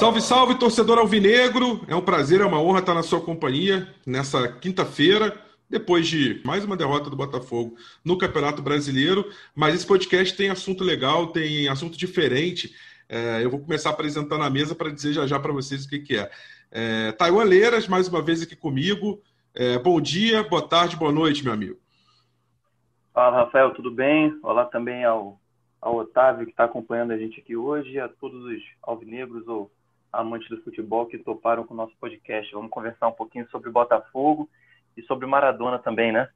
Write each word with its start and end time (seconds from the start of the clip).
Salve, 0.00 0.22
salve, 0.22 0.58
torcedor 0.58 0.98
alvinegro! 0.98 1.84
É 1.86 1.94
um 1.94 2.00
prazer, 2.00 2.40
é 2.40 2.46
uma 2.46 2.58
honra 2.58 2.78
estar 2.78 2.94
na 2.94 3.02
sua 3.02 3.20
companhia 3.20 3.86
nessa 4.06 4.50
quinta-feira, 4.50 5.38
depois 5.68 6.08
de 6.08 6.40
mais 6.42 6.64
uma 6.64 6.74
derrota 6.74 7.10
do 7.10 7.16
Botafogo 7.16 7.76
no 8.02 8.16
Campeonato 8.16 8.62
Brasileiro. 8.62 9.26
Mas 9.54 9.74
esse 9.74 9.86
podcast 9.86 10.34
tem 10.34 10.48
assunto 10.48 10.82
legal, 10.82 11.26
tem 11.26 11.68
assunto 11.68 11.98
diferente. 11.98 12.74
É, 13.10 13.44
eu 13.44 13.50
vou 13.50 13.60
começar 13.60 13.90
apresentando 13.90 14.42
a 14.42 14.48
mesa 14.48 14.74
para 14.74 14.88
dizer 14.88 15.12
já 15.12 15.26
já 15.26 15.38
para 15.38 15.52
vocês 15.52 15.84
o 15.84 15.88
que, 15.90 15.98
que 15.98 16.16
é. 16.16 16.30
é. 16.70 17.12
Taiwan 17.12 17.44
Leiras, 17.44 17.86
mais 17.86 18.08
uma 18.08 18.22
vez 18.22 18.40
aqui 18.40 18.56
comigo. 18.56 19.20
É, 19.54 19.78
bom 19.78 20.00
dia, 20.00 20.42
boa 20.42 20.66
tarde, 20.66 20.96
boa 20.96 21.12
noite, 21.12 21.44
meu 21.44 21.52
amigo. 21.52 21.76
Fala, 23.12 23.44
Rafael, 23.44 23.74
tudo 23.74 23.90
bem? 23.90 24.34
Olá 24.42 24.64
também 24.64 25.04
ao, 25.04 25.38
ao 25.78 25.96
Otávio, 25.96 26.46
que 26.46 26.52
está 26.52 26.64
acompanhando 26.64 27.10
a 27.10 27.18
gente 27.18 27.38
aqui 27.38 27.54
hoje, 27.54 28.00
a 28.00 28.08
todos 28.08 28.42
os 28.46 28.62
alvinegros 28.82 29.46
ou 29.46 29.70
amantes 30.12 30.48
do 30.48 30.60
futebol 30.62 31.06
que 31.06 31.18
toparam 31.18 31.64
com 31.64 31.74
o 31.74 31.76
nosso 31.76 31.94
podcast. 32.00 32.52
Vamos 32.52 32.70
conversar 32.70 33.08
um 33.08 33.12
pouquinho 33.12 33.48
sobre 33.50 33.70
Botafogo 33.70 34.48
e 34.96 35.02
sobre 35.02 35.26
Maradona 35.26 35.78
também, 35.78 36.12
né? 36.12 36.28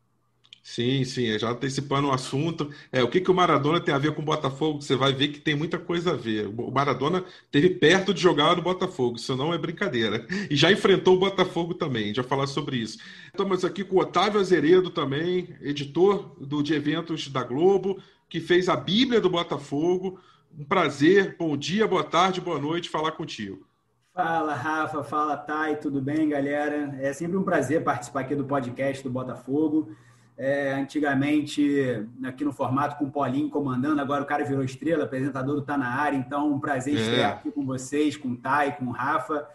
Sim, 0.64 1.04
sim, 1.04 1.38
já 1.38 1.50
antecipando 1.50 2.08
o 2.08 2.10
assunto. 2.10 2.72
É, 2.90 3.02
o 3.02 3.08
que, 3.08 3.20
que 3.20 3.30
o 3.30 3.34
Maradona 3.34 3.78
tem 3.78 3.94
a 3.94 3.98
ver 3.98 4.14
com 4.14 4.22
o 4.22 4.24
Botafogo? 4.24 4.80
Você 4.80 4.96
vai 4.96 5.12
ver 5.12 5.28
que 5.28 5.38
tem 5.38 5.54
muita 5.54 5.78
coisa 5.78 6.12
a 6.12 6.16
ver. 6.16 6.46
O 6.46 6.70
Maradona 6.70 7.22
teve 7.52 7.68
perto 7.68 8.14
de 8.14 8.22
jogar 8.22 8.56
no 8.56 8.62
Botafogo, 8.62 9.16
isso 9.16 9.36
não 9.36 9.52
é 9.52 9.58
brincadeira. 9.58 10.26
E 10.50 10.56
já 10.56 10.72
enfrentou 10.72 11.16
o 11.16 11.18
Botafogo 11.18 11.74
também, 11.74 12.14
já 12.14 12.22
falar 12.22 12.46
sobre 12.46 12.78
isso. 12.78 12.98
Estamos 13.26 13.62
aqui 13.62 13.84
com 13.84 13.96
o 13.96 14.00
Otávio 14.00 14.40
Azeredo 14.40 14.88
também, 14.88 15.54
editor 15.60 16.34
do, 16.40 16.62
de 16.62 16.72
eventos 16.72 17.28
da 17.28 17.44
Globo, 17.44 18.02
que 18.26 18.40
fez 18.40 18.66
a 18.66 18.74
Bíblia 18.74 19.20
do 19.20 19.28
Botafogo. 19.28 20.18
Um 20.58 20.64
prazer, 20.64 21.36
bom 21.38 21.58
dia, 21.58 21.86
boa 21.86 22.04
tarde, 22.04 22.40
boa 22.40 22.58
noite 22.58 22.88
falar 22.88 23.12
contigo. 23.12 23.66
Fala, 24.14 24.54
Rafa, 24.54 25.02
fala, 25.02 25.36
Thay, 25.36 25.74
tudo 25.74 26.00
bem, 26.00 26.28
galera? 26.28 26.96
É 27.00 27.12
sempre 27.12 27.36
um 27.36 27.42
prazer 27.42 27.82
participar 27.82 28.20
aqui 28.20 28.36
do 28.36 28.44
podcast 28.44 29.02
do 29.02 29.10
Botafogo. 29.10 29.90
É, 30.38 30.72
antigamente, 30.72 32.06
aqui 32.24 32.44
no 32.44 32.52
formato 32.52 32.96
com 32.96 33.06
o 33.06 33.10
Paulinho 33.10 33.50
comandando, 33.50 34.00
agora 34.00 34.22
o 34.22 34.26
cara 34.26 34.44
virou 34.44 34.62
estrela, 34.62 35.02
apresentador 35.02 35.58
está 35.58 35.76
na 35.76 35.88
área, 35.88 36.16
então 36.16 36.52
um 36.52 36.60
prazer 36.60 36.96
é. 36.96 37.00
estar 37.00 37.28
aqui 37.30 37.50
com 37.50 37.66
vocês, 37.66 38.16
com 38.16 38.28
o 38.28 38.36
Thay, 38.36 38.76
com 38.76 38.84
o 38.84 38.92
Rafa. 38.92 39.48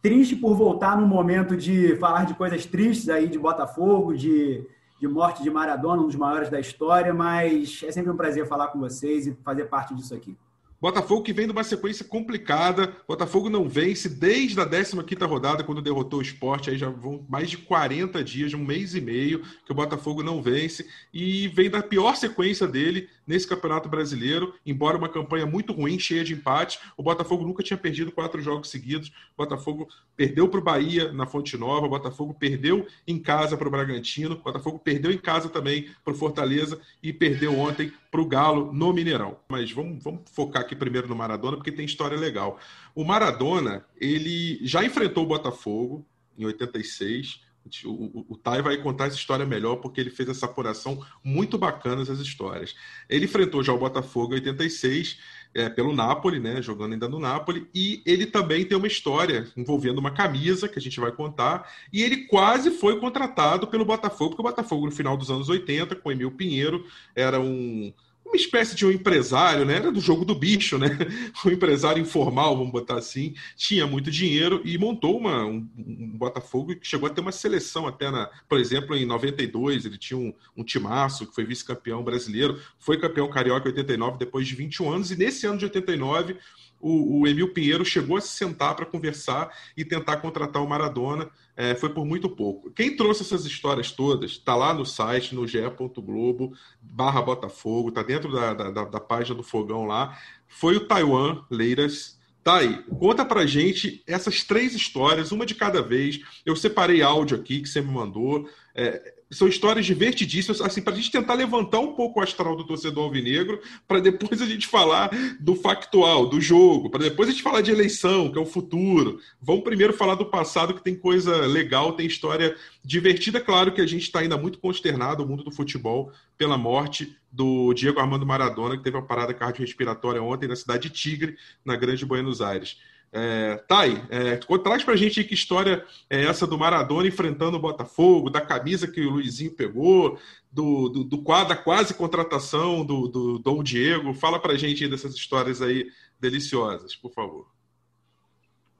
Triste 0.00 0.36
por 0.36 0.54
voltar 0.54 0.96
no 0.96 1.04
momento 1.04 1.56
de 1.56 1.96
falar 1.96 2.24
de 2.24 2.34
coisas 2.34 2.64
tristes 2.64 3.08
aí 3.08 3.26
de 3.26 3.36
Botafogo, 3.36 4.16
de 4.16 4.64
de 5.00 5.06
morte 5.06 5.44
de 5.44 5.50
Maradona, 5.50 6.02
um 6.02 6.06
dos 6.06 6.16
maiores 6.16 6.50
da 6.50 6.58
história, 6.58 7.14
mas 7.14 7.82
é 7.84 7.92
sempre 7.92 8.10
um 8.10 8.16
prazer 8.16 8.46
falar 8.48 8.68
com 8.68 8.80
vocês 8.80 9.28
e 9.28 9.36
fazer 9.44 9.66
parte 9.66 9.94
disso 9.94 10.12
aqui. 10.12 10.36
Botafogo 10.80 11.22
que 11.22 11.32
vem 11.32 11.46
de 11.46 11.52
uma 11.52 11.64
sequência 11.64 12.04
complicada. 12.04 12.94
Botafogo 13.06 13.50
não 13.50 13.68
vence 13.68 14.08
desde 14.08 14.60
a 14.60 14.66
15ª 14.66 15.26
rodada, 15.26 15.64
quando 15.64 15.82
derrotou 15.82 16.20
o 16.20 16.22
esporte. 16.22 16.70
Aí 16.70 16.78
já 16.78 16.88
vão 16.88 17.24
mais 17.28 17.50
de 17.50 17.56
40 17.58 18.22
dias, 18.22 18.54
um 18.54 18.64
mês 18.64 18.94
e 18.94 19.00
meio, 19.00 19.42
que 19.64 19.72
o 19.72 19.74
Botafogo 19.74 20.22
não 20.22 20.40
vence. 20.40 20.88
E 21.12 21.48
vem 21.48 21.68
da 21.68 21.82
pior 21.82 22.14
sequência 22.14 22.66
dele 22.66 23.08
nesse 23.28 23.46
Campeonato 23.46 23.88
Brasileiro. 23.88 24.54
Embora 24.64 24.96
uma 24.96 25.08
campanha 25.08 25.46
muito 25.46 25.72
ruim, 25.72 25.98
cheia 25.98 26.24
de 26.24 26.32
empate, 26.32 26.80
o 26.96 27.02
Botafogo 27.02 27.44
nunca 27.44 27.62
tinha 27.62 27.76
perdido 27.76 28.10
quatro 28.10 28.40
jogos 28.40 28.70
seguidos. 28.70 29.08
O 29.08 29.36
Botafogo 29.36 29.86
perdeu 30.16 30.48
para 30.48 30.58
o 30.58 30.64
Bahia 30.64 31.12
na 31.12 31.26
Fonte 31.26 31.56
Nova. 31.58 31.86
O 31.86 31.90
Botafogo 31.90 32.34
perdeu 32.34 32.86
em 33.06 33.18
casa 33.18 33.56
para 33.56 33.68
o 33.68 33.70
Bragantino. 33.70 34.34
O 34.34 34.42
Botafogo 34.42 34.78
perdeu 34.78 35.12
em 35.12 35.18
casa 35.18 35.48
também 35.48 35.90
para 36.02 36.14
o 36.14 36.16
Fortaleza. 36.16 36.80
E 37.02 37.12
perdeu 37.12 37.56
ontem 37.56 37.92
para 38.10 38.20
o 38.20 38.26
Galo 38.26 38.72
no 38.72 38.92
Mineirão. 38.92 39.38
Mas 39.48 39.70
vamos, 39.70 40.02
vamos 40.02 40.22
focar 40.32 40.62
aqui 40.62 40.74
primeiro 40.74 41.06
no 41.06 41.14
Maradona, 41.14 41.58
porque 41.58 41.70
tem 41.70 41.84
história 41.84 42.16
legal. 42.16 42.58
O 42.94 43.04
Maradona, 43.04 43.84
ele 44.00 44.58
já 44.62 44.82
enfrentou 44.82 45.24
o 45.24 45.28
Botafogo 45.28 46.06
em 46.38 46.46
86. 46.46 47.47
O, 47.84 48.24
o, 48.28 48.36
Tai 48.36 48.62
vai 48.62 48.76
contar 48.78 49.06
essa 49.06 49.16
história 49.16 49.44
melhor, 49.44 49.76
porque 49.76 50.00
ele 50.00 50.10
fez 50.10 50.28
essa 50.28 50.46
apuração 50.46 51.04
muito 51.22 51.58
bacana 51.58 52.02
essas 52.02 52.20
histórias. 52.20 52.74
Ele 53.08 53.24
enfrentou 53.24 53.62
já 53.62 53.72
o 53.72 53.78
Botafogo 53.78 54.32
em 54.32 54.36
86, 54.36 55.18
é, 55.54 55.68
pelo 55.68 55.94
Napoli, 55.94 56.38
né, 56.38 56.60
jogando 56.62 56.92
ainda 56.92 57.08
no 57.08 57.18
Napoli, 57.18 57.68
e 57.74 58.02
ele 58.06 58.26
também 58.26 58.64
tem 58.64 58.76
uma 58.76 58.86
história 58.86 59.46
envolvendo 59.56 59.98
uma 59.98 60.10
camisa 60.10 60.68
que 60.68 60.78
a 60.78 60.82
gente 60.82 61.00
vai 61.00 61.12
contar, 61.12 61.70
e 61.92 62.02
ele 62.02 62.26
quase 62.26 62.70
foi 62.70 62.98
contratado 63.00 63.66
pelo 63.66 63.84
Botafogo, 63.84 64.30
porque 64.30 64.42
o 64.42 64.50
Botafogo 64.50 64.86
no 64.86 64.92
final 64.92 65.16
dos 65.16 65.30
anos 65.30 65.48
80, 65.48 65.96
com 65.96 66.12
Emil 66.12 66.30
Pinheiro, 66.30 66.84
era 67.14 67.40
um 67.40 67.92
uma 68.28 68.36
espécie 68.36 68.74
de 68.74 68.86
um 68.86 68.90
empresário, 68.90 69.64
né? 69.64 69.76
Era 69.76 69.90
do 69.90 70.00
jogo 70.00 70.24
do 70.24 70.34
bicho, 70.34 70.78
né? 70.78 70.88
Um 71.44 71.50
empresário 71.50 72.00
informal, 72.00 72.56
vamos 72.56 72.72
botar 72.72 72.96
assim, 72.96 73.34
tinha 73.56 73.86
muito 73.86 74.10
dinheiro 74.10 74.60
e 74.64 74.76
montou 74.76 75.16
uma, 75.16 75.44
um, 75.44 75.66
um 75.76 76.10
Botafogo 76.16 76.74
que 76.76 76.86
chegou 76.86 77.08
a 77.08 77.10
ter 77.10 77.20
uma 77.20 77.32
seleção 77.32 77.86
até 77.86 78.10
na, 78.10 78.26
por 78.48 78.58
exemplo, 78.58 78.96
em 78.96 79.06
92, 79.06 79.86
ele 79.86 79.96
tinha 79.96 80.18
um, 80.18 80.32
um 80.56 80.64
timaço 80.64 81.26
que 81.26 81.34
foi 81.34 81.44
vice-campeão 81.44 82.02
brasileiro, 82.02 82.60
foi 82.78 82.98
campeão 82.98 83.30
carioca 83.30 83.68
em 83.68 83.72
89 83.72 84.18
depois 84.18 84.46
de 84.46 84.54
21 84.54 84.90
anos, 84.90 85.10
e 85.10 85.16
nesse 85.16 85.46
ano 85.46 85.58
de 85.58 85.64
89 85.64 86.36
o, 86.80 87.20
o 87.20 87.26
Emil 87.26 87.52
Pinheiro 87.52 87.84
chegou 87.84 88.16
a 88.16 88.20
se 88.20 88.28
sentar 88.28 88.74
para 88.74 88.86
conversar 88.86 89.52
e 89.76 89.84
tentar 89.84 90.18
contratar 90.18 90.62
o 90.62 90.68
Maradona. 90.68 91.28
É, 91.56 91.74
foi 91.74 91.88
por 91.88 92.06
muito 92.06 92.28
pouco. 92.30 92.70
Quem 92.70 92.94
trouxe 92.94 93.22
essas 93.22 93.44
histórias 93.44 93.90
todas 93.90 94.32
está 94.32 94.54
lá 94.54 94.72
no 94.72 94.86
site, 94.86 95.34
no 95.34 95.46
ge.globo, 95.46 96.52
barra 96.80 97.20
Botafogo, 97.20 97.88
está 97.88 98.02
dentro 98.02 98.30
da, 98.30 98.54
da, 98.54 98.84
da, 98.84 99.00
página 99.00 99.34
do 99.34 99.42
Fogão 99.42 99.84
lá. 99.84 100.16
Foi 100.46 100.76
o 100.76 100.86
Taiwan 100.86 101.42
Leiras. 101.50 102.16
Tá 102.44 102.58
aí, 102.58 102.82
conta 102.98 103.24
pra 103.24 103.44
gente 103.44 104.02
essas 104.06 104.44
três 104.44 104.72
histórias, 104.72 105.32
uma 105.32 105.44
de 105.44 105.56
cada 105.56 105.82
vez. 105.82 106.20
Eu 106.46 106.54
separei 106.54 107.02
áudio 107.02 107.36
aqui 107.36 107.60
que 107.60 107.68
você 107.68 107.80
me 107.80 107.90
mandou. 107.90 108.48
É, 108.72 109.17
são 109.30 109.46
histórias 109.46 109.84
divertidíssimas, 109.84 110.60
assim, 110.60 110.80
para 110.80 110.92
a 110.92 110.96
gente 110.96 111.10
tentar 111.10 111.34
levantar 111.34 111.80
um 111.80 111.94
pouco 111.94 112.18
o 112.18 112.22
astral 112.22 112.56
do 112.56 112.64
torcedor 112.64 113.04
alvinegro, 113.04 113.60
para 113.86 114.00
depois 114.00 114.40
a 114.40 114.46
gente 114.46 114.66
falar 114.66 115.10
do 115.38 115.54
factual, 115.54 116.26
do 116.26 116.40
jogo, 116.40 116.90
para 116.90 117.04
depois 117.04 117.28
a 117.28 117.32
gente 117.32 117.42
falar 117.42 117.60
de 117.60 117.70
eleição, 117.70 118.30
que 118.30 118.38
é 118.38 118.40
o 118.40 118.46
futuro. 118.46 119.20
Vamos 119.40 119.64
primeiro 119.64 119.92
falar 119.92 120.14
do 120.14 120.26
passado, 120.26 120.74
que 120.74 120.82
tem 120.82 120.94
coisa 120.94 121.36
legal, 121.46 121.92
tem 121.92 122.06
história 122.06 122.56
divertida. 122.82 123.40
Claro 123.40 123.72
que 123.72 123.80
a 123.80 123.86
gente 123.86 124.02
está 124.02 124.20
ainda 124.20 124.36
muito 124.36 124.58
consternado, 124.58 125.22
o 125.22 125.28
mundo 125.28 125.44
do 125.44 125.52
futebol, 125.52 126.10
pela 126.36 126.56
morte 126.56 127.16
do 127.30 127.74
Diego 127.74 128.00
Armando 128.00 128.24
Maradona, 128.24 128.76
que 128.76 128.82
teve 128.82 128.96
uma 128.96 129.06
parada 129.06 129.34
cardiorrespiratória 129.34 130.22
ontem 130.22 130.48
na 130.48 130.56
cidade 130.56 130.88
de 130.88 130.94
Tigre, 130.94 131.36
na 131.64 131.76
Grande 131.76 132.06
Buenos 132.06 132.40
Aires. 132.40 132.78
É, 133.12 133.56
Thay, 133.66 134.02
é, 134.10 134.36
traz 134.62 134.84
pra 134.84 134.96
gente 134.96 135.24
que 135.24 135.32
história 135.32 135.84
é 136.10 136.24
essa 136.24 136.46
do 136.46 136.58
Maradona 136.58 137.08
enfrentando 137.08 137.56
o 137.56 137.60
Botafogo, 137.60 138.28
da 138.28 138.40
camisa 138.40 138.90
que 138.90 139.00
o 139.00 139.10
Luizinho 139.10 139.54
pegou, 139.54 140.18
do, 140.52 140.88
do, 140.88 141.04
do 141.04 141.16
da 141.46 141.56
quase 141.56 141.94
contratação 141.94 142.84
do, 142.84 143.08
do 143.08 143.38
Dom 143.38 143.62
Diego. 143.62 144.12
Fala 144.14 144.38
pra 144.38 144.56
gente 144.56 144.86
dessas 144.88 145.14
histórias 145.14 145.62
aí 145.62 145.90
deliciosas, 146.20 146.94
por 146.96 147.12
favor. 147.12 147.46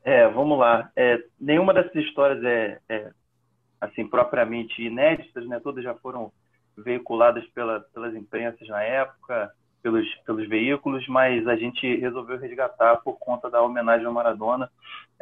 É, 0.04 0.28
vamos 0.28 0.58
lá. 0.58 0.90
É, 0.96 1.22
nenhuma 1.40 1.72
dessas 1.72 1.94
histórias 1.96 2.42
é, 2.44 2.78
é, 2.88 3.10
assim 3.80 4.06
propriamente 4.06 4.82
inéditas, 4.82 5.46
né? 5.46 5.60
Todas 5.60 5.84
já 5.84 5.94
foram 5.94 6.32
veiculadas 6.76 7.46
pela, 7.48 7.80
pelas 7.92 8.14
imprensas 8.14 8.66
na 8.68 8.82
época 8.82 9.52
pelos, 9.82 10.06
pelos 10.26 10.48
veículos, 10.48 11.06
mas 11.08 11.46
a 11.46 11.56
gente 11.56 11.96
resolveu 11.96 12.38
resgatar 12.38 12.96
por 12.96 13.18
conta 13.18 13.50
da 13.50 13.62
homenagem 13.62 14.06
ao 14.06 14.12
Maradona. 14.12 14.70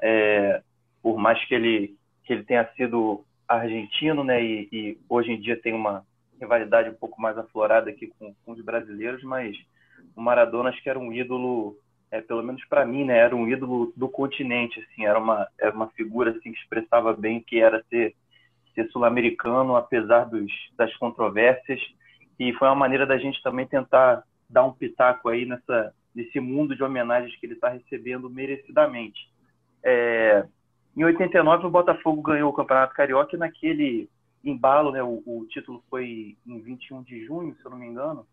É, 0.00 0.62
por 1.03 1.19
mais 1.19 1.43
que 1.47 1.55
ele, 1.55 1.97
que 2.25 2.32
ele 2.32 2.43
tenha 2.43 2.69
sido 2.76 3.25
argentino, 3.49 4.25
né, 4.25 4.43
e, 4.43 4.69
e, 4.73 4.99
hoje 5.08 5.31
em 5.31 5.41
dia 5.41 5.56
tem 5.61 5.73
uma 5.73 6.05
rivalidade 6.41 6.91
um 6.91 6.94
pouco 6.94 7.20
mais 7.20 7.38
aflorada 7.38 7.91
aqui 7.91 8.08
com, 8.19 8.35
com 8.44 8.53
os 8.53 8.61
brasileiros, 8.61 9.23
mas 9.23 9.56
o 10.14 10.20
Maradona 10.20 10.70
acho 10.70 10.82
que 10.82 10.91
era 10.91 10.99
um 10.99 11.12
ídolo, 11.12 11.76
é, 12.11 12.20
pelo 12.20 12.43
menos 12.43 12.64
para 12.67 12.85
mim, 12.85 13.05
né, 13.05 13.19
era 13.19 13.37
um 13.37 13.49
ídolo 13.49 13.93
do 13.97 14.08
continente, 14.08 14.81
assim, 14.81 15.06
era 15.06 15.19
uma, 15.19 15.47
era 15.61 15.75
uma 15.75 15.88
figura 15.91 16.32
assim 16.32 16.53
que 16.53 16.58
expressava 16.58 17.12
bem 17.12 17.41
que 17.41 17.61
era 17.61 17.82
ser, 17.88 18.14
ser 18.75 18.88
sul-americano, 18.91 19.76
apesar 19.76 20.25
dos, 20.25 20.53
das 20.76 20.94
controvérsias, 20.97 21.81
e 22.38 22.53
foi 22.55 22.69
uma 22.69 22.75
maneira 22.75 23.06
da 23.06 23.17
gente 23.17 23.41
também 23.43 23.67
tentar 23.67 24.25
dar 24.48 24.64
um 24.64 24.72
pitaco 24.72 25.28
aí 25.28 25.44
nessa, 25.44 25.94
nesse 26.14 26.40
mundo 26.40 26.75
de 26.75 26.82
homenagens 26.82 27.34
que 27.37 27.46
ele 27.46 27.54
está 27.54 27.69
recebendo 27.69 28.31
merecidamente. 28.31 29.31
É, 29.82 30.46
em 30.96 31.04
89, 31.04 31.66
o 31.66 31.70
Botafogo 31.70 32.22
ganhou 32.22 32.50
o 32.50 32.54
Campeonato 32.54 32.94
Carioca 32.94 33.37
e 33.37 33.38
naquele 33.38 34.08
embalo, 34.43 34.93
né, 34.93 35.02
o, 35.02 35.22
o, 35.26 35.46
título 35.48 35.82
foi 35.90 36.37
em 36.46 36.60
21 36.60 37.02
de 37.02 37.25
junho, 37.25 37.54
se 37.56 37.64
eu 37.64 37.70
não 37.70 37.78
me 37.78 37.87
engano, 37.87 38.26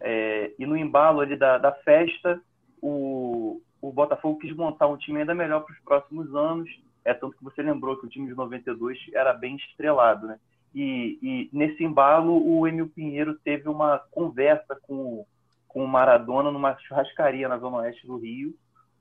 é, 0.00 0.52
e 0.58 0.66
no 0.66 0.76
embalo 0.76 1.20
ali 1.20 1.36
da, 1.36 1.56
da 1.56 1.72
festa, 1.72 2.40
o, 2.80 3.62
o 3.80 3.92
Botafogo 3.92 4.40
quis 4.40 4.54
montar 4.54 4.88
um 4.88 4.96
time 4.96 5.20
ainda 5.20 5.34
melhor 5.34 5.60
para 5.60 5.72
os 5.72 5.80
próximos 5.80 6.34
anos, 6.34 6.68
é 7.04 7.14
tanto 7.14 7.36
que 7.36 7.44
você 7.44 7.62
lembrou 7.62 7.96
que 7.96 8.06
o 8.06 8.08
time 8.08 8.26
de 8.28 8.34
92 8.34 8.98
era 9.14 9.32
bem 9.32 9.56
estrelado, 9.56 10.26
né? 10.26 10.38
E, 10.74 11.18
e 11.22 11.50
nesse 11.52 11.84
embalo, 11.84 12.32
o 12.46 12.66
Emil 12.66 12.88
Pinheiro 12.88 13.38
teve 13.44 13.68
uma 13.68 13.98
conversa 14.10 14.78
com, 14.82 15.26
com 15.72 15.84
o 15.84 15.88
Maradona 15.88 16.50
numa 16.50 16.76
churrascaria 16.78 17.48
na 17.48 17.58
Zona 17.58 17.78
Oeste 17.78 18.06
do 18.06 18.16
Rio. 18.16 18.54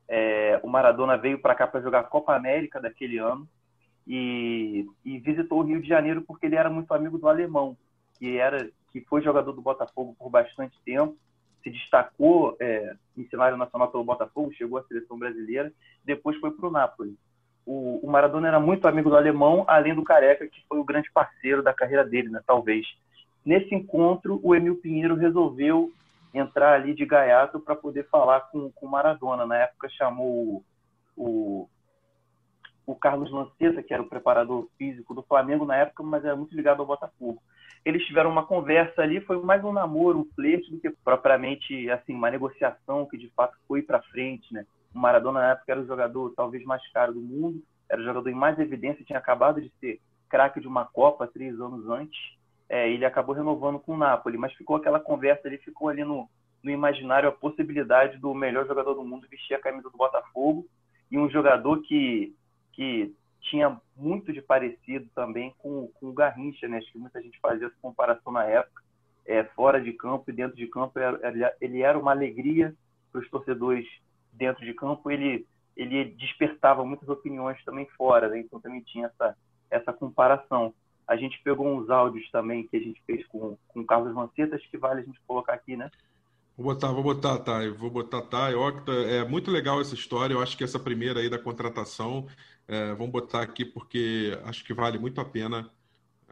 É, 0.07 0.59
o 0.63 0.69
Maradona 0.69 1.17
veio 1.17 1.39
para 1.39 1.55
cá 1.55 1.67
para 1.67 1.81
jogar 1.81 1.99
a 1.99 2.03
Copa 2.03 2.35
América 2.35 2.79
daquele 2.79 3.17
ano 3.17 3.47
e, 4.07 4.85
e, 5.05 5.19
visitou 5.19 5.59
o 5.59 5.63
Rio 5.63 5.81
de 5.81 5.87
Janeiro 5.87 6.21
porque 6.21 6.45
ele 6.45 6.55
era 6.55 6.69
muito 6.69 6.93
amigo 6.93 7.17
do 7.17 7.29
alemão, 7.29 7.77
que 8.17 8.37
era 8.37 8.69
que 8.91 9.01
foi 9.01 9.21
jogador 9.21 9.53
do 9.53 9.61
Botafogo 9.61 10.15
por 10.19 10.29
bastante 10.29 10.77
tempo, 10.83 11.15
se 11.63 11.69
destacou 11.69 12.57
é, 12.59 12.93
em 13.17 13.25
cenário 13.29 13.55
nacional 13.55 13.89
pelo 13.89 14.03
Botafogo, 14.03 14.51
chegou 14.51 14.77
à 14.77 14.83
seleção 14.83 15.17
brasileira, 15.17 15.71
depois 16.03 16.37
foi 16.39 16.51
para 16.51 16.67
o 16.67 16.71
Napoli 16.71 17.17
o, 17.65 17.99
o, 18.03 18.09
Maradona 18.09 18.47
era 18.47 18.59
muito 18.59 18.87
amigo 18.87 19.09
do 19.09 19.15
alemão, 19.15 19.63
além 19.67 19.93
do 19.93 20.03
Careca, 20.03 20.47
que 20.47 20.63
foi 20.67 20.79
o 20.79 20.83
grande 20.83 21.11
parceiro 21.11 21.61
da 21.61 21.73
carreira 21.73 22.03
dele, 22.03 22.29
né, 22.29 22.41
talvez. 22.45 22.85
Nesse 23.45 23.73
encontro, 23.73 24.39
o 24.43 24.55
Emil 24.55 24.75
Pinheiro 24.75 25.15
resolveu 25.15 25.91
entrar 26.33 26.73
ali 26.73 26.93
de 26.93 27.05
gaiato 27.05 27.59
para 27.59 27.75
poder 27.75 28.07
falar 28.09 28.41
com 28.51 28.71
o 28.81 28.87
Maradona. 28.87 29.45
Na 29.45 29.57
época, 29.57 29.89
chamou 29.89 30.63
o, 31.15 31.67
o 32.85 32.95
Carlos 32.95 33.31
Lanceta, 33.31 33.83
que 33.83 33.93
era 33.93 34.03
o 34.03 34.09
preparador 34.09 34.67
físico 34.77 35.13
do 35.13 35.23
Flamengo 35.23 35.65
na 35.65 35.75
época, 35.75 36.03
mas 36.03 36.23
era 36.23 36.35
muito 36.35 36.55
ligado 36.55 36.79
ao 36.79 36.85
Botafogo. 36.85 37.41
Eles 37.83 38.05
tiveram 38.05 38.29
uma 38.29 38.45
conversa 38.45 39.01
ali, 39.01 39.19
foi 39.21 39.41
mais 39.41 39.63
um 39.63 39.73
namoro, 39.73 40.19
um 40.19 40.29
flerte, 40.35 40.69
do 40.71 40.79
que 40.79 40.91
propriamente 41.03 41.89
assim 41.89 42.13
uma 42.13 42.29
negociação 42.29 43.07
que 43.07 43.17
de 43.17 43.29
fato 43.29 43.57
foi 43.67 43.81
para 43.81 44.01
frente, 44.03 44.53
né? 44.53 44.65
O 44.93 44.99
Maradona, 44.99 45.39
na 45.39 45.51
época, 45.51 45.71
era 45.71 45.81
o 45.81 45.87
jogador 45.87 46.33
talvez 46.35 46.63
mais 46.63 46.85
caro 46.91 47.13
do 47.13 47.21
mundo, 47.21 47.63
era 47.89 48.01
o 48.01 48.03
jogador 48.05 48.29
em 48.29 48.35
mais 48.35 48.59
evidência, 48.59 49.05
tinha 49.05 49.17
acabado 49.17 49.61
de 49.61 49.71
ser 49.79 49.99
craque 50.29 50.61
de 50.61 50.67
uma 50.67 50.85
Copa 50.85 51.27
três 51.27 51.59
anos 51.59 51.89
antes. 51.89 52.17
É, 52.71 52.89
ele 52.89 53.03
acabou 53.03 53.35
renovando 53.35 53.77
com 53.79 53.95
o 53.95 53.97
Napoli, 53.97 54.37
mas 54.37 54.53
ficou 54.53 54.77
aquela 54.77 54.97
conversa, 54.97 55.45
ele 55.45 55.57
ficou 55.57 55.89
ali 55.89 56.05
no, 56.05 56.29
no 56.63 56.71
imaginário 56.71 57.27
a 57.27 57.33
possibilidade 57.33 58.17
do 58.17 58.33
melhor 58.33 58.65
jogador 58.65 58.93
do 58.93 59.03
mundo 59.03 59.27
vestir 59.29 59.55
a 59.55 59.59
camisa 59.59 59.89
do 59.89 59.97
Botafogo 59.97 60.65
e 61.11 61.17
um 61.17 61.29
jogador 61.29 61.81
que, 61.81 62.33
que 62.71 63.13
tinha 63.41 63.77
muito 63.93 64.31
de 64.31 64.41
parecido 64.41 65.05
também 65.13 65.53
com, 65.57 65.89
com 65.95 66.07
o 66.07 66.13
Garrincha, 66.13 66.65
né? 66.69 66.77
Acho 66.77 66.89
que 66.93 66.97
muita 66.97 67.21
gente 67.21 67.37
fazia 67.41 67.67
essa 67.67 67.75
comparação 67.81 68.31
na 68.31 68.45
época. 68.45 68.81
É, 69.25 69.43
fora 69.43 69.81
de 69.81 69.91
campo 69.91 70.29
e 70.29 70.33
dentro 70.33 70.55
de 70.55 70.65
campo, 70.67 70.93
ele 71.59 71.81
era 71.81 71.99
uma 71.99 72.11
alegria 72.11 72.73
para 73.11 73.19
os 73.19 73.29
torcedores 73.29 73.85
dentro 74.31 74.65
de 74.65 74.73
campo, 74.73 75.11
ele, 75.11 75.45
ele 75.75 76.05
despertava 76.05 76.85
muitas 76.85 77.09
opiniões 77.09 77.61
também 77.65 77.85
fora, 77.97 78.29
né? 78.29 78.39
então 78.39 78.61
também 78.61 78.79
tinha 78.81 79.07
essa, 79.07 79.35
essa 79.69 79.91
comparação. 79.91 80.73
A 81.11 81.17
gente 81.17 81.41
pegou 81.43 81.67
uns 81.67 81.89
áudios 81.89 82.31
também 82.31 82.65
que 82.65 82.77
a 82.77 82.79
gente 82.79 83.01
fez 83.05 83.27
com, 83.27 83.57
com 83.67 83.81
o 83.81 83.85
Carlos 83.85 84.13
Manceta, 84.13 84.55
acho 84.55 84.71
que 84.71 84.77
vale 84.77 85.01
a 85.01 85.03
gente 85.03 85.19
colocar 85.27 85.53
aqui, 85.53 85.75
né? 85.75 85.91
Vou 86.57 86.73
botar, 86.73 86.87
vou 86.93 87.03
botar, 87.03 87.37
tá. 87.39 87.59
vou 87.77 87.89
botar, 87.89 88.21
tá. 88.21 88.47
Octa, 88.57 88.93
é 88.93 89.25
muito 89.25 89.51
legal 89.51 89.81
essa 89.81 89.93
história. 89.93 90.33
Eu 90.33 90.41
acho 90.41 90.55
que 90.55 90.63
essa 90.63 90.79
primeira 90.79 91.19
aí 91.19 91.29
da 91.29 91.37
contratação, 91.37 92.27
é, 92.65 92.93
vamos 92.93 93.11
botar 93.11 93.41
aqui 93.41 93.65
porque 93.65 94.39
acho 94.45 94.63
que 94.63 94.73
vale 94.73 94.97
muito 94.97 95.19
a 95.19 95.25
pena 95.25 95.69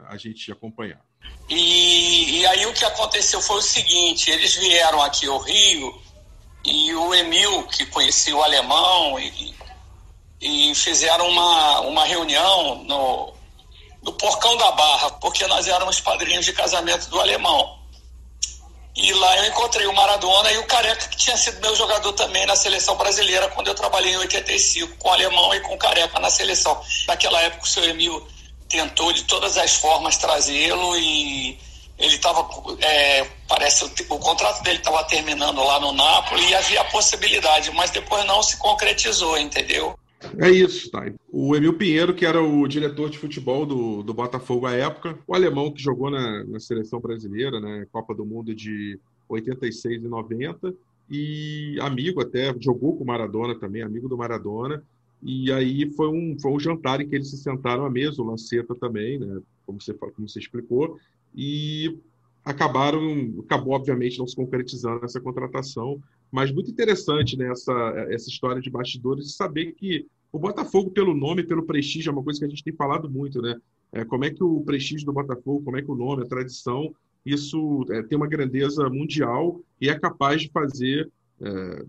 a 0.08 0.16
gente 0.16 0.50
acompanhar. 0.50 1.02
E, 1.50 2.40
e 2.40 2.46
aí 2.46 2.66
o 2.66 2.74
que 2.74 2.86
aconteceu 2.86 3.42
foi 3.42 3.58
o 3.58 3.62
seguinte: 3.62 4.32
eles 4.32 4.56
vieram 4.56 5.02
aqui 5.02 5.28
ao 5.28 5.40
Rio 5.40 5.94
e 6.66 6.94
o 6.94 7.14
Emil, 7.14 7.68
que 7.68 7.86
conhecia 7.88 8.34
o 8.34 8.42
alemão, 8.42 9.20
e, 9.20 9.54
e 10.40 10.74
fizeram 10.74 11.28
uma, 11.28 11.82
uma 11.82 12.06
reunião 12.06 12.82
no, 12.86 13.39
no 14.02 14.14
Porcão 14.14 14.56
da 14.58 14.72
Barra, 14.72 15.12
porque 15.12 15.46
nós 15.48 15.68
éramos 15.68 16.00
padrinhos 16.00 16.46
de 16.46 16.54
casamento 16.54 17.10
do 17.10 17.20
alemão. 17.20 17.78
E 18.96 19.14
lá 19.14 19.38
eu 19.38 19.46
encontrei 19.46 19.88
o 19.88 19.94
Maradona 19.94 20.52
e 20.52 20.58
o 20.58 20.68
Careca, 20.68 21.08
que 21.08 21.18
tinha 21.18 21.38
sido 21.38 21.62
meu 21.62 21.76
jogador 21.76 22.12
também 22.14 22.46
na 22.46 22.56
seleção 22.56 22.96
brasileira, 22.98 23.48
quando 23.50 23.68
eu 23.68 23.76
trabalhei 23.76 24.14
em 24.14 24.18
85 24.18 24.98
com 24.98 25.10
o 25.10 25.12
alemão 25.12 25.54
e 25.54 25.60
com 25.62 25.76
o 25.76 25.78
Careca 25.78 26.20
na 26.20 26.30
seleção. 26.30 26.82
Naquela 27.08 27.42
época 27.42 27.64
o 27.64 27.68
seu 27.68 27.84
Emil 27.84 28.28
tentou 28.68 29.12
de 29.14 29.24
todas 29.24 29.58
as 29.58 29.76
formas 29.76 30.18
trazê-lo 30.18 30.98
e 30.98 31.60
ele 32.00 32.16
estava, 32.16 32.48
é, 32.82 33.28
parece, 33.48 33.84
o, 33.84 33.92
o, 34.16 34.20
contrato 34.20 34.64
dele 34.64 34.78
estava 34.78 35.04
terminando 35.04 35.62
lá 35.62 35.80
no 35.82 35.92
Napoli 35.92 36.48
e 36.48 36.56
havia 36.56 36.80
a 36.80 36.86
possibilidade, 36.86 37.72
mas 37.72 37.92
depois 37.92 38.24
não 38.26 38.42
se 38.42 38.56
concretizou, 38.58 39.38
entendeu? 39.38 39.99
É 40.38 40.50
isso, 40.50 40.92
tá. 40.92 41.12
O 41.32 41.56
Emil 41.56 41.78
Pinheiro, 41.78 42.14
que 42.14 42.26
era 42.26 42.42
o 42.42 42.68
diretor 42.68 43.10
de 43.10 43.18
futebol 43.18 43.66
do, 43.66 44.04
do 44.04 44.14
Botafogo 44.14 44.66
à 44.66 44.74
época, 44.74 45.18
o 45.26 45.34
alemão 45.34 45.72
que 45.72 45.82
jogou 45.82 46.10
na, 46.10 46.44
na 46.44 46.60
seleção 46.60 47.00
brasileira, 47.00 47.60
né, 47.60 47.88
Copa 47.92 48.14
do 48.14 48.26
Mundo 48.26 48.54
de 48.54 49.00
86 49.30 50.04
e 50.04 50.08
90, 50.08 50.74
e 51.10 51.78
amigo 51.82 52.22
até, 52.22 52.54
jogou 52.60 52.98
com 52.98 53.04
o 53.04 53.08
Maradona 53.08 53.56
também, 53.56 53.82
amigo 53.82 54.10
do 54.10 54.18
Maradona, 54.18 54.84
e 55.24 55.52
aí 55.52 55.90
foi 55.92 56.08
um, 56.10 56.38
foi 56.40 56.52
um 56.52 56.60
jantar 56.60 57.02
em 57.02 57.08
que 57.08 57.16
eles 57.16 57.30
se 57.30 57.38
sentaram 57.38 57.86
à 57.86 57.90
mesa, 57.90 58.22
o 58.22 58.26
Lanceta 58.26 58.76
também, 58.76 59.20
né, 59.20 59.40
como 59.66 59.80
você, 59.82 59.94
como 59.94 60.28
você 60.28 60.40
explicou, 60.40 61.00
e 61.36 61.98
acabaram, 62.44 63.36
acabou 63.40 63.74
obviamente 63.74 64.18
não 64.18 64.28
se 64.28 64.36
concretizando 64.36 65.06
essa 65.06 65.20
contratação, 65.20 66.02
mas 66.32 66.52
muito 66.52 66.72
interessante 66.72 67.38
né, 67.38 67.52
essa, 67.52 67.74
essa 68.10 68.30
história 68.30 68.62
de 68.62 68.70
bastidores 68.70 69.26
de 69.26 69.34
saber 69.34 69.74
que 69.74 70.06
o 70.32 70.40
Botafogo, 70.40 70.92
pelo 70.92 71.16
nome, 71.16 71.44
pelo 71.44 71.66
prestígio, 71.66 72.10
é 72.10 72.14
uma 72.14 72.24
coisa 72.24 72.40
que 72.40 72.46
a 72.46 72.50
gente 72.50 72.64
tem 72.64 72.74
falado 72.74 73.10
muito, 73.10 73.42
né? 73.42 73.60
É, 73.92 74.06
como 74.06 74.26
é 74.26 74.30
que 74.30 74.44
o 74.44 74.62
prestígio 74.62 75.06
do 75.06 75.14
Botafogo, 75.14 75.64
como 75.64 75.78
é 75.78 75.82
que 75.82 75.90
o 75.90 75.96
nome, 75.96 76.22
a 76.22 76.28
tradição, 76.28 76.94
isso 77.26 77.84
é, 77.90 78.04
tem 78.04 78.16
uma 78.16 78.28
grandeza 78.28 78.88
mundial 78.90 79.60
e 79.82 79.90
é 79.90 80.00
capaz 80.00 80.42
de 80.44 80.50
fazer 80.50 81.10
é, 81.42 81.86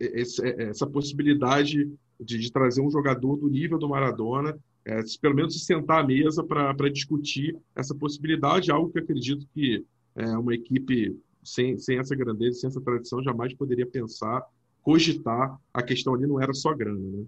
esse, 0.00 0.46
essa 0.46 0.86
possibilidade 0.86 1.90
de, 2.20 2.38
de, 2.38 2.52
trazer 2.52 2.80
um 2.80 2.90
jogador 2.90 3.36
do 3.36 3.48
nível 3.48 3.78
do 3.78 3.88
Maradona 3.88 4.56
é, 4.86 5.00
pelo 5.20 5.34
menos 5.34 5.54
se 5.54 5.64
sentar 5.64 6.00
à 6.02 6.06
mesa 6.06 6.44
para 6.44 6.90
discutir 6.90 7.56
essa 7.74 7.94
possibilidade, 7.94 8.70
algo 8.70 8.90
que 8.90 8.98
acredito 8.98 9.46
que 9.54 9.84
é, 10.14 10.26
uma 10.36 10.54
equipe 10.54 11.18
sem, 11.42 11.78
sem 11.78 11.98
essa 11.98 12.14
grandeza, 12.14 12.60
sem 12.60 12.68
essa 12.68 12.80
tradição, 12.80 13.22
jamais 13.22 13.54
poderia 13.54 13.86
pensar, 13.86 14.42
cogitar. 14.82 15.58
A 15.72 15.82
questão 15.82 16.14
ali 16.14 16.26
não 16.26 16.40
era 16.40 16.52
só 16.52 16.74
grana. 16.74 16.98
Né? 16.98 17.24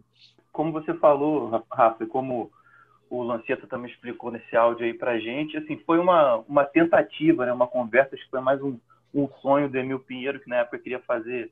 Como 0.53 0.73
você 0.73 0.95
falou, 0.95 1.63
Rafa, 1.71 2.07
como 2.07 2.51
o 3.09 3.23
Lanceta 3.23 3.67
também 3.67 3.91
explicou 3.91 4.31
nesse 4.31 4.55
áudio 4.57 4.85
aí 4.85 4.93
para 4.93 5.19
gente, 5.19 5.57
assim, 5.57 5.79
foi 5.87 5.99
uma, 5.99 6.37
uma 6.49 6.65
tentativa, 6.65 7.47
né, 7.47 7.53
uma 7.53 7.67
conversa, 7.67 8.15
acho 8.15 8.25
que 8.25 8.31
foi 8.31 8.41
mais 8.41 8.61
um, 8.61 8.79
um 9.15 9.29
sonho 9.41 9.69
do 9.69 9.79
Emil 9.79 10.01
Pinheiro, 10.01 10.41
que 10.41 10.49
na 10.49 10.57
época 10.57 10.79
queria 10.79 11.01
fazer 11.01 11.51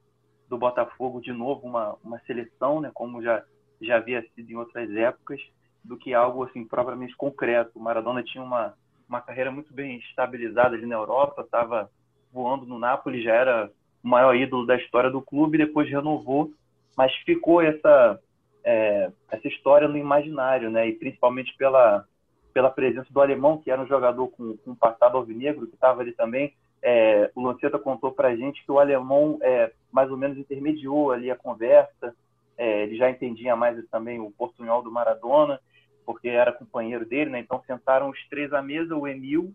do 0.49 0.58
Botafogo 0.58 1.20
de 1.20 1.32
novo 1.32 1.66
uma, 1.66 1.96
uma 2.02 2.18
seleção, 2.26 2.80
né, 2.80 2.90
como 2.92 3.23
já, 3.23 3.42
já 3.80 3.96
havia 3.96 4.25
sido 4.34 4.50
em 4.50 4.56
outras 4.56 4.90
épocas 4.90 5.40
do 5.84 5.96
que 5.96 6.14
algo 6.14 6.44
assim 6.44 6.64
propriamente 6.64 7.14
concreto. 7.16 7.72
O 7.74 7.82
Maradona 7.82 8.22
tinha 8.22 8.42
uma, 8.42 8.74
uma 9.08 9.20
carreira 9.20 9.50
muito 9.50 9.72
bem 9.72 9.98
estabilizada 9.98 10.74
ali 10.74 10.86
na 10.86 10.94
Europa, 10.94 11.42
estava 11.42 11.90
voando 12.32 12.64
no 12.64 12.78
Napoli, 12.78 13.22
já 13.22 13.34
era 13.34 13.70
o 14.02 14.08
maior 14.08 14.34
ídolo 14.34 14.66
da 14.66 14.76
história 14.76 15.10
do 15.10 15.22
clube, 15.22 15.58
depois 15.58 15.88
renovou, 15.88 16.50
mas 16.96 17.14
ficou 17.24 17.60
essa 17.62 18.18
é, 18.64 19.12
essa 19.30 19.46
história 19.46 19.86
no 19.86 19.98
imaginário, 19.98 20.70
né? 20.70 20.88
E 20.88 20.92
principalmente 20.92 21.54
pela 21.56 22.06
pela 22.54 22.70
presença 22.70 23.12
do 23.12 23.20
alemão, 23.20 23.58
que 23.58 23.68
era 23.68 23.82
um 23.82 23.86
jogador 23.86 24.28
com, 24.28 24.56
com 24.58 24.76
passado 24.76 25.16
alvinegro, 25.16 25.66
que 25.66 25.74
estava 25.74 26.00
ali 26.00 26.12
também. 26.12 26.54
É, 26.80 27.28
o 27.34 27.42
Lanceta 27.42 27.80
contou 27.80 28.12
para 28.12 28.28
a 28.28 28.36
gente 28.36 28.64
que 28.64 28.70
o 28.70 28.78
alemão 28.78 29.38
é, 29.42 29.72
mais 29.90 30.08
ou 30.08 30.16
menos 30.16 30.38
intermediou 30.38 31.10
ali 31.10 31.30
a 31.32 31.36
conversa, 31.36 32.14
é, 32.56 32.84
ele 32.84 32.96
já 32.96 33.10
entendia 33.10 33.56
mais 33.56 33.84
também 33.88 34.20
o 34.20 34.30
portunhol 34.30 34.82
do 34.82 34.92
Maradona, 34.92 35.60
porque 36.04 36.28
era 36.28 36.52
companheiro 36.52 37.04
dele, 37.04 37.30
né? 37.30 37.40
Então 37.40 37.62
sentaram 37.66 38.11
os 38.11 38.28
três 38.28 38.52
à 38.52 38.62
mesa, 38.62 38.96
o 38.96 39.06
Emil, 39.06 39.54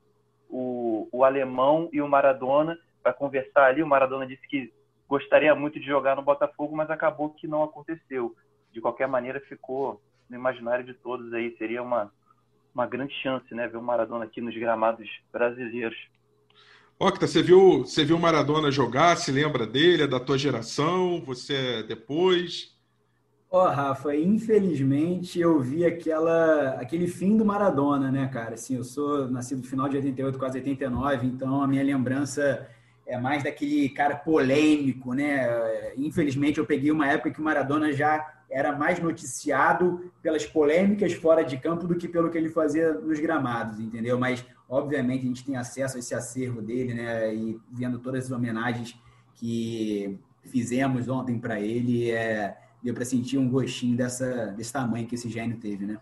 o, 0.49 1.07
o 1.11 1.23
alemão 1.23 1.89
e 1.93 2.01
o 2.01 2.07
Maradona 2.07 2.77
para 3.01 3.13
conversar 3.13 3.65
ali. 3.65 3.83
O 3.83 3.87
Maradona 3.87 4.25
disse 4.25 4.47
que 4.47 4.73
gostaria 5.07 5.53
muito 5.55 5.79
de 5.79 5.85
jogar 5.85 6.15
no 6.15 6.21
Botafogo, 6.21 6.75
mas 6.75 6.89
acabou 6.89 7.29
que 7.29 7.47
não 7.47 7.63
aconteceu. 7.63 8.35
De 8.71 8.81
qualquer 8.81 9.07
maneira, 9.07 9.39
ficou 9.41 10.01
no 10.29 10.35
imaginário 10.35 10.85
de 10.85 10.93
todos 10.93 11.33
aí. 11.33 11.55
Seria 11.57 11.81
uma, 11.81 12.11
uma 12.73 12.85
grande 12.85 13.13
chance, 13.21 13.53
né? 13.53 13.67
Ver 13.67 13.77
o 13.77 13.83
Maradona 13.83 14.25
aqui 14.25 14.41
nos 14.41 14.55
gramados 14.55 15.07
brasileiros. 15.31 15.97
Octa, 16.99 17.27
você 17.27 17.41
viu, 17.41 17.85
você 17.85 18.03
viu 18.03 18.17
o 18.17 18.19
Maradona 18.19 18.69
jogar? 18.69 19.15
Se 19.15 19.31
lembra 19.31 19.65
dele? 19.65 20.03
É 20.03 20.07
da 20.07 20.19
tua 20.19 20.37
geração? 20.37 21.21
Você 21.21 21.55
é 21.79 21.83
depois? 21.83 22.77
Ó, 23.51 23.65
oh, 23.65 23.69
Rafa, 23.71 24.15
infelizmente 24.15 25.39
eu 25.39 25.59
vi 25.59 25.83
aquela, 25.83 26.75
aquele 26.79 27.07
fim 27.07 27.35
do 27.35 27.43
Maradona, 27.43 28.11
né, 28.11 28.27
cara? 28.27 28.53
Assim, 28.53 28.75
eu 28.75 28.83
sou 28.83 29.27
nascido 29.27 29.57
no 29.57 29.63
final 29.63 29.89
de 29.89 29.95
88, 29.95 30.37
quase 30.37 30.59
89, 30.59 31.25
então 31.25 31.59
a 31.59 31.67
minha 31.67 31.83
lembrança 31.83 32.67
é 33.07 33.17
mais 33.17 33.43
daquele 33.43 33.89
cara 33.89 34.15
polêmico, 34.15 35.15
né? 35.15 35.47
Infelizmente 35.97 36.59
eu 36.59 36.65
peguei 36.65 36.91
uma 36.91 37.07
época 37.07 37.31
que 37.31 37.41
o 37.41 37.43
Maradona 37.43 37.91
já 37.91 38.35
era 38.51 38.75
mais 38.77 38.99
noticiado 38.99 40.11
pelas 40.21 40.45
polêmicas 40.45 41.13
fora 41.13 41.43
de 41.43 41.57
campo 41.57 41.87
do 41.87 41.95
que 41.95 42.07
pelo 42.07 42.29
que 42.29 42.37
ele 42.37 42.49
fazia 42.49 42.93
nos 42.93 43.19
gramados, 43.19 43.79
entendeu? 43.79 44.19
Mas 44.19 44.45
obviamente 44.69 45.23
a 45.23 45.27
gente 45.27 45.43
tem 45.43 45.55
acesso 45.55 45.95
a 45.95 45.99
esse 45.99 46.13
acervo 46.13 46.61
dele, 46.61 46.93
né? 46.93 47.33
E 47.33 47.59
vendo 47.71 47.97
todas 47.97 48.25
as 48.25 48.31
homenagens 48.31 48.95
que 49.33 50.19
fizemos 50.43 51.09
ontem 51.09 51.39
para 51.39 51.59
ele, 51.59 52.11
é 52.11 52.55
deu 52.83 52.93
para 52.93 53.05
sentir 53.05 53.37
um 53.37 53.49
gostinho 53.49 53.95
dessa, 53.95 54.47
desse 54.47 54.71
tamanho 54.71 55.07
que 55.07 55.15
esse 55.15 55.29
gênio 55.29 55.57
teve, 55.57 55.85
né? 55.85 55.97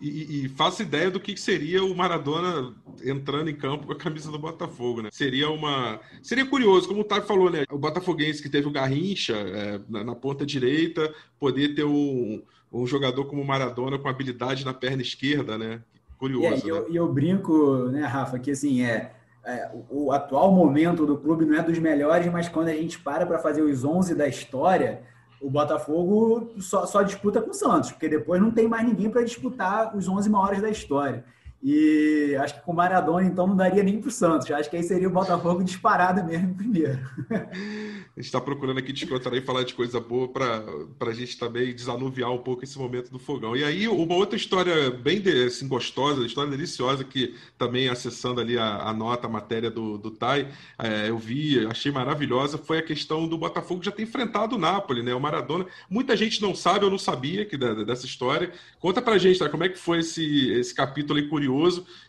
E, 0.00 0.44
e 0.44 0.48
faço 0.50 0.82
ideia 0.82 1.10
do 1.10 1.20
que 1.20 1.36
seria 1.36 1.82
o 1.82 1.96
Maradona 1.96 2.74
entrando 3.02 3.48
em 3.48 3.54
campo 3.54 3.86
com 3.86 3.92
a 3.92 3.96
camisa 3.96 4.30
do 4.30 4.38
Botafogo, 4.38 5.00
né? 5.00 5.08
Seria 5.12 5.48
uma. 5.48 5.98
Seria 6.22 6.44
curioso, 6.44 6.88
como 6.88 7.00
o 7.00 7.04
Tato 7.04 7.26
falou, 7.26 7.48
né? 7.48 7.64
O 7.70 7.78
Botafoguense 7.78 8.42
que 8.42 8.50
teve 8.50 8.68
o 8.68 8.72
Garrincha 8.72 9.34
é, 9.34 9.80
na, 9.88 10.04
na, 10.04 10.14
ponta 10.14 10.44
direita, 10.44 11.12
poder 11.38 11.74
ter 11.74 11.84
um, 11.84 12.42
um 12.70 12.86
jogador 12.86 13.24
como 13.24 13.40
o 13.40 13.46
Maradona 13.46 13.98
com 13.98 14.08
habilidade 14.08 14.64
na 14.64 14.74
perna 14.74 15.00
esquerda, 15.00 15.56
né? 15.56 15.80
Curioso. 16.18 16.64
É, 16.64 16.66
e, 16.66 16.68
eu, 16.68 16.82
né? 16.82 16.88
eu, 16.92 17.12
brinco, 17.12 17.88
né, 17.88 18.04
Rafa, 18.04 18.38
que 18.38 18.50
assim, 18.50 18.82
é, 18.82 19.12
é, 19.44 19.70
o 19.88 20.12
atual 20.12 20.52
momento 20.52 21.06
do 21.06 21.16
clube 21.16 21.46
não 21.46 21.56
é 21.56 21.62
dos 21.62 21.78
melhores, 21.78 22.30
mas 22.30 22.48
quando 22.48 22.68
a 22.68 22.74
gente 22.74 22.98
para 22.98 23.24
para 23.24 23.38
fazer 23.38 23.62
os 23.62 23.84
11 23.84 24.14
da 24.14 24.28
história 24.28 25.02
o 25.40 25.50
Botafogo 25.50 26.54
só, 26.60 26.86
só, 26.86 27.02
disputa 27.02 27.40
com 27.40 27.50
o 27.50 27.54
Santos, 27.54 27.92
porque 27.92 28.08
depois 28.08 28.40
não 28.40 28.50
tem 28.50 28.66
mais 28.66 28.86
ninguém 28.86 29.10
para 29.10 29.22
disputar 29.22 29.96
os 29.96 30.08
11 30.08 30.30
maiores 30.30 30.62
da 30.62 30.70
história. 30.70 31.24
E 31.66 32.36
acho 32.40 32.56
que 32.56 32.60
com 32.60 32.72
o 32.72 32.76
Maradona, 32.76 33.26
então, 33.26 33.46
não 33.46 33.56
daria 33.56 33.82
nem 33.82 33.98
para 33.98 34.08
o 34.08 34.12
Santos. 34.12 34.50
Acho 34.50 34.68
que 34.68 34.76
aí 34.76 34.82
seria 34.82 35.08
o 35.08 35.10
Botafogo 35.10 35.64
disparado 35.64 36.22
mesmo 36.22 36.54
primeiro. 36.54 37.00
A 37.30 38.20
gente 38.20 38.26
está 38.26 38.38
procurando 38.38 38.78
aqui 38.78 38.92
descontrair 38.92 39.42
e 39.42 39.46
falar 39.46 39.64
de 39.64 39.72
coisa 39.72 39.98
boa 39.98 40.28
para 40.28 40.62
a 41.00 41.12
gente 41.14 41.38
também 41.38 41.74
desanuviar 41.74 42.30
um 42.30 42.38
pouco 42.38 42.64
esse 42.64 42.78
momento 42.78 43.10
do 43.10 43.18
fogão. 43.18 43.56
E 43.56 43.64
aí, 43.64 43.88
uma 43.88 44.14
outra 44.14 44.36
história 44.36 44.90
bem 44.90 45.22
assim, 45.46 45.66
gostosa, 45.66 46.26
história 46.26 46.50
deliciosa, 46.50 47.02
que 47.02 47.34
também 47.56 47.88
acessando 47.88 48.42
ali 48.42 48.58
a, 48.58 48.82
a 48.82 48.92
nota, 48.92 49.26
a 49.26 49.30
matéria 49.30 49.70
do, 49.70 49.96
do 49.96 50.10
Tai, 50.10 50.46
é, 50.78 51.08
eu 51.08 51.16
vi, 51.16 51.66
achei 51.66 51.90
maravilhosa, 51.90 52.58
foi 52.58 52.78
a 52.78 52.82
questão 52.82 53.26
do 53.26 53.38
Botafogo 53.38 53.82
já 53.82 53.90
ter 53.90 54.02
enfrentado 54.02 54.56
o 54.56 54.58
Napoli, 54.58 55.02
né? 55.02 55.14
O 55.14 55.20
Maradona. 55.20 55.64
Muita 55.88 56.14
gente 56.14 56.42
não 56.42 56.54
sabe, 56.54 56.84
eu 56.84 56.90
não 56.90 56.98
sabia 56.98 57.46
que, 57.46 57.56
dessa 57.56 58.04
história. 58.04 58.52
Conta 58.78 59.00
para 59.00 59.14
a 59.14 59.18
gente, 59.18 59.38
tá? 59.38 59.48
como 59.48 59.64
é 59.64 59.68
que 59.70 59.78
foi 59.78 60.00
esse, 60.00 60.50
esse 60.50 60.74
capítulo 60.74 61.18
aí 61.18 61.26
curioso 61.26 61.53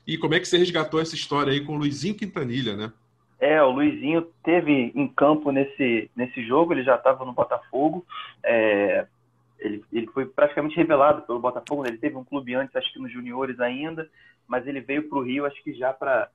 e 0.08 0.18
como 0.18 0.34
é 0.34 0.40
que 0.40 0.48
você 0.48 0.58
resgatou 0.58 1.00
essa 1.00 1.16
história 1.16 1.52
aí 1.52 1.64
com 1.64 1.74
o 1.74 1.78
Luizinho 1.78 2.16
Quintanilha, 2.16 2.76
né? 2.76 2.92
É, 3.40 3.62
o 3.62 3.70
Luizinho 3.70 4.22
teve 4.44 4.92
em 4.96 5.08
campo 5.08 5.52
nesse, 5.52 6.10
nesse 6.16 6.46
jogo, 6.46 6.74
ele 6.74 6.84
já 6.84 6.96
estava 6.96 7.26
no 7.26 7.34
Botafogo. 7.34 8.06
É, 8.44 9.06
ele, 9.60 9.84
ele 9.92 10.08
foi 10.08 10.26
praticamente 10.26 10.76
revelado 10.76 11.24
pelo 11.24 11.40
Botafogo, 11.40 11.84
né? 11.84 11.90
ele 11.90 11.98
teve 11.98 12.16
um 12.16 12.24
clube 12.24 12.56
antes, 12.56 12.76
acho 12.76 12.92
que 12.94 13.00
nos 13.00 13.12
juniores 13.12 13.60
ainda, 13.60 14.10
mas 14.48 14.66
ele 14.68 14.80
veio 14.80 15.10
para 15.10 15.18
o 15.18 15.24
Rio, 15.24 15.46
acho 15.46 15.62
que 15.64 15.74
já 15.74 15.92
para 15.94 16.30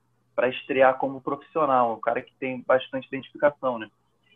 estrear 0.49 0.97
como 0.97 1.21
profissional, 1.21 1.93
um 1.93 1.99
cara 1.99 2.21
que 2.21 2.33
tem 2.39 2.63
bastante 2.65 3.07
identificação, 3.07 3.79
né? 3.79 3.89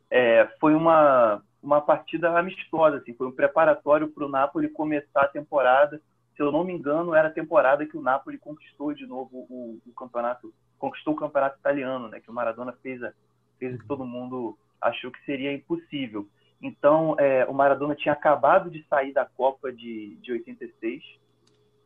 É, 0.09 0.47
foi 0.59 0.75
uma, 0.75 1.41
uma 1.61 1.81
partida 1.81 2.37
amistosa, 2.37 2.97
assim, 2.97 3.13
foi 3.13 3.27
um 3.27 3.31
preparatório 3.31 4.07
para 4.07 4.25
o 4.25 4.29
Napoli 4.29 4.69
começar 4.69 5.21
a 5.21 5.27
temporada. 5.27 5.99
Se 6.35 6.43
eu 6.43 6.51
não 6.51 6.63
me 6.63 6.73
engano, 6.73 7.13
era 7.13 7.29
a 7.29 7.31
temporada 7.31 7.85
que 7.85 7.97
o 7.97 8.01
Napoli 8.01 8.37
conquistou 8.37 8.93
de 8.93 9.05
novo 9.05 9.45
o, 9.49 9.79
o 9.85 9.93
campeonato 9.93 10.53
conquistou 10.77 11.13
o 11.13 11.17
campeonato 11.17 11.57
italiano, 11.57 12.09
né? 12.09 12.19
Que 12.19 12.29
o 12.29 12.33
Maradona 12.33 12.73
fez, 12.83 13.01
a, 13.01 13.13
fez 13.57 13.75
o 13.75 13.79
que 13.79 13.87
todo 13.87 14.05
mundo 14.05 14.57
achou 14.81 15.11
que 15.11 15.23
seria 15.25 15.53
impossível. 15.53 16.27
Então, 16.61 17.15
é, 17.19 17.45
o 17.45 17.53
Maradona 17.53 17.95
tinha 17.95 18.13
acabado 18.13 18.69
de 18.69 18.83
sair 18.87 19.13
da 19.13 19.25
Copa 19.25 19.71
de, 19.71 20.15
de 20.21 20.31
86, 20.31 21.03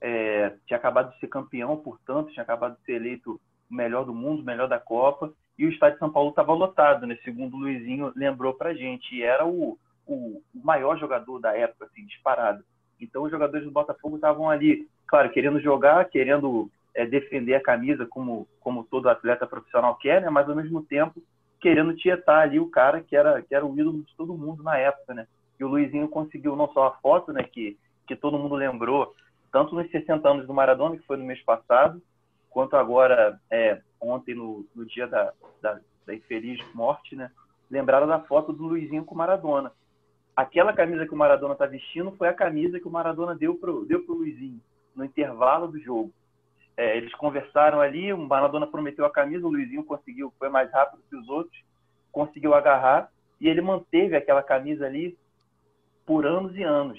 é, 0.02 0.56
tinha 0.66 0.78
acabado 0.78 1.12
de 1.14 1.20
ser 1.20 1.28
campeão, 1.28 1.78
portanto, 1.78 2.32
tinha 2.32 2.44
acabado 2.44 2.78
de 2.78 2.84
ser 2.86 2.94
eleito 2.94 3.40
o 3.70 3.74
melhor 3.74 4.06
do 4.06 4.14
mundo, 4.14 4.42
o 4.42 4.46
melhor 4.46 4.68
da 4.68 4.80
Copa, 4.80 5.34
e 5.58 5.66
o 5.66 5.70
estádio 5.70 5.96
de 5.96 6.00
São 6.00 6.12
Paulo 6.12 6.30
estava 6.30 6.54
lotado, 6.54 7.06
né? 7.06 7.18
Segundo 7.24 7.56
o 7.56 7.60
Luizinho 7.60 8.14
lembrou 8.16 8.54
para 8.54 8.74
gente, 8.74 9.14
e 9.14 9.22
era 9.22 9.46
o, 9.46 9.78
o, 10.06 10.42
o, 10.56 10.64
maior 10.64 10.98
jogador 10.98 11.40
da 11.40 11.56
época, 11.56 11.86
assim, 11.86 12.06
disparado. 12.06 12.64
Então, 13.00 13.24
os 13.24 13.32
jogadores 13.32 13.66
do 13.66 13.72
Botafogo 13.72 14.16
estavam 14.16 14.50
ali, 14.50 14.88
claro, 15.08 15.30
querendo 15.30 15.60
jogar, 15.60 16.06
querendo 16.06 16.70
é, 16.94 17.06
defender 17.06 17.56
a 17.56 17.64
camisa 17.64 18.06
como, 18.06 18.48
como 18.60 18.84
todo 18.84 19.10
atleta 19.10 19.48
profissional 19.48 19.96
quer, 19.96 20.22
né? 20.22 20.30
Mas 20.30 20.50
ao 20.50 20.56
mesmo 20.56 20.82
tempo 20.82 21.22
querendo 21.60 21.96
tietar 21.96 22.42
ali 22.42 22.60
o 22.60 22.70
cara 22.70 23.02
que 23.02 23.16
era, 23.16 23.42
que 23.42 23.54
era 23.54 23.66
o 23.66 23.78
ídolo 23.78 24.04
de 24.04 24.16
todo 24.16 24.38
mundo 24.38 24.64
na 24.64 24.78
época, 24.78 25.14
né? 25.14 25.28
E 25.60 25.64
o 25.64 25.68
Luizinho 25.68 26.08
conseguiu 26.08 26.56
não 26.56 26.72
só 26.72 26.88
a 26.88 26.92
foto, 26.94 27.34
né? 27.34 27.44
Que, 27.44 27.78
que 28.08 28.16
todo 28.16 28.40
mundo 28.40 28.56
lembrou, 28.56 29.14
tanto 29.52 29.76
nos 29.76 29.90
60 29.92 30.28
anos 30.28 30.48
do 30.48 30.54
Maradona, 30.54 30.98
que 30.98 31.06
foi 31.06 31.18
no 31.18 31.26
mês 31.26 31.42
passado, 31.44 32.02
quanto 32.50 32.76
agora, 32.78 33.40
é, 33.52 33.82
ontem, 34.00 34.34
no, 34.34 34.66
no 34.74 34.86
dia 34.86 35.06
da, 35.06 35.34
da, 35.62 35.80
da 36.06 36.16
infeliz 36.16 36.60
morte, 36.74 37.16
né? 37.16 37.30
Lembraram 37.70 38.08
da 38.08 38.20
foto 38.20 38.54
do 38.54 38.64
Luizinho 38.64 39.04
com 39.04 39.14
o 39.14 39.18
Maradona. 39.18 39.72
Aquela 40.40 40.72
camisa 40.72 41.06
que 41.06 41.14
o 41.14 41.18
Maradona 41.18 41.52
está 41.52 41.66
vestindo 41.66 42.14
foi 42.14 42.30
a 42.30 42.34
camisa 42.34 42.80
que 42.80 42.88
o 42.88 42.90
Maradona 42.90 43.36
deu 43.36 43.56
pro, 43.56 43.84
deu 43.84 44.06
pro 44.06 44.16
Luizinho, 44.16 44.62
no 44.96 45.04
intervalo 45.04 45.68
do 45.68 45.78
jogo. 45.82 46.14
É, 46.78 46.96
eles 46.96 47.14
conversaram 47.16 47.82
ali, 47.82 48.14
o 48.14 48.18
Maradona 48.18 48.66
prometeu 48.66 49.04
a 49.04 49.12
camisa, 49.12 49.46
o 49.46 49.50
Luizinho 49.50 49.84
conseguiu, 49.84 50.32
foi 50.40 50.48
mais 50.48 50.72
rápido 50.72 51.04
que 51.10 51.16
os 51.18 51.28
outros, 51.28 51.62
conseguiu 52.10 52.54
agarrar 52.54 53.12
e 53.38 53.50
ele 53.50 53.60
manteve 53.60 54.16
aquela 54.16 54.42
camisa 54.42 54.86
ali 54.86 55.18
por 56.06 56.26
anos 56.26 56.56
e 56.56 56.64
anos. 56.64 56.98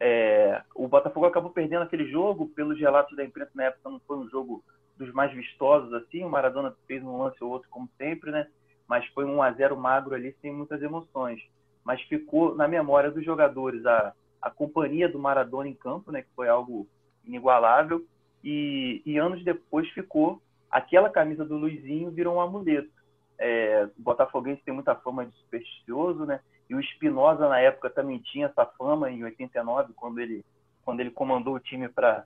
É, 0.00 0.62
o 0.74 0.88
Botafogo 0.88 1.26
acabou 1.26 1.50
perdendo 1.50 1.82
aquele 1.82 2.10
jogo, 2.10 2.48
pelos 2.48 2.80
relatos 2.80 3.14
da 3.14 3.22
imprensa 3.22 3.50
na 3.54 3.64
época, 3.64 3.90
não 3.90 4.00
foi 4.00 4.16
um 4.16 4.30
jogo 4.30 4.64
dos 4.96 5.12
mais 5.12 5.30
vistosos 5.34 5.92
assim. 5.92 6.24
O 6.24 6.30
Maradona 6.30 6.74
fez 6.86 7.02
um 7.02 7.18
lance 7.18 7.44
ou 7.44 7.50
outro, 7.50 7.68
como 7.68 7.90
sempre, 7.98 8.30
né? 8.30 8.46
Mas 8.88 9.06
foi 9.08 9.26
um 9.26 9.42
a 9.42 9.52
0 9.52 9.76
magro 9.76 10.14
ali, 10.14 10.34
sem 10.40 10.50
muitas 10.50 10.80
emoções. 10.80 11.42
Mas 11.90 12.00
ficou 12.02 12.54
na 12.54 12.68
memória 12.68 13.10
dos 13.10 13.24
jogadores 13.24 13.84
a, 13.84 14.12
a 14.40 14.48
companhia 14.48 15.08
do 15.08 15.18
Maradona 15.18 15.68
em 15.68 15.74
campo, 15.74 16.12
né? 16.12 16.22
Que 16.22 16.28
foi 16.36 16.48
algo 16.48 16.86
inigualável 17.24 18.06
e, 18.44 19.02
e, 19.04 19.18
anos 19.18 19.42
depois 19.42 19.88
ficou 19.88 20.40
aquela 20.70 21.10
camisa 21.10 21.44
do 21.44 21.56
Luizinho 21.56 22.12
virou 22.12 22.36
um 22.36 22.40
amuleto. 22.40 22.92
É, 23.36 23.88
o 23.98 24.02
Botafoguense 24.02 24.62
tem 24.62 24.72
muita 24.72 24.94
fama 24.94 25.26
de 25.26 25.34
supersticioso, 25.38 26.24
né? 26.24 26.38
E 26.68 26.76
o 26.76 26.80
Espinosa 26.80 27.48
na 27.48 27.58
época 27.58 27.90
também 27.90 28.20
tinha 28.20 28.46
essa 28.46 28.64
fama 28.78 29.10
em 29.10 29.24
89, 29.24 29.92
quando 29.94 30.20
ele 30.20 30.44
quando 30.84 31.00
ele 31.00 31.10
comandou 31.10 31.54
o 31.54 31.60
time 31.60 31.88
para 31.88 32.24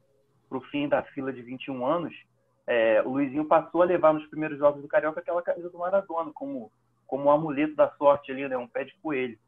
o 0.51 0.61
fim 0.61 0.87
da 0.87 1.03
fila 1.05 1.33
de 1.33 1.41
21 1.41 1.87
anos. 1.87 2.15
É, 2.67 3.01
o 3.01 3.13
Luizinho 3.13 3.47
passou 3.47 3.81
a 3.81 3.87
levar 3.87 4.13
nos 4.13 4.27
primeiros 4.27 4.59
jogos 4.59 4.83
do 4.83 4.89
Carioca 4.89 5.21
aquela 5.21 5.41
camisa 5.41 5.71
do 5.71 5.79
Maradona 5.79 6.31
como 6.35 6.71
como 7.07 7.25
um 7.25 7.31
amuleto 7.31 7.75
da 7.75 7.91
sorte 7.93 8.33
ali, 8.33 8.47
né? 8.49 8.57
Um 8.57 8.69
pé 8.69 8.85
de 8.85 8.95
coelho. 9.03 9.39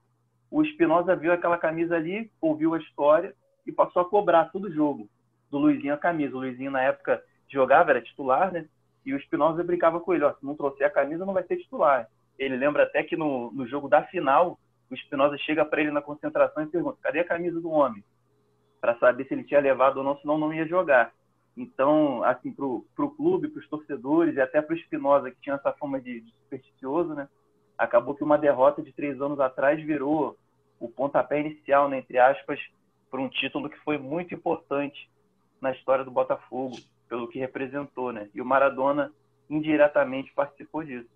O 0.50 0.62
Espinosa 0.62 1.16
viu 1.16 1.32
aquela 1.32 1.58
camisa 1.58 1.96
ali, 1.96 2.30
ouviu 2.40 2.74
a 2.74 2.78
história 2.78 3.34
e 3.66 3.72
passou 3.72 4.02
a 4.02 4.08
cobrar 4.08 4.46
todo 4.46 4.72
jogo 4.72 5.08
do 5.50 5.58
Luizinho 5.58 5.94
a 5.94 5.98
camisa. 5.98 6.36
O 6.36 6.40
Luizinho, 6.40 6.70
na 6.70 6.82
época, 6.82 7.22
jogava, 7.48 7.90
era 7.90 8.02
titular, 8.02 8.52
né? 8.52 8.66
E 9.04 9.12
o 9.12 9.16
Espinosa 9.16 9.62
brincava 9.62 10.00
com 10.00 10.14
ele, 10.14 10.24
ó, 10.24 10.32
se 10.32 10.44
não 10.44 10.56
trouxer 10.56 10.86
a 10.86 10.90
camisa, 10.90 11.24
não 11.24 11.34
vai 11.34 11.44
ser 11.44 11.56
titular. 11.56 12.08
Ele 12.38 12.56
lembra 12.56 12.82
até 12.82 13.02
que 13.02 13.16
no, 13.16 13.52
no 13.52 13.66
jogo 13.66 13.88
da 13.88 14.02
final, 14.04 14.58
o 14.90 14.94
Espinosa 14.94 15.36
chega 15.38 15.64
para 15.64 15.80
ele 15.80 15.90
na 15.90 16.02
concentração 16.02 16.62
e 16.62 16.66
pergunta, 16.66 16.98
cadê 17.00 17.20
a 17.20 17.24
camisa 17.24 17.60
do 17.60 17.70
homem? 17.70 18.04
Para 18.80 18.98
saber 18.98 19.26
se 19.26 19.34
ele 19.34 19.44
tinha 19.44 19.60
levado 19.60 19.98
ou 19.98 20.04
não, 20.04 20.18
senão 20.18 20.38
não 20.38 20.52
ia 20.52 20.66
jogar. 20.66 21.12
Então, 21.56 22.22
assim, 22.24 22.52
pro, 22.52 22.84
pro 22.94 23.10
clube, 23.10 23.48
pros 23.48 23.66
torcedores 23.68 24.36
e 24.36 24.40
até 24.40 24.60
pro 24.60 24.76
Espinosa, 24.76 25.30
que 25.30 25.40
tinha 25.40 25.54
essa 25.54 25.72
fama 25.72 26.00
de, 26.00 26.20
de 26.20 26.30
supersticioso, 26.32 27.14
né? 27.14 27.28
Acabou 27.78 28.14
que 28.14 28.24
uma 28.24 28.38
derrota 28.38 28.82
de 28.82 28.92
três 28.92 29.20
anos 29.20 29.38
atrás 29.40 29.82
virou 29.82 30.36
o 30.78 30.88
pontapé 30.88 31.40
inicial, 31.40 31.88
né, 31.88 31.98
entre 31.98 32.18
aspas, 32.18 32.60
para 33.10 33.20
um 33.20 33.28
título 33.28 33.70
que 33.70 33.78
foi 33.78 33.98
muito 33.98 34.34
importante 34.34 35.08
na 35.60 35.72
história 35.72 36.04
do 36.04 36.10
Botafogo, 36.10 36.76
pelo 37.08 37.28
que 37.28 37.38
representou, 37.38 38.12
né? 38.12 38.28
E 38.34 38.40
o 38.40 38.44
Maradona 38.44 39.12
indiretamente 39.48 40.32
participou 40.34 40.82
disso. 40.82 41.08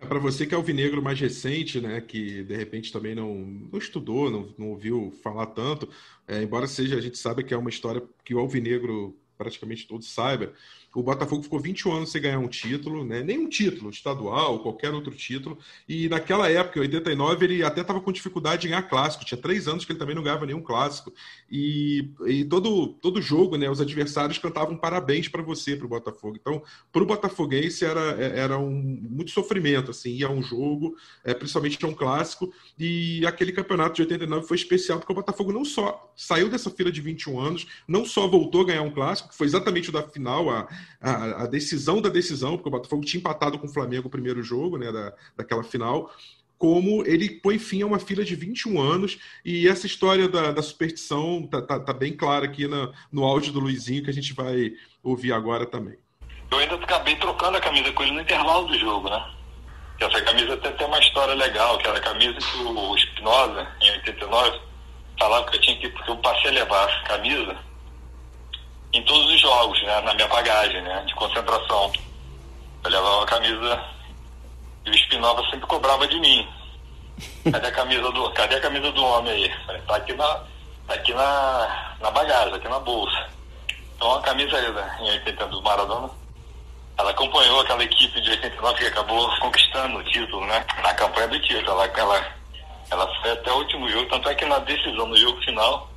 É 0.00 0.06
para 0.06 0.18
você 0.20 0.46
que 0.46 0.54
é 0.54 0.56
alvinegro 0.56 1.02
mais 1.02 1.18
recente, 1.18 1.80
né, 1.80 2.00
que 2.00 2.44
de 2.44 2.54
repente 2.54 2.92
também 2.92 3.16
não, 3.16 3.34
não 3.34 3.78
estudou, 3.78 4.30
não, 4.30 4.54
não 4.56 4.68
ouviu 4.70 5.12
falar 5.22 5.46
tanto, 5.46 5.88
é, 6.26 6.40
embora 6.40 6.68
seja, 6.68 6.96
a 6.96 7.00
gente 7.00 7.18
sabe 7.18 7.42
que 7.42 7.52
é 7.52 7.56
uma 7.56 7.68
história 7.68 8.00
que 8.24 8.32
o 8.32 8.38
alvinegro 8.38 9.16
praticamente 9.36 9.88
todos 9.88 10.08
saibam, 10.12 10.52
o 10.94 11.02
Botafogo 11.02 11.42
ficou 11.42 11.60
21 11.60 11.92
anos 11.92 12.10
sem 12.10 12.20
ganhar 12.20 12.38
um 12.38 12.48
título, 12.48 13.04
né? 13.04 13.22
nenhum 13.22 13.48
título 13.48 13.90
estadual, 13.90 14.60
qualquer 14.60 14.92
outro 14.92 15.14
título. 15.14 15.58
E 15.86 16.08
naquela 16.08 16.50
época, 16.50 16.78
em 16.78 16.82
89, 16.82 17.44
ele 17.44 17.62
até 17.62 17.82
estava 17.82 18.00
com 18.00 18.10
dificuldade 18.10 18.66
em 18.66 18.70
ganhar 18.70 18.82
clássico. 18.82 19.24
Tinha 19.24 19.40
três 19.40 19.68
anos 19.68 19.84
que 19.84 19.92
ele 19.92 19.98
também 19.98 20.14
não 20.14 20.22
ganhava 20.22 20.46
nenhum 20.46 20.62
clássico. 20.62 21.12
E, 21.50 22.10
e 22.26 22.44
todo, 22.44 22.88
todo 23.02 23.20
jogo, 23.20 23.56
né, 23.56 23.68
os 23.70 23.80
adversários 23.80 24.38
cantavam 24.38 24.76
parabéns 24.76 25.28
para 25.28 25.42
você, 25.42 25.76
para 25.76 25.84
o 25.84 25.88
Botafogo. 25.88 26.36
Então, 26.40 26.62
para 26.90 27.02
o 27.02 27.06
Botafoguense 27.06 27.84
era, 27.84 28.00
era 28.20 28.58
um, 28.58 28.70
muito 28.70 29.30
sofrimento, 29.30 29.90
assim, 29.90 30.10
ia 30.12 30.30
um 30.30 30.42
jogo, 30.42 30.96
é, 31.22 31.34
principalmente 31.34 31.84
a 31.84 31.88
um 31.88 31.94
clássico. 31.94 32.50
E 32.78 33.26
aquele 33.26 33.52
campeonato 33.52 33.96
de 33.96 34.02
89 34.02 34.46
foi 34.46 34.56
especial, 34.56 34.98
porque 34.98 35.12
o 35.12 35.16
Botafogo 35.16 35.52
não 35.52 35.64
só 35.64 36.12
saiu 36.16 36.48
dessa 36.48 36.70
fila 36.70 36.90
de 36.90 37.02
21 37.02 37.38
anos, 37.38 37.66
não 37.86 38.06
só 38.06 38.26
voltou 38.26 38.62
a 38.62 38.66
ganhar 38.66 38.82
um 38.82 38.90
clássico, 38.90 39.28
que 39.28 39.36
foi 39.36 39.46
exatamente 39.46 39.90
o 39.90 39.92
da 39.92 40.02
final, 40.02 40.48
a, 40.50 40.66
a, 41.00 41.42
a, 41.42 41.46
decisão 41.46 42.00
da 42.00 42.08
decisão, 42.08 42.56
porque 42.56 42.68
o 42.68 42.72
Botafogo 42.72 43.04
tinha 43.04 43.18
empatado 43.18 43.58
com 43.58 43.66
o 43.66 43.72
Flamengo 43.72 44.08
o 44.08 44.10
primeiro 44.10 44.42
jogo, 44.42 44.76
né, 44.76 44.90
da, 44.90 45.12
daquela 45.36 45.62
final, 45.62 46.10
como 46.58 47.04
ele 47.06 47.30
põe 47.30 47.58
fim 47.58 47.82
a 47.82 47.86
uma 47.86 48.00
fila 48.00 48.24
de 48.24 48.34
21 48.34 48.80
anos, 48.80 49.18
e 49.44 49.68
essa 49.68 49.86
história 49.86 50.28
da, 50.28 50.50
da 50.50 50.62
superstição 50.62 51.46
tá, 51.46 51.62
tá, 51.62 51.78
tá, 51.78 51.92
bem 51.92 52.16
clara 52.16 52.46
aqui 52.46 52.66
na, 52.66 52.92
no 53.12 53.24
áudio 53.24 53.52
do 53.52 53.60
Luizinho, 53.60 54.02
que 54.02 54.10
a 54.10 54.14
gente 54.14 54.34
vai 54.34 54.72
ouvir 55.02 55.32
agora 55.32 55.64
também. 55.64 55.96
Eu 56.50 56.58
ainda 56.58 56.74
acabei 56.74 57.14
trocando 57.16 57.56
a 57.56 57.60
camisa 57.60 57.92
com 57.92 58.02
ele 58.02 58.12
no 58.12 58.20
intervalo 58.20 58.66
do 58.66 58.78
jogo, 58.78 59.08
né? 59.08 59.30
Essa 60.00 60.20
camisa 60.22 60.54
até 60.54 60.70
tem 60.72 60.86
uma 60.86 60.98
história 60.98 61.34
legal, 61.34 61.78
que 61.78 61.86
era 61.86 61.98
a 61.98 62.02
camisa 62.02 62.38
que 62.38 62.58
o 62.58 62.96
Espinosa, 62.96 63.68
em 63.80 63.90
89, 63.92 64.60
falava 65.18 65.50
que 65.50 65.56
eu 65.56 65.60
tinha 65.60 65.78
que, 65.78 65.88
porque 65.90 66.10
eu 66.10 66.16
passei 66.18 66.50
a 66.50 66.54
levar 66.54 66.88
a 66.88 67.02
camisa 67.04 67.67
em 68.92 69.02
todos 69.02 69.26
os 69.32 69.40
jogos, 69.40 69.82
né? 69.82 70.00
Na 70.00 70.14
minha 70.14 70.28
bagagem, 70.28 70.82
né? 70.82 71.02
De 71.06 71.14
concentração. 71.14 71.92
Eu 72.84 72.90
levava 72.90 73.22
a 73.22 73.26
camisa 73.26 73.84
e 74.84 74.90
o 74.90 74.94
Espinosa 74.94 75.42
sempre 75.50 75.66
cobrava 75.66 76.06
de 76.06 76.18
mim. 76.20 76.48
Cadê 77.50 77.66
a 77.66 77.72
camisa 77.72 78.10
do, 78.12 78.30
cadê 78.30 78.56
a 78.56 78.60
camisa 78.60 78.92
do 78.92 79.04
homem 79.04 79.32
aí? 79.32 79.52
Falei, 79.66 79.82
tá 79.82 79.96
aqui 79.96 80.12
na, 80.14 80.44
tá 80.86 80.94
aqui 80.94 81.12
na, 81.12 81.96
na 82.00 82.10
bagagem, 82.10 82.54
aqui 82.54 82.68
na 82.68 82.78
bolsa. 82.78 83.28
Então 83.96 84.14
a 84.14 84.22
camisa 84.22 84.56
aí, 84.56 84.70
né, 84.72 84.98
em 85.00 85.10
80 85.10 85.46
do 85.46 85.62
Maradona, 85.62 86.10
ela 86.96 87.10
acompanhou 87.10 87.60
aquela 87.60 87.82
equipe 87.82 88.20
de 88.20 88.30
89 88.30 88.78
que 88.78 88.86
acabou 88.86 89.28
conquistando 89.40 89.98
o 89.98 90.04
título, 90.04 90.44
né? 90.46 90.64
Na 90.82 90.94
campanha 90.94 91.28
do 91.28 91.40
título. 91.40 91.70
Ela, 91.70 91.86
ela, 91.86 92.26
ela 92.90 93.20
foi 93.20 93.32
até 93.32 93.52
o 93.52 93.56
último 93.56 93.88
jogo, 93.88 94.08
tanto 94.08 94.28
é 94.28 94.34
que 94.34 94.44
na 94.44 94.58
decisão 94.60 95.08
do 95.08 95.16
jogo 95.16 95.40
final, 95.42 95.88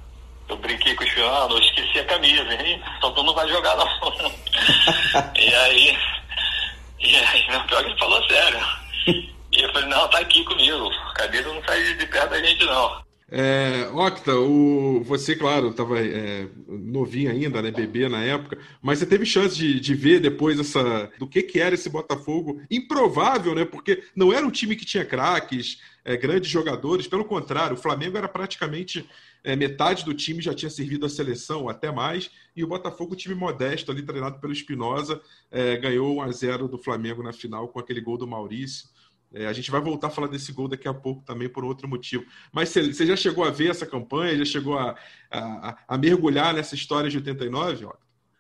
eu 0.52 0.58
brinquei 0.58 0.94
com 0.96 1.04
o 1.04 1.08
Fiano, 1.08 1.56
ah, 1.56 1.60
esqueci 1.60 2.00
a 2.00 2.06
camisa, 2.06 2.54
hein? 2.54 2.82
Então 2.98 3.14
tu 3.14 3.24
não 3.24 3.34
vai 3.34 3.48
jogar 3.48 3.76
não. 3.78 3.88
e 5.36 5.56
aí, 5.56 5.98
e 7.00 7.16
aí, 7.16 7.48
não, 7.50 7.66
pior 7.68 7.84
que 7.84 7.90
ele 7.90 8.00
falou 8.00 8.28
sério. 8.28 8.60
E 9.08 9.62
eu 9.62 9.72
falei, 9.74 9.90
não, 9.90 10.08
tá 10.10 10.20
aqui 10.20 10.44
comigo. 10.44 10.90
A 11.10 11.14
camisa 11.14 11.54
não 11.54 11.64
sai 11.64 11.84
de 11.96 12.06
perto 12.06 12.30
da 12.30 12.44
gente, 12.44 12.66
não. 12.66 13.02
É, 13.34 13.90
Octa, 13.94 14.36
o, 14.36 15.02
você, 15.06 15.38
claro, 15.38 15.70
estava 15.70 15.98
é, 16.00 16.48
novinho 16.68 17.32
ainda, 17.32 17.62
né, 17.62 17.72
bebê 17.72 18.10
na 18.10 18.22
época, 18.22 18.58
mas 18.82 19.00
você 19.00 19.06
teve 19.06 19.26
chance 19.26 19.56
de, 19.56 19.80
de, 19.80 19.96
ver 19.96 20.20
depois 20.20 20.60
essa 20.60 21.10
do 21.18 21.26
que, 21.26 21.42
que 21.42 21.58
era 21.58 21.74
esse 21.74 21.90
Botafogo? 21.90 22.62
Improvável, 22.70 23.56
né? 23.56 23.64
Porque 23.64 24.04
não 24.14 24.34
era 24.34 24.46
um 24.46 24.52
time 24.52 24.76
que 24.76 24.84
tinha 24.84 25.06
craques, 25.06 25.80
é, 26.04 26.18
grandes 26.18 26.50
jogadores, 26.50 27.08
pelo 27.08 27.24
contrário, 27.24 27.78
o 27.78 27.80
Flamengo 27.80 28.18
era 28.18 28.28
praticamente 28.28 29.08
é, 29.44 29.56
metade 29.56 30.06
do 30.06 30.14
time 30.14 30.42
já 30.42 30.54
tinha 30.54 30.70
servido 30.70 31.06
a 31.06 31.10
seleção, 31.10 31.68
até 31.68 31.92
mais, 31.92 32.30
e 32.56 32.64
o 32.64 32.68
Botafogo, 32.68 33.16
time 33.16 33.36
modesto 33.36 33.92
ali, 33.92 34.02
treinado 34.04 34.40
pelo 34.40 34.54
Espinosa, 34.54 35.22
é, 35.50 35.78
ganhou 35.78 36.18
1 36.18 36.22
a 36.22 36.32
0 36.32 36.68
do 36.68 36.78
Flamengo 36.78 37.24
na 37.24 37.34
final 37.34 37.68
com 37.68 37.80
aquele 37.80 38.02
gol 38.02 38.18
do 38.18 38.28
Maurício. 38.28 38.90
É, 39.34 39.48
a 39.48 39.54
gente 39.54 39.72
vai 39.72 39.80
voltar 39.80 40.08
a 40.08 40.10
falar 40.10 40.28
desse 40.28 40.52
gol 40.52 40.68
daqui 40.68 40.88
a 40.88 40.94
pouco 40.94 41.24
também 41.24 41.48
por 41.48 41.64
outro 41.64 41.88
motivo. 41.88 42.26
Mas 42.52 42.70
você 42.70 43.06
já 43.06 43.16
chegou 43.16 43.46
a 43.46 43.50
ver 43.50 43.70
essa 43.70 43.86
campanha? 43.86 44.38
Já 44.38 44.46
chegou 44.46 44.78
a, 44.78 44.96
a, 45.32 45.78
a 45.88 45.98
mergulhar 45.98 46.54
nessa 46.54 46.76
história 46.76 47.10
de 47.10 47.18
89? 47.18 47.88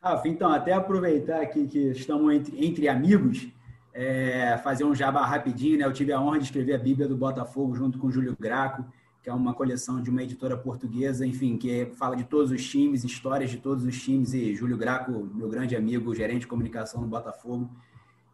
Rafa, 0.03 0.27
então, 0.27 0.51
até 0.51 0.73
aproveitar 0.73 1.41
aqui 1.41 1.67
que 1.67 1.79
estamos 1.91 2.33
entre, 2.33 2.65
entre 2.65 2.89
amigos, 2.89 3.47
é, 3.93 4.59
fazer 4.63 4.83
um 4.83 4.93
jabá 4.93 5.25
rapidinho. 5.25 5.77
Né? 5.77 5.85
Eu 5.85 5.93
tive 5.93 6.11
a 6.11 6.19
honra 6.19 6.39
de 6.39 6.45
escrever 6.45 6.73
a 6.73 6.79
Bíblia 6.79 7.07
do 7.07 7.15
Botafogo 7.15 7.73
junto 7.73 7.97
com 7.97 8.07
o 8.07 8.11
Júlio 8.11 8.35
Graco, 8.37 8.83
que 9.21 9.29
é 9.29 9.33
uma 9.33 9.53
coleção 9.53 10.01
de 10.01 10.09
uma 10.09 10.23
editora 10.23 10.57
portuguesa, 10.57 11.25
enfim, 11.25 11.57
que 11.57 11.85
fala 11.97 12.15
de 12.15 12.23
todos 12.23 12.51
os 12.51 12.67
times, 12.67 13.03
histórias 13.03 13.51
de 13.51 13.57
todos 13.57 13.85
os 13.85 14.01
times. 14.01 14.33
E 14.33 14.55
Júlio 14.55 14.77
Graco, 14.77 15.29
meu 15.33 15.47
grande 15.47 15.75
amigo, 15.75 16.15
gerente 16.15 16.41
de 16.41 16.47
comunicação 16.47 17.01
do 17.01 17.07
Botafogo 17.07 17.69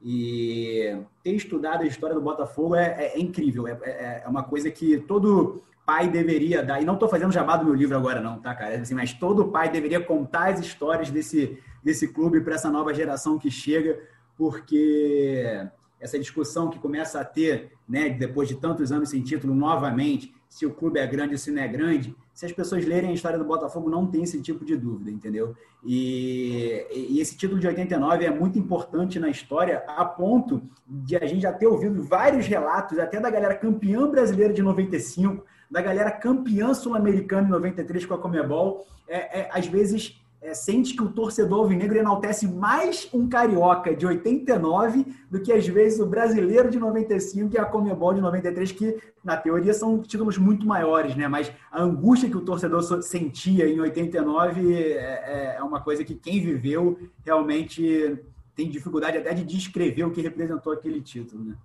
e 0.02 0.95
ter 1.23 1.32
estudado 1.32 1.84
a 1.84 1.88
história 1.88 2.15
do 2.15 2.21
Botafogo 2.21 2.76
é, 2.76 2.86
é, 2.97 3.17
é 3.17 3.19
incrível, 3.19 3.67
é, 3.67 3.78
é, 3.82 4.23
é, 4.23 4.28
uma 4.28 4.43
coisa 4.43 4.69
que 4.69 4.97
todo 5.00 5.62
pai 5.86 6.08
deveria 6.10 6.63
dar. 6.63 6.82
E 6.82 6.86
não 6.86 6.93
estou 6.93 7.10
fazendo 7.10 7.32
jabá 7.32 7.58
do 7.58 7.65
meu 7.65 7.73
livro 7.73 7.97
agora, 7.97 8.21
não, 8.21 8.39
tá, 8.39 8.54
cara? 8.54 8.80
Assim, 8.80 8.93
mas 8.93 9.13
todo 9.13 9.47
pai 9.47 9.69
deveria 9.69 10.00
contar 10.00 10.54
as 10.54 10.60
histórias 10.60 11.10
desse, 11.10 11.58
desse 11.84 12.08
clube 12.10 12.41
para 12.41 12.56
essa 12.56 12.69
nova 12.69 12.93
geração 12.93 13.39
que 13.39 13.50
chega, 13.50 14.00
porque 14.38 15.67
essa 16.00 16.19
discussão 16.19 16.69
que 16.69 16.78
começa 16.78 17.19
a 17.19 17.26
ter, 17.26 17.71
né, 17.88 18.10
depois 18.10 18.47
de 18.47 18.56
tantos 18.56 18.91
anos 18.91 19.10
sem 19.10 19.21
título, 19.23 19.56
novamente, 19.56 20.34
se 20.49 20.65
o 20.65 20.73
clube 20.73 20.99
é 20.99 21.07
grande 21.07 21.33
ou 21.33 21.38
se 21.38 21.51
não 21.51 21.62
é 21.62 21.67
grande, 21.67 22.15
se 22.33 22.45
as 22.45 22.51
pessoas 22.51 22.86
lerem 22.86 23.10
a 23.10 23.13
história 23.13 23.38
do 23.38 23.43
Botafogo, 23.43 23.89
não 23.89 24.05
tem 24.05 24.23
esse 24.23 24.39
tipo 24.41 24.63
de 24.63 24.75
dúvida, 24.75 25.10
entendeu? 25.10 25.55
E, 25.83 26.86
e, 26.93 27.19
esse 27.19 27.36
título 27.36 27.60
de 27.60 27.67
89 27.67 28.25
é 28.25 28.29
muito 28.29 28.60
importante 28.60 29.19
na 29.19 29.27
história, 29.27 29.83
a 29.88 30.05
ponto 30.05 30.62
de 30.88 31.15
a 31.15 31.25
gente 31.25 31.41
já 31.41 31.51
ter 31.51 31.65
ouvido 31.65 32.01
vários 32.03 32.45
relatos, 32.45 32.99
até 32.99 33.19
da 33.19 33.29
galera 33.29 33.55
campeã 33.55 34.07
brasileira 34.07 34.53
de 34.53 34.62
95, 34.62 35.43
da 35.69 35.81
galera 35.81 36.12
campeã 36.12 36.73
sul-americana 36.73 37.47
em 37.47 37.51
93 37.51 38.05
com 38.05 38.13
a 38.13 38.19
Comebol, 38.19 38.86
é, 39.07 39.39
é, 39.39 39.49
às 39.51 39.65
vezes 39.67 40.21
é, 40.41 40.54
sente 40.54 40.95
que 40.95 41.04
o 41.04 41.10
torcedor 41.10 41.60
alvinegro 41.60 41.97
enaltece 41.97 42.47
mais 42.47 43.10
um 43.13 43.28
carioca 43.28 43.95
de 43.95 44.06
89 44.06 45.06
do 45.30 45.41
que 45.41 45.52
às 45.52 45.67
vezes 45.67 46.00
o 46.00 46.06
brasileiro 46.06 46.69
de 46.69 46.80
95 46.80 47.56
e 47.56 47.58
a 47.58 47.65
Comebol 47.65 48.13
de 48.13 48.21
93, 48.21 48.71
que 48.71 48.97
na 49.23 49.36
teoria 49.36 49.73
são 49.73 50.00
títulos 50.02 50.38
muito 50.38 50.65
maiores, 50.65 51.15
né? 51.15 51.28
Mas 51.28 51.52
a 51.71 51.82
angústia 51.82 52.30
que 52.30 52.38
o 52.38 52.45
torcedor 52.45 52.82
sentia 53.02 53.67
em 53.67 53.80
89 53.80 54.73
é, 54.73 54.91
é, 54.93 55.56
é 55.58 55.63
uma 55.63 55.82
coisa 55.82 56.04
que 56.04 56.15
quem 56.15 56.39
viveu 56.41 56.97
realmente 57.26 58.19
tem 58.56 58.69
dificuldade 58.69 59.17
até 59.17 59.34
de 59.34 59.43
descrever 59.43 60.04
o 60.04 60.12
que 60.12 60.21
representou 60.21 60.73
aquele 60.73 61.02
título, 61.02 61.43
né? 61.43 61.56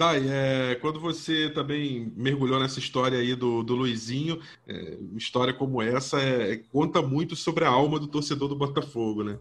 Tá, 0.00 0.12
é, 0.16 0.76
quando 0.76 0.98
você 0.98 1.50
também 1.50 2.10
mergulhou 2.16 2.58
nessa 2.58 2.78
história 2.78 3.18
aí 3.18 3.34
do, 3.34 3.62
do 3.62 3.74
Luizinho, 3.74 4.40
é, 4.66 4.96
história 5.14 5.52
como 5.52 5.82
essa 5.82 6.18
é, 6.18 6.56
conta 6.72 7.02
muito 7.02 7.36
sobre 7.36 7.66
a 7.66 7.68
alma 7.68 8.00
do 8.00 8.08
torcedor 8.08 8.48
do 8.48 8.56
Botafogo, 8.56 9.22
né? 9.22 9.38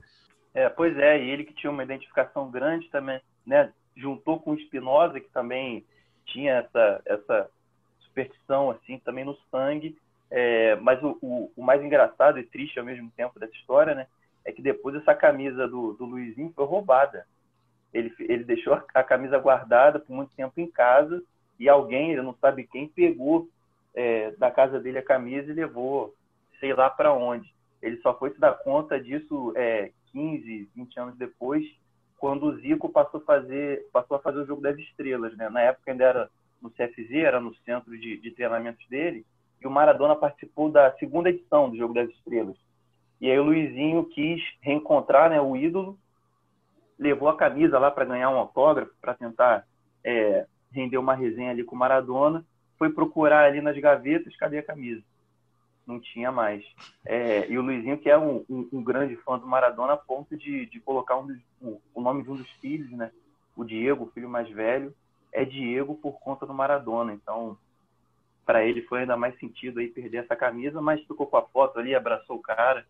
É, 0.53 0.67
pois 0.67 0.97
é, 0.97 1.17
e 1.17 1.29
ele 1.29 1.45
que 1.45 1.53
tinha 1.53 1.71
uma 1.71 1.81
identificação 1.81 2.51
grande 2.51 2.89
também, 2.89 3.21
né? 3.45 3.71
Juntou 3.95 4.37
com 4.37 4.51
o 4.51 4.55
Espinosa, 4.55 5.21
que 5.21 5.29
também 5.29 5.85
tinha 6.25 6.55
essa, 6.55 7.01
essa 7.05 7.49
superstição, 8.01 8.69
assim, 8.69 8.99
também 8.99 9.23
no 9.23 9.37
sangue. 9.49 9.97
É, 10.29 10.75
mas 10.75 11.01
o, 11.01 11.17
o, 11.21 11.53
o, 11.55 11.63
mais 11.63 11.81
engraçado 11.81 12.37
e 12.37 12.43
triste 12.43 12.77
ao 12.77 12.85
mesmo 12.85 13.09
tempo 13.15 13.39
dessa 13.39 13.55
história, 13.55 13.95
né? 13.95 14.07
É 14.43 14.51
que 14.51 14.61
depois 14.61 14.93
essa 14.93 15.15
camisa 15.15 15.69
do, 15.69 15.93
do 15.93 16.03
Luizinho 16.03 16.51
foi 16.53 16.65
roubada. 16.65 17.25
Ele, 17.93 18.13
ele 18.19 18.43
deixou 18.43 18.73
a 18.93 19.03
camisa 19.03 19.39
guardada 19.39 19.99
por 19.99 20.13
muito 20.13 20.35
tempo 20.35 20.59
em 20.59 20.67
casa 20.67 21.21
e 21.59 21.67
alguém, 21.67 22.11
ele 22.11 22.21
não 22.21 22.35
sabe 22.35 22.67
quem, 22.67 22.87
pegou 22.87 23.47
é, 23.93 24.31
da 24.31 24.49
casa 24.49 24.79
dele 24.79 24.99
a 24.99 25.03
camisa 25.03 25.51
e 25.51 25.55
levou, 25.55 26.13
sei 26.59 26.73
lá 26.73 26.89
para 26.89 27.13
onde. 27.13 27.53
Ele 27.81 27.97
só 27.97 28.17
foi 28.17 28.31
se 28.31 28.39
dar 28.39 28.53
conta 28.53 28.99
disso 28.99 29.53
é, 29.55 29.91
15, 30.11 30.69
20 30.75 30.99
anos 30.99 31.17
depois, 31.17 31.65
quando 32.17 32.47
o 32.47 32.57
Zico 32.57 32.89
passou 32.89 33.21
a 33.21 33.23
fazer, 33.23 33.87
passou 33.91 34.17
a 34.17 34.19
fazer 34.19 34.39
o 34.39 34.45
jogo 34.45 34.61
das 34.61 34.77
estrelas. 34.77 35.35
Né? 35.37 35.49
Na 35.49 35.61
época 35.61 35.91
ainda 35.91 36.03
era 36.03 36.29
no 36.61 36.69
CFZ, 36.69 37.11
era 37.11 37.39
no 37.39 37.55
centro 37.57 37.97
de, 37.97 38.17
de 38.17 38.31
treinamentos 38.31 38.85
dele, 38.87 39.25
e 39.61 39.67
o 39.67 39.71
Maradona 39.71 40.15
participou 40.15 40.69
da 40.69 40.91
segunda 40.97 41.29
edição 41.29 41.69
do 41.69 41.77
Jogo 41.77 41.93
das 41.93 42.09
Estrelas. 42.09 42.55
E 43.19 43.29
aí 43.29 43.37
o 43.37 43.43
Luizinho 43.43 44.05
quis 44.05 44.41
reencontrar 44.61 45.29
né, 45.29 45.41
o 45.41 45.55
ídolo 45.55 45.97
levou 46.99 47.29
a 47.29 47.37
camisa 47.37 47.79
lá 47.79 47.89
para 47.89 48.05
ganhar 48.05 48.29
um 48.29 48.37
autógrafo, 48.37 48.93
para 49.01 49.13
tentar 49.13 49.65
é, 50.03 50.45
render 50.71 50.97
uma 50.97 51.15
resenha 51.15 51.51
ali 51.51 51.63
com 51.63 51.75
o 51.75 51.79
Maradona, 51.79 52.45
foi 52.77 52.91
procurar 52.91 53.45
ali 53.45 53.61
nas 53.61 53.77
gavetas, 53.77 54.35
cadê 54.35 54.59
a 54.59 54.63
camisa? 54.63 55.01
Não 55.87 55.99
tinha 55.99 56.31
mais. 56.31 56.63
É, 57.05 57.49
e 57.49 57.57
o 57.57 57.61
Luizinho, 57.61 57.97
que 57.97 58.09
é 58.09 58.17
um, 58.17 58.45
um, 58.49 58.69
um, 58.73 58.83
grande 58.83 59.15
fã 59.17 59.39
do 59.39 59.47
Maradona, 59.47 59.93
a 59.93 59.97
ponto 59.97 60.37
de, 60.37 60.65
de 60.67 60.79
colocar 60.79 61.17
um 61.17 61.25
dos, 61.25 61.39
o 61.93 62.01
nome 62.01 62.23
de 62.23 62.29
um 62.29 62.35
dos 62.35 62.49
filhos, 62.61 62.91
né? 62.91 63.11
O 63.55 63.63
Diego, 63.63 64.05
o 64.05 64.11
filho 64.11 64.29
mais 64.29 64.47
velho, 64.49 64.93
é 65.31 65.43
Diego 65.43 65.95
por 65.95 66.19
conta 66.19 66.45
do 66.45 66.53
Maradona. 66.53 67.13
Então, 67.13 67.57
para 68.45 68.63
ele 68.63 68.83
foi 68.83 69.01
ainda 69.01 69.17
mais 69.17 69.37
sentido 69.39 69.79
aí 69.79 69.87
perder 69.87 70.17
essa 70.17 70.35
camisa, 70.35 70.81
mas 70.81 71.01
ficou 71.01 71.25
com 71.25 71.37
a 71.37 71.41
foto 71.41 71.79
ali, 71.79 71.95
abraçou 71.95 72.35
o 72.35 72.41
cara. 72.41 72.85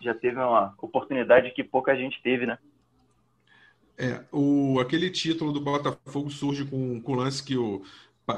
já 0.00 0.14
teve 0.14 0.38
uma 0.38 0.74
oportunidade 0.78 1.50
que 1.52 1.62
pouca 1.62 1.94
gente 1.94 2.20
teve, 2.22 2.46
né? 2.46 2.58
É, 4.00 4.24
o, 4.32 4.80
aquele 4.80 5.10
título 5.10 5.52
do 5.52 5.60
Botafogo 5.60 6.30
surge 6.30 6.64
com, 6.64 6.98
com 7.02 7.12
o 7.12 7.16
lance 7.16 7.42
que 7.42 7.54
o, 7.54 7.82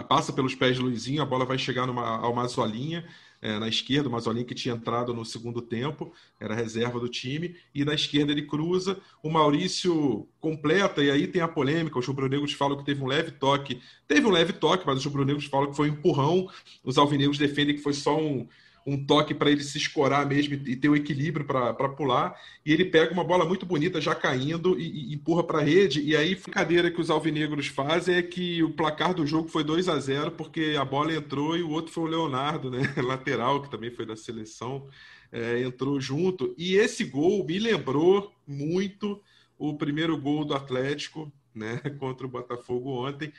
passa 0.09 0.33
pelos 0.33 0.57
pés 0.57 0.75
de 0.75 0.83
Luizinho, 0.83 1.23
a 1.23 1.25
bola 1.25 1.45
vai 1.45 1.57
chegar 1.57 1.87
numa, 1.87 2.05
ao 2.05 2.35
Mazolinha, 2.35 3.07
é, 3.41 3.61
na 3.61 3.69
esquerda, 3.69 4.09
o 4.09 4.13
Mazolinha 4.13 4.45
que 4.45 4.57
tinha 4.57 4.75
entrado 4.75 5.15
no 5.15 5.25
segundo 5.25 5.63
tempo, 5.63 6.13
era 6.41 6.53
reserva 6.53 6.99
do 6.99 7.09
time, 7.09 7.55
e 7.73 7.85
na 7.85 7.95
esquerda 7.95 8.33
ele 8.33 8.43
cruza, 8.43 8.99
o 9.23 9.31
Maurício 9.31 10.27
completa, 10.41 11.01
e 11.01 11.13
aí 11.13 11.29
tem 11.29 11.41
a 11.41 11.47
polêmica, 11.47 11.97
os 11.97 12.07
rubro-negros 12.09 12.53
falam 12.55 12.77
que 12.77 12.85
teve 12.85 13.01
um 13.01 13.07
leve 13.07 13.31
toque, 13.31 13.81
teve 14.09 14.27
um 14.27 14.31
leve 14.31 14.53
toque, 14.53 14.85
mas 14.85 14.99
os 14.99 15.05
rubro-negros 15.05 15.45
falam 15.45 15.71
que 15.71 15.77
foi 15.77 15.91
um 15.91 15.93
empurrão, 15.93 16.49
os 16.83 16.99
alvinegros 16.99 17.39
defendem 17.39 17.77
que 17.77 17.83
foi 17.83 17.93
só 17.93 18.19
um, 18.19 18.49
um 18.87 19.05
toque 19.05 19.35
para 19.35 19.51
ele 19.51 19.63
se 19.63 19.79
escorar 19.79 20.27
mesmo 20.27 20.55
e 20.55 20.77
ter 20.77 20.89
o 20.89 20.97
equilíbrio 20.97 21.45
para 21.45 21.89
pular. 21.89 22.35
E 22.65 22.73
ele 22.73 22.85
pega 22.85 23.13
uma 23.13 23.25
bola 23.25 23.45
muito 23.45 23.65
bonita 23.65 24.01
já 24.01 24.15
caindo 24.15 24.79
e, 24.79 25.13
e 25.13 25.15
empurra 25.15 25.45
para 25.45 25.59
a 25.59 25.63
rede. 25.63 26.01
E 26.03 26.17
aí, 26.17 26.35
brincadeira 26.35 26.91
que 26.91 27.01
os 27.01 27.11
alvinegros 27.11 27.67
fazem 27.67 28.17
é 28.17 28.23
que 28.23 28.63
o 28.63 28.71
placar 28.71 29.15
do 29.15 29.27
jogo 29.27 29.49
foi 29.49 29.65
2 29.65 29.89
a 29.89 29.99
0 29.99 30.33
porque 30.33 30.77
a 30.79 30.85
bola 30.85 31.15
entrou 31.15 31.57
e 31.57 31.63
o 31.63 31.71
outro 31.71 31.93
foi 31.93 32.05
o 32.05 32.07
Leonardo, 32.09 32.71
né? 32.71 32.83
lateral, 33.03 33.63
que 33.63 33.71
também 33.71 33.91
foi 33.91 34.07
da 34.07 34.17
seleção, 34.17 34.87
é, 35.31 35.63
entrou 35.63 36.01
junto. 36.01 36.55
E 36.59 36.75
esse 36.77 37.05
gol 37.05 37.45
me 37.45 37.59
lembrou 37.59 38.33
muito 38.47 39.21
o 39.59 39.75
primeiro 39.77 40.17
gol 40.17 40.45
do 40.45 40.55
Atlético 40.55 41.33
né, 41.55 41.79
contra 41.99 42.27
o 42.27 42.31
Botafogo 42.31 43.07
ontem. 43.07 43.33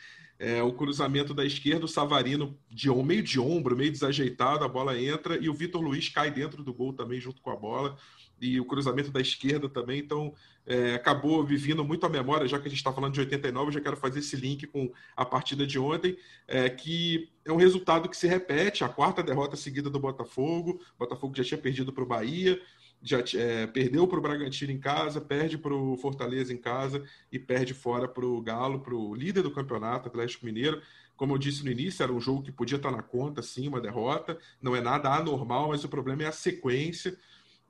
É, 0.43 0.62
o 0.62 0.73
cruzamento 0.73 1.34
da 1.34 1.45
esquerda, 1.45 1.86
o 1.86 1.88
Savarino 1.88 2.60
de 2.69 2.91
meio 2.91 3.23
de 3.23 3.39
ombro, 3.39 3.77
meio 3.77 3.89
desajeitado, 3.89 4.65
a 4.65 4.67
bola 4.67 4.99
entra 4.99 5.38
e 5.38 5.47
o 5.47 5.53
Vitor 5.53 5.82
Luiz 5.82 6.10
cai 6.10 6.29
dentro 6.29 6.62
do 6.62 6.73
gol 6.73 6.91
também 6.91 7.17
junto 7.17 7.41
com 7.41 7.49
a 7.49 7.56
bola. 7.56 7.95
E 8.41 8.60
o 8.60 8.65
cruzamento 8.65 9.10
da 9.10 9.21
esquerda 9.21 9.69
também, 9.69 9.99
então 9.99 10.34
é, 10.65 10.95
acabou 10.95 11.45
vivendo 11.45 11.82
muito 11.86 12.06
a 12.06 12.10
memória, 12.10 12.45
já 12.45 12.60
que 12.60 12.67
a 12.67 12.69
gente 12.69 12.79
está 12.79 12.91
falando 12.91 13.13
de 13.13 13.21
89, 13.21 13.69
eu 13.69 13.71
já 13.71 13.79
quero 13.79 13.95
fazer 13.95 14.19
esse 14.19 14.36
link 14.36 14.67
com 14.67 14.91
a 15.15 15.23
partida 15.23 15.65
de 15.65 15.79
ontem, 15.79 16.17
é, 16.45 16.69
que 16.69 17.29
é 17.45 17.51
um 17.53 17.56
resultado 17.56 18.10
que 18.10 18.17
se 18.17 18.27
repete, 18.27 18.84
a 18.84 18.89
quarta 18.89 19.23
derrota 19.23 19.56
seguida 19.56 19.89
do 19.89 19.97
Botafogo, 19.97 20.82
o 20.95 20.99
Botafogo 20.99 21.38
já 21.38 21.43
tinha 21.45 21.58
perdido 21.58 21.93
para 21.93 22.03
o 22.03 22.08
Bahia, 22.08 22.62
já 23.04 23.22
é, 23.36 23.68
perdeu 23.68 24.08
para 24.08 24.18
o 24.18 24.22
Bragantino 24.22 24.72
em 24.72 24.80
casa, 24.80 25.20
perde 25.20 25.58
para 25.58 25.76
o 25.76 25.98
Fortaleza 25.98 26.54
em 26.54 26.58
casa 26.58 27.04
e 27.30 27.38
perde 27.38 27.74
fora 27.74 28.08
para 28.08 28.26
o 28.26 28.42
Galo, 28.42 28.80
para 28.80 28.96
o 28.96 29.13
líder 29.13 29.44
do 29.44 29.52
campeonato, 29.52 30.08
Atlético 30.08 30.46
Mineiro. 30.46 30.82
Como 31.18 31.34
eu 31.34 31.38
disse 31.38 31.63
no 31.66 31.72
início, 31.72 32.02
era 32.02 32.13
um 32.13 32.20
jogo 32.20 32.42
que 32.42 32.52
podia 32.52 32.78
estar 32.78 32.92
na 32.92 33.04
conta, 33.04 33.42
sim, 33.42 33.68
uma 33.68 33.82
derrota. 33.82 34.38
Não 34.62 34.76
é 34.76 34.82
nada 34.82 35.13
anormal, 35.13 35.70
mas 35.70 35.84
o 35.84 35.89
problema 35.89 36.24
é 36.24 36.28
a 36.28 36.32
sequência. 36.32 37.18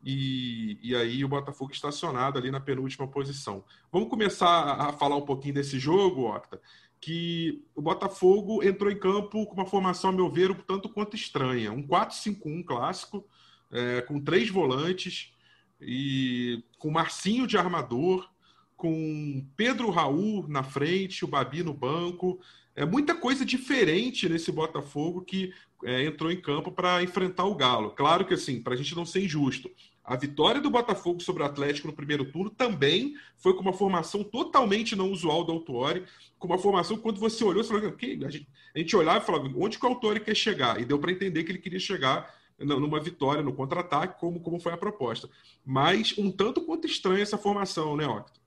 E, 0.06 0.78
e 0.84 0.96
aí 0.96 1.24
o 1.26 1.30
Botafogo 1.30 1.72
estacionado 1.72 2.38
ali 2.38 2.52
na 2.52 2.60
penúltima 2.60 3.08
posição. 3.08 3.63
Vamos 3.91 4.10
começar 4.10 4.63
a 4.80 4.93
falar 4.93 5.15
um 5.15 5.26
pouquinho 5.26 5.56
desse 5.56 5.80
jogo, 5.80 6.30
Octa, 6.30 6.62
que 7.00 7.65
o 7.74 7.82
Botafogo 7.82 8.62
entrou 8.63 8.91
em 8.91 9.00
campo 9.00 9.46
com 9.46 9.54
uma 9.54 9.65
formação, 9.65 10.10
a 10.10 10.13
meu 10.13 10.30
ver, 10.30 10.52
um 10.52 10.56
tanto 10.56 10.89
quanto 10.89 11.15
estranha. 11.15 11.72
Um 11.72 11.82
4-5-1 11.88 12.63
clássico, 12.65 13.26
é, 13.73 14.01
com 14.01 14.21
três 14.21 14.49
volantes 14.49 15.33
e 15.81 16.63
com 16.77 16.91
Marcinho 16.91 17.47
de 17.47 17.57
armador, 17.57 18.29
com 18.77 19.45
Pedro 19.57 19.89
Raul 19.89 20.47
na 20.47 20.63
frente, 20.63 21.25
o 21.25 21.27
Babi 21.27 21.63
no 21.63 21.73
banco. 21.73 22.39
É 22.75 22.86
muita 22.86 23.15
coisa 23.15 23.45
diferente 23.45 24.29
nesse 24.29 24.51
Botafogo 24.51 25.21
que 25.21 25.53
é, 25.83 26.05
entrou 26.05 26.31
em 26.31 26.39
campo 26.39 26.71
para 26.71 27.03
enfrentar 27.03 27.45
o 27.45 27.55
Galo. 27.55 27.91
Claro 27.91 28.25
que 28.25 28.33
assim, 28.33 28.62
para 28.62 28.73
a 28.73 28.77
gente 28.77 28.95
não 28.95 29.05
ser 29.05 29.23
injusto, 29.23 29.69
a 30.03 30.15
vitória 30.17 30.59
do 30.59 30.69
Botafogo 30.69 31.21
sobre 31.21 31.43
o 31.43 31.45
Atlético 31.45 31.88
no 31.88 31.93
primeiro 31.93 32.25
turno 32.25 32.49
também 32.49 33.15
foi 33.38 33.53
com 33.53 33.62
uma 33.62 33.73
formação 33.73 34.23
totalmente 34.23 34.95
não 34.95 35.09
usual 35.09 35.45
do 35.45 35.53
Autuori, 35.53 36.03
com 36.38 36.47
uma 36.47 36.57
formação 36.57 36.97
que 36.97 37.03
quando 37.03 37.19
você 37.19 37.43
olhou, 37.43 37.63
você 37.63 37.69
falou, 37.69 37.89
okay, 37.89 38.19
a, 38.25 38.29
gente, 38.29 38.47
a 38.75 38.79
gente 38.79 38.95
olhava 38.95 39.23
e 39.23 39.25
falava, 39.25 39.49
onde 39.55 39.79
que 39.79 39.86
o 39.86 39.89
Autuori 39.89 40.19
quer 40.19 40.36
chegar? 40.36 40.79
E 40.81 40.86
deu 40.86 40.99
para 40.99 41.12
entender 41.12 41.43
que 41.43 41.51
ele 41.51 41.59
queria 41.59 41.79
chegar 41.79 42.29
numa 42.63 42.99
vitória, 42.99 43.43
no 43.43 43.54
contra-ataque, 43.54 44.19
como, 44.19 44.39
como 44.39 44.60
foi 44.60 44.73
a 44.73 44.78
proposta. 44.78 45.30
Mas 45.65 46.17
um 46.17 46.32
tanto 46.32 46.62
quanto 46.62 46.88
estranha 46.88 47.23
essa 47.23 47.38
formação, 47.38 47.95
né, 47.95 48.08
Octo? 48.08 48.41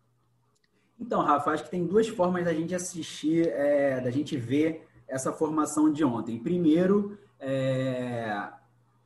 Então, 0.98 1.20
Rafa, 1.20 1.50
acho 1.50 1.64
que 1.64 1.70
tem 1.70 1.87
duas 1.87 2.09
formas 2.09 2.44
da 2.44 2.55
gente 2.55 2.74
assistir, 2.74 3.48
é, 3.48 4.00
da 4.00 4.11
gente 4.11 4.37
ver 4.37 4.87
essa 5.07 5.33
formação 5.33 5.92
de 5.92 6.02
ontem. 6.05 6.38
Primeiro, 6.38 7.18
é, 7.38 8.48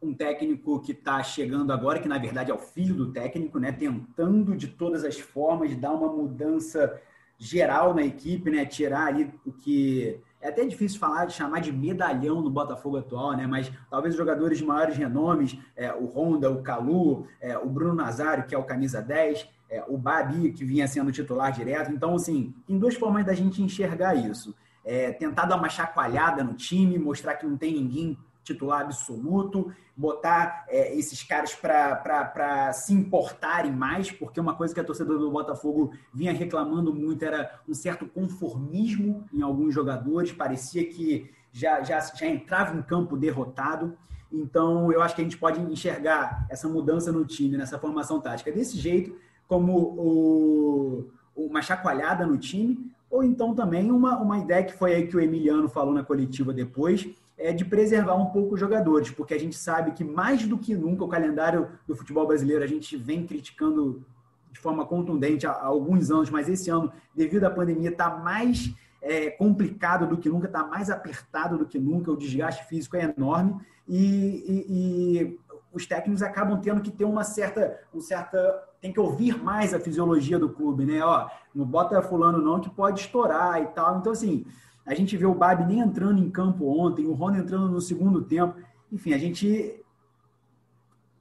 um 0.02 0.14
técnico 0.14 0.80
que 0.80 0.92
está 0.92 1.22
chegando 1.22 1.72
agora, 1.72 2.00
que 2.00 2.08
na 2.08 2.18
verdade 2.18 2.50
é 2.50 2.54
o 2.54 2.58
filho 2.58 2.94
do 2.94 3.12
técnico, 3.12 3.58
né, 3.58 3.72
tentando 3.72 4.56
de 4.56 4.68
todas 4.68 5.04
as 5.04 5.18
formas 5.18 5.76
dar 5.76 5.92
uma 5.92 6.08
mudança 6.08 7.00
geral 7.36 7.94
na 7.94 8.02
equipe, 8.02 8.50
né, 8.50 8.64
tirar 8.64 9.06
ali 9.06 9.32
o 9.44 9.52
que 9.52 10.20
é 10.40 10.48
até 10.48 10.64
difícil 10.64 10.98
falar 10.98 11.26
de 11.26 11.34
chamar 11.34 11.60
de 11.60 11.70
medalhão 11.70 12.40
no 12.40 12.50
Botafogo 12.50 12.96
atual, 12.96 13.36
né? 13.36 13.46
Mas 13.46 13.70
talvez 13.90 14.14
os 14.14 14.18
jogadores 14.18 14.58
de 14.58 14.64
maiores 14.64 14.96
renomes, 14.96 15.58
é, 15.76 15.92
o 15.92 16.06
Honda, 16.06 16.50
o 16.50 16.62
Calu, 16.62 17.26
é, 17.40 17.58
o 17.58 17.68
Bruno 17.68 17.94
Nazário, 17.94 18.44
que 18.46 18.54
é 18.54 18.58
o 18.58 18.64
camisa 18.64 19.02
10, 19.02 19.46
é, 19.68 19.84
o 19.86 19.98
Babi, 19.98 20.52
que 20.52 20.64
vinha 20.64 20.88
sendo 20.88 21.12
titular 21.12 21.52
direto. 21.52 21.92
Então, 21.92 22.14
assim, 22.14 22.54
tem 22.66 22.78
duas 22.78 22.94
formas 22.94 23.24
da 23.24 23.34
gente 23.34 23.62
enxergar 23.62 24.14
isso. 24.14 24.54
É, 24.82 25.12
tentar 25.12 25.44
dar 25.44 25.56
uma 25.56 25.68
chacoalhada 25.68 26.42
no 26.42 26.54
time, 26.54 26.98
mostrar 26.98 27.34
que 27.34 27.46
não 27.46 27.56
tem 27.56 27.74
ninguém 27.74 28.18
titular 28.42 28.82
absoluto, 28.82 29.72
botar 29.96 30.64
é, 30.68 30.96
esses 30.96 31.22
caras 31.22 31.54
para 31.54 32.72
se 32.72 32.92
importarem 32.92 33.72
mais, 33.72 34.10
porque 34.10 34.40
uma 34.40 34.54
coisa 34.54 34.72
que 34.72 34.80
a 34.80 34.84
torcedora 34.84 35.18
do 35.18 35.30
Botafogo 35.30 35.92
vinha 36.12 36.32
reclamando 36.32 36.94
muito 36.94 37.24
era 37.24 37.60
um 37.68 37.74
certo 37.74 38.06
conformismo 38.06 39.24
em 39.32 39.42
alguns 39.42 39.74
jogadores, 39.74 40.32
parecia 40.32 40.84
que 40.86 41.30
já, 41.52 41.82
já, 41.82 42.00
já 42.00 42.26
entrava 42.26 42.76
em 42.76 42.82
campo 42.82 43.16
derrotado. 43.16 43.96
Então, 44.32 44.92
eu 44.92 45.02
acho 45.02 45.14
que 45.14 45.20
a 45.20 45.24
gente 45.24 45.36
pode 45.36 45.60
enxergar 45.60 46.46
essa 46.48 46.68
mudança 46.68 47.10
no 47.10 47.24
time, 47.24 47.56
nessa 47.56 47.78
formação 47.78 48.20
tática, 48.20 48.52
desse 48.52 48.78
jeito, 48.78 49.16
como 49.46 49.76
o, 49.76 51.10
uma 51.34 51.60
chacoalhada 51.60 52.24
no 52.24 52.38
time, 52.38 52.90
ou 53.10 53.24
então 53.24 53.54
também 53.54 53.90
uma, 53.90 54.16
uma 54.18 54.38
ideia 54.38 54.62
que 54.62 54.72
foi 54.72 54.94
aí 54.94 55.06
que 55.08 55.16
o 55.16 55.20
Emiliano 55.20 55.68
falou 55.68 55.92
na 55.92 56.04
coletiva 56.04 56.52
depois, 56.52 57.08
é 57.40 57.52
de 57.54 57.64
preservar 57.64 58.14
um 58.16 58.26
pouco 58.26 58.54
os 58.54 58.60
jogadores, 58.60 59.10
porque 59.10 59.32
a 59.32 59.40
gente 59.40 59.56
sabe 59.56 59.92
que 59.92 60.04
mais 60.04 60.46
do 60.46 60.58
que 60.58 60.74
nunca 60.74 61.04
o 61.04 61.08
calendário 61.08 61.68
do 61.86 61.96
futebol 61.96 62.26
brasileiro 62.26 62.62
a 62.62 62.66
gente 62.66 62.96
vem 62.98 63.26
criticando 63.26 64.04
de 64.52 64.60
forma 64.60 64.84
contundente 64.84 65.46
há, 65.46 65.52
alguns 65.64 66.10
anos, 66.10 66.28
mas 66.28 66.48
esse 66.50 66.68
ano, 66.70 66.92
devido 67.14 67.44
à 67.44 67.50
pandemia, 67.50 67.88
está 67.88 68.10
mais 68.10 68.74
é, 69.00 69.30
complicado 69.30 70.06
do 70.06 70.18
que 70.18 70.28
nunca, 70.28 70.46
está 70.48 70.62
mais 70.64 70.90
apertado 70.90 71.56
do 71.56 71.64
que 71.64 71.78
nunca, 71.78 72.12
o 72.12 72.16
desgaste 72.16 72.66
físico 72.66 72.96
é 72.96 73.14
enorme 73.16 73.58
e, 73.88 74.44
e, 74.46 74.66
e 74.68 75.38
os 75.72 75.86
técnicos 75.86 76.22
acabam 76.22 76.60
tendo 76.60 76.82
que 76.82 76.90
ter 76.90 77.04
uma 77.04 77.24
certa, 77.24 77.80
um 77.94 78.00
certa, 78.00 78.38
tem 78.82 78.92
que 78.92 79.00
ouvir 79.00 79.42
mais 79.42 79.72
a 79.72 79.80
fisiologia 79.80 80.38
do 80.38 80.50
clube, 80.50 80.84
né? 80.84 81.02
Ó, 81.02 81.28
não 81.54 81.64
bota 81.64 82.02
fulano 82.02 82.38
não 82.38 82.60
que 82.60 82.68
pode 82.68 83.00
estourar 83.00 83.62
e 83.62 83.66
tal. 83.68 83.98
Então 83.98 84.12
assim, 84.12 84.44
a 84.90 84.94
gente 84.94 85.16
vê 85.16 85.24
o 85.24 85.34
Babi 85.34 85.64
nem 85.64 85.78
entrando 85.78 86.20
em 86.20 86.28
campo 86.28 86.66
ontem, 86.66 87.06
o 87.06 87.12
Rony 87.12 87.38
entrando 87.38 87.68
no 87.68 87.80
segundo 87.80 88.22
tempo. 88.22 88.56
Enfim, 88.90 89.14
a 89.14 89.18
gente 89.18 89.80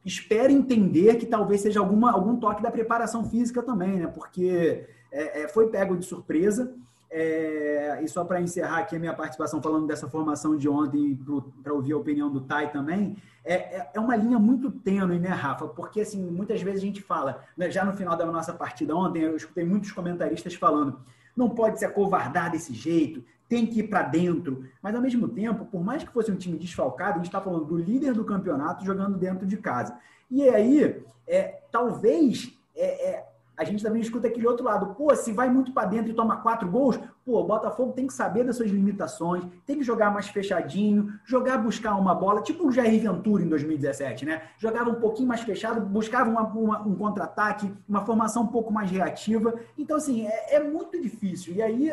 espera 0.03 0.51
entender 0.51 1.17
que 1.17 1.27
talvez 1.27 1.61
seja 1.61 1.79
alguma, 1.79 2.11
algum 2.11 2.35
toque 2.37 2.63
da 2.63 2.71
preparação 2.71 3.29
física 3.29 3.61
também, 3.61 3.99
né? 3.99 4.07
Porque 4.07 4.87
é, 5.11 5.43
é, 5.43 5.47
foi 5.47 5.67
pego 5.67 5.95
de 5.95 6.03
surpresa. 6.03 6.73
É, 7.11 8.01
e 8.03 8.07
só 8.07 8.25
para 8.25 8.41
encerrar 8.41 8.79
aqui 8.79 8.95
a 8.95 8.99
minha 8.99 9.13
participação 9.13 9.61
falando 9.61 9.85
dessa 9.85 10.09
formação 10.09 10.57
de 10.57 10.67
ontem, 10.67 11.19
para 11.61 11.73
ouvir 11.73 11.93
a 11.93 11.97
opinião 11.97 12.31
do 12.31 12.41
Tai 12.41 12.71
também, 12.71 13.17
é, 13.45 13.53
é, 13.53 13.91
é 13.93 13.99
uma 13.99 14.15
linha 14.15 14.39
muito 14.39 14.71
tênue, 14.71 15.19
né, 15.19 15.29
Rafa? 15.29 15.67
Porque, 15.67 16.01
assim, 16.01 16.23
muitas 16.23 16.59
vezes 16.61 16.81
a 16.81 16.85
gente 16.85 17.01
fala, 17.03 17.43
né, 17.55 17.69
já 17.69 17.85
no 17.85 17.93
final 17.93 18.15
da 18.17 18.25
nossa 18.25 18.51
partida 18.51 18.95
ontem, 18.95 19.21
eu 19.21 19.35
escutei 19.35 19.63
muitos 19.63 19.91
comentaristas 19.91 20.55
falando, 20.55 20.99
não 21.35 21.49
pode 21.49 21.77
se 21.77 21.85
acovardar 21.85 22.51
desse 22.51 22.73
jeito, 22.73 23.23
tem 23.49 23.65
que 23.65 23.79
ir 23.79 23.89
para 23.89 24.03
dentro. 24.03 24.63
Mas, 24.81 24.95
ao 24.95 25.01
mesmo 25.01 25.27
tempo, 25.27 25.65
por 25.65 25.83
mais 25.83 26.03
que 26.03 26.13
fosse 26.13 26.31
um 26.31 26.37
time 26.37 26.57
desfalcado, 26.57 27.13
a 27.13 27.17
gente 27.17 27.25
está 27.25 27.41
falando 27.41 27.65
do 27.65 27.77
líder 27.77 28.13
do 28.13 28.23
campeonato 28.23 28.85
jogando 28.85 29.17
dentro 29.17 29.45
de 29.45 29.57
casa. 29.57 29.97
E 30.29 30.47
aí, 30.47 31.03
é, 31.27 31.59
talvez 31.71 32.55
é, 32.75 33.09
é, 33.09 33.25
a 33.59 33.65
gente 33.65 33.83
também 33.83 34.01
escuta 34.01 34.27
aquele 34.27 34.47
outro 34.47 34.63
lado. 34.63 34.95
Pô, 34.95 35.13
se 35.13 35.33
vai 35.33 35.49
muito 35.49 35.73
para 35.73 35.87
dentro 35.87 36.11
e 36.11 36.13
toma 36.13 36.37
quatro 36.37 36.69
gols, 36.69 36.97
pô, 37.25 37.41
o 37.41 37.43
Botafogo 37.43 37.91
tem 37.91 38.07
que 38.07 38.13
saber 38.13 38.45
das 38.45 38.55
suas 38.55 38.69
limitações, 38.69 39.43
tem 39.65 39.77
que 39.77 39.83
jogar 39.83 40.11
mais 40.11 40.29
fechadinho, 40.29 41.19
jogar 41.25 41.57
buscar 41.57 41.95
uma 41.95 42.15
bola, 42.15 42.41
tipo 42.41 42.67
o 42.67 42.71
Jair 42.71 43.01
Ventura 43.01 43.43
em 43.43 43.49
2017, 43.49 44.25
né? 44.25 44.43
Jogava 44.57 44.89
um 44.89 44.95
pouquinho 44.95 45.27
mais 45.27 45.41
fechado, 45.41 45.81
buscava 45.81 46.29
uma, 46.29 46.43
uma, 46.43 46.81
um 46.87 46.95
contra-ataque, 46.95 47.69
uma 47.87 48.05
formação 48.05 48.43
um 48.43 48.47
pouco 48.47 48.71
mais 48.71 48.89
reativa. 48.89 49.53
Então, 49.77 49.97
assim, 49.97 50.25
é, 50.25 50.55
é 50.55 50.63
muito 50.63 51.01
difícil. 51.01 51.53
E 51.53 51.61
aí, 51.61 51.91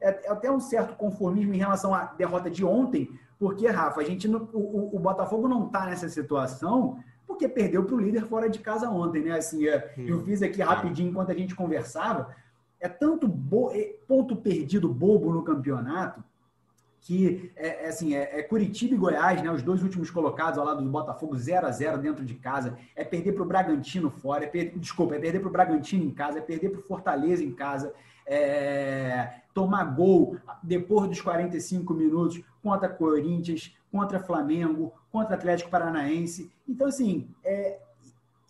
é, 0.00 0.26
é 0.26 0.30
até 0.30 0.50
um 0.50 0.60
certo 0.60 0.94
conformismo 0.96 1.54
em 1.54 1.58
relação 1.58 1.94
à 1.94 2.04
derrota 2.04 2.50
de 2.50 2.64
ontem, 2.64 3.10
porque, 3.38 3.66
Rafa, 3.68 4.00
a 4.00 4.04
gente 4.04 4.28
o, 4.28 4.90
o 4.92 4.98
Botafogo 4.98 5.46
não 5.46 5.66
está 5.66 5.86
nessa 5.86 6.08
situação 6.08 6.98
porque 7.26 7.48
perdeu 7.48 7.84
para 7.84 7.94
o 7.94 8.00
líder 8.00 8.24
fora 8.26 8.48
de 8.48 8.60
casa 8.60 8.88
ontem, 8.88 9.22
né? 9.22 9.32
Assim, 9.32 9.66
é, 9.66 9.94
eu 9.98 10.22
fiz 10.24 10.42
aqui 10.42 10.62
rapidinho 10.62 11.10
enquanto 11.10 11.32
a 11.32 11.34
gente 11.34 11.54
conversava. 11.54 12.34
É 12.80 12.88
tanto 12.88 13.26
é, 13.72 13.96
ponto 14.06 14.36
perdido 14.36 14.88
bobo 14.88 15.32
no 15.32 15.42
campeonato 15.42 16.22
que 17.06 17.52
é, 17.54 17.84
é, 17.84 17.88
assim, 17.88 18.16
é, 18.16 18.40
é, 18.40 18.42
Curitiba 18.42 18.94
e 18.94 18.98
Goiás, 18.98 19.40
né, 19.40 19.48
os 19.48 19.62
dois 19.62 19.80
últimos 19.80 20.10
colocados 20.10 20.58
ao 20.58 20.64
lado 20.64 20.82
do 20.82 20.90
Botafogo, 20.90 21.36
0 21.36 21.64
a 21.64 21.70
0 21.70 21.98
dentro 21.98 22.24
de 22.24 22.34
casa, 22.34 22.76
é 22.96 23.04
perder 23.04 23.32
para 23.32 23.44
o 23.44 23.46
Bragantino 23.46 24.10
fora, 24.10 24.42
é 24.42 24.48
per... 24.48 24.76
desculpa, 24.76 25.14
é 25.14 25.18
perder 25.20 25.38
para 25.38 25.48
o 25.48 25.52
Bragantino 25.52 26.04
em 26.04 26.10
casa, 26.10 26.38
é 26.38 26.42
perder 26.42 26.70
para 26.70 26.80
o 26.80 26.82
Fortaleza 26.82 27.44
em 27.44 27.52
casa, 27.52 27.94
é... 28.26 29.34
tomar 29.56 29.84
gol 29.84 30.36
depois 30.62 31.08
dos 31.08 31.22
45 31.22 31.94
minutos 31.94 32.42
contra 32.62 32.90
Corinthians, 32.90 33.74
contra 33.90 34.20
Flamengo, 34.20 34.92
contra 35.10 35.34
Atlético 35.34 35.70
Paranaense. 35.70 36.52
Então, 36.68 36.86
assim, 36.86 37.30
é, 37.42 37.80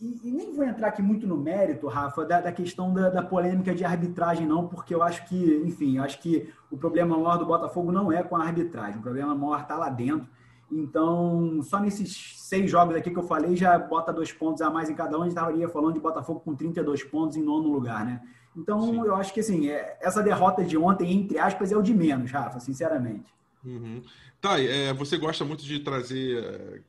e, 0.00 0.20
e, 0.24 0.32
nem 0.32 0.52
vou 0.52 0.64
entrar 0.64 0.88
aqui 0.88 1.00
muito 1.00 1.24
no 1.24 1.36
mérito, 1.36 1.86
Rafa, 1.86 2.24
da, 2.24 2.40
da 2.40 2.50
questão 2.50 2.92
da, 2.92 3.08
da, 3.08 3.22
polêmica 3.22 3.72
de 3.72 3.84
arbitragem, 3.84 4.48
não, 4.48 4.66
porque 4.66 4.92
eu 4.92 5.00
acho 5.00 5.24
que, 5.28 5.62
enfim, 5.64 5.98
eu 5.98 6.02
acho 6.02 6.18
que 6.18 6.52
o 6.72 6.76
problema 6.76 7.16
maior 7.16 7.38
do 7.38 7.46
Botafogo 7.46 7.92
não 7.92 8.10
é 8.10 8.24
com 8.24 8.34
a 8.34 8.42
arbitragem, 8.42 8.98
o 8.98 9.02
problema 9.02 9.32
maior 9.32 9.60
está 9.60 9.76
lá 9.76 9.88
dentro. 9.88 10.26
Então, 10.72 11.62
só 11.62 11.78
nesses 11.78 12.34
seis 12.40 12.68
jogos 12.68 12.96
aqui 12.96 13.12
que 13.12 13.18
eu 13.18 13.22
falei, 13.22 13.54
já 13.54 13.78
bota 13.78 14.12
dois 14.12 14.32
pontos 14.32 14.60
a 14.60 14.68
mais 14.68 14.90
em 14.90 14.94
cada 14.96 15.16
um. 15.16 15.22
A 15.22 15.24
gente 15.26 15.36
estaria 15.36 15.68
falando 15.68 15.94
de 15.94 16.00
Botafogo 16.00 16.40
com 16.40 16.56
32 16.56 17.04
pontos 17.04 17.36
em 17.36 17.42
nono 17.44 17.68
lugar, 17.68 18.04
né? 18.04 18.20
Então, 18.56 18.80
Sim. 18.80 19.00
eu 19.00 19.14
acho 19.14 19.34
que, 19.34 19.40
assim, 19.40 19.68
é, 19.68 19.98
essa 20.00 20.22
derrota 20.22 20.64
de 20.64 20.76
ontem, 20.78 21.12
entre 21.12 21.38
aspas, 21.38 21.70
é 21.70 21.76
o 21.76 21.82
de 21.82 21.92
menos, 21.92 22.30
Rafa, 22.30 22.58
sinceramente. 22.58 23.26
Uhum. 23.64 24.02
Tá, 24.40 24.60
é, 24.60 24.92
você 24.92 25.16
gosta 25.16 25.44
muito 25.44 25.64
de 25.64 25.80
trazer 25.80 26.38
é, 26.38 26.80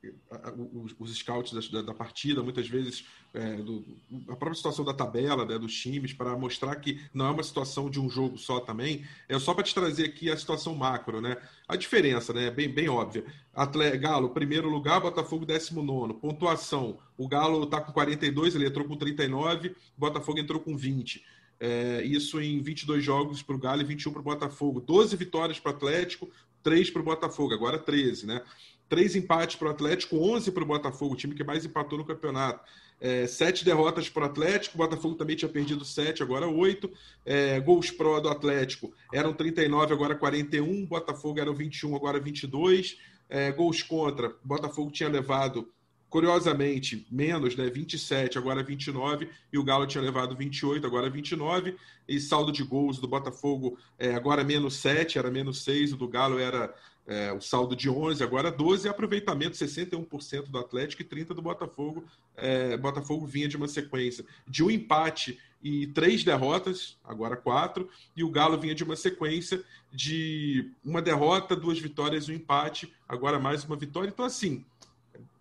os, 0.74 0.94
os, 1.00 1.18
scouts 1.18 1.72
da, 1.72 1.82
da, 1.82 1.94
partida, 1.94 2.44
muitas 2.44 2.68
vezes 2.68 3.06
é, 3.34 3.56
do, 3.56 3.84
a 4.30 4.36
própria 4.36 4.54
situação 4.54 4.86
da 4.86 4.94
tabela, 4.94 5.46
né, 5.46 5.58
dos 5.58 5.74
times, 5.74 6.14
para 6.14 6.38
mostrar 6.38 6.76
que 6.76 7.02
não 7.14 7.26
é 7.26 7.32
uma 7.32 7.42
situação 7.42 7.90
de 7.90 8.00
um 8.00 8.10
jogo 8.10 8.38
só 8.38 8.60
também. 8.60 9.06
É 9.28 9.40
só 9.40 9.54
para 9.54 9.64
te 9.64 9.74
trazer 9.74 10.06
aqui 10.06 10.30
a 10.30 10.38
situação 10.38 10.76
macro, 10.76 11.20
né? 11.20 11.38
A 11.68 11.76
diferença, 11.76 12.32
né? 12.32 12.52
Bem, 12.52 12.70
bem 12.70 12.90
óbvia. 12.90 13.26
Atle, 13.56 13.98
Galo, 13.98 14.30
primeiro 14.30 14.70
lugar, 14.70 15.02
Botafogo, 15.02 15.46
19. 15.46 16.16
Pontuação: 16.16 17.00
o 17.18 17.28
Galo 17.28 17.64
está 17.64 17.82
com 17.82 17.92
42, 17.92 18.56
ele 18.56 18.68
entrou 18.68 18.86
com 18.86 18.96
39, 18.96 19.76
Botafogo 19.98 20.38
entrou 20.38 20.60
com 20.60 20.78
20. 20.78 21.26
É, 21.60 22.02
isso 22.04 22.40
em 22.40 22.62
22 22.62 23.04
jogos 23.04 23.42
para 23.42 23.56
o 23.56 23.60
Galo 23.60 23.82
e 23.82 23.86
21 23.86 24.12
para 24.12 24.20
o 24.20 24.24
Botafogo. 24.24 24.80
12 24.80 25.16
vitórias 25.16 25.60
para 25.60 25.72
o 25.72 25.76
Atlético, 25.76 26.30
3 26.64 26.90
para 26.90 27.02
o 27.02 27.06
Botafogo, 27.06 27.54
agora 27.54 27.80
13, 27.80 28.26
né? 28.28 28.42
Três 28.90 29.16
empates 29.16 29.58
para 29.58 29.68
o 29.68 29.72
Atlético, 29.72 30.18
11 30.18 30.52
para 30.52 30.64
o 30.64 30.66
Botafogo, 30.66 31.14
o 31.14 31.18
time 31.18 31.36
que 31.36 31.44
mais 31.44 31.66
empatou 31.66 31.98
no 31.98 32.06
campeonato. 32.06 32.64
É, 33.00 33.28
sete 33.28 33.64
derrotas 33.64 34.10
para 34.10 34.24
o 34.24 34.26
Atlético, 34.26 34.76
o 34.76 34.78
Botafogo 34.80 35.16
também 35.16 35.36
tinha 35.36 35.50
perdido 35.50 35.86
sete, 35.86 36.24
agora 36.24 36.48
oito. 36.48 36.90
É, 37.26 37.60
gols 37.60 37.92
pró 37.92 38.20
do 38.20 38.30
Atlético 38.30 38.92
eram 39.14 39.34
39, 39.34 39.94
agora 39.94 40.16
41. 40.16 40.86
Botafogo 40.86 41.40
eram 41.40 41.54
21, 41.54 41.96
agora 41.96 42.20
22. 42.20 42.98
É, 43.30 43.52
gols 43.52 43.84
contra, 43.84 44.36
Botafogo 44.44 44.90
tinha 44.90 45.10
levado 45.10 45.70
Curiosamente, 46.10 47.06
menos, 47.12 47.56
né? 47.56 47.70
27, 47.70 48.38
agora 48.38 48.64
29, 48.64 49.30
e 49.52 49.58
o 49.58 49.64
Galo 49.64 49.86
tinha 49.86 50.02
levado 50.02 50.36
28, 50.36 50.86
agora 50.88 51.10
29. 51.10 51.76
E 52.08 52.20
saldo 52.20 52.52
de 52.52 52.64
gols 52.64 52.98
do 52.98 53.08
Botafogo 53.08 53.78
é, 54.00 54.16
agora 54.16 54.44
menos 54.44 54.76
7, 54.76 55.20
era 55.20 55.30
menos 55.30 55.64
6, 55.64 55.94
o 55.94 55.98
do 55.98 56.08
Galo 56.08 56.40
era 56.40 56.74
é, 57.08 57.32
o 57.32 57.40
saldo 57.40 57.76
de 57.76 57.90
11, 57.90 58.22
agora 58.22 58.52
12, 58.52 58.88
e 58.88 58.90
aproveitamento 58.90 59.56
61% 59.56 60.50
do 60.50 60.58
Atlético 60.58 61.02
e 61.02 61.06
30% 61.06 61.28
do 61.34 61.42
Botafogo. 61.42 62.06
É, 62.36 62.78
Botafogo 62.78 63.26
vinha 63.26 63.48
de 63.48 63.58
uma 63.58 63.68
sequência 63.68 64.26
de 64.48 64.64
um 64.64 64.70
empate 64.70 65.40
e 65.64 65.88
três 65.88 66.24
derrotas, 66.24 66.98
agora 67.04 67.36
quatro, 67.36 67.90
e 68.16 68.24
o 68.24 68.30
Galo 68.30 68.58
vinha 68.58 68.76
de 68.76 68.84
uma 68.84 68.96
sequência 68.96 69.64
de 69.92 70.70
uma 70.84 71.02
derrota, 71.02 71.56
duas 71.56 71.80
vitórias 71.80 72.26
e 72.26 72.32
um 72.32 72.36
empate, 72.36 72.94
agora 73.08 73.40
mais 73.40 73.64
uma 73.64 73.76
vitória. 73.76 74.10
Então, 74.10 74.26
assim, 74.26 74.64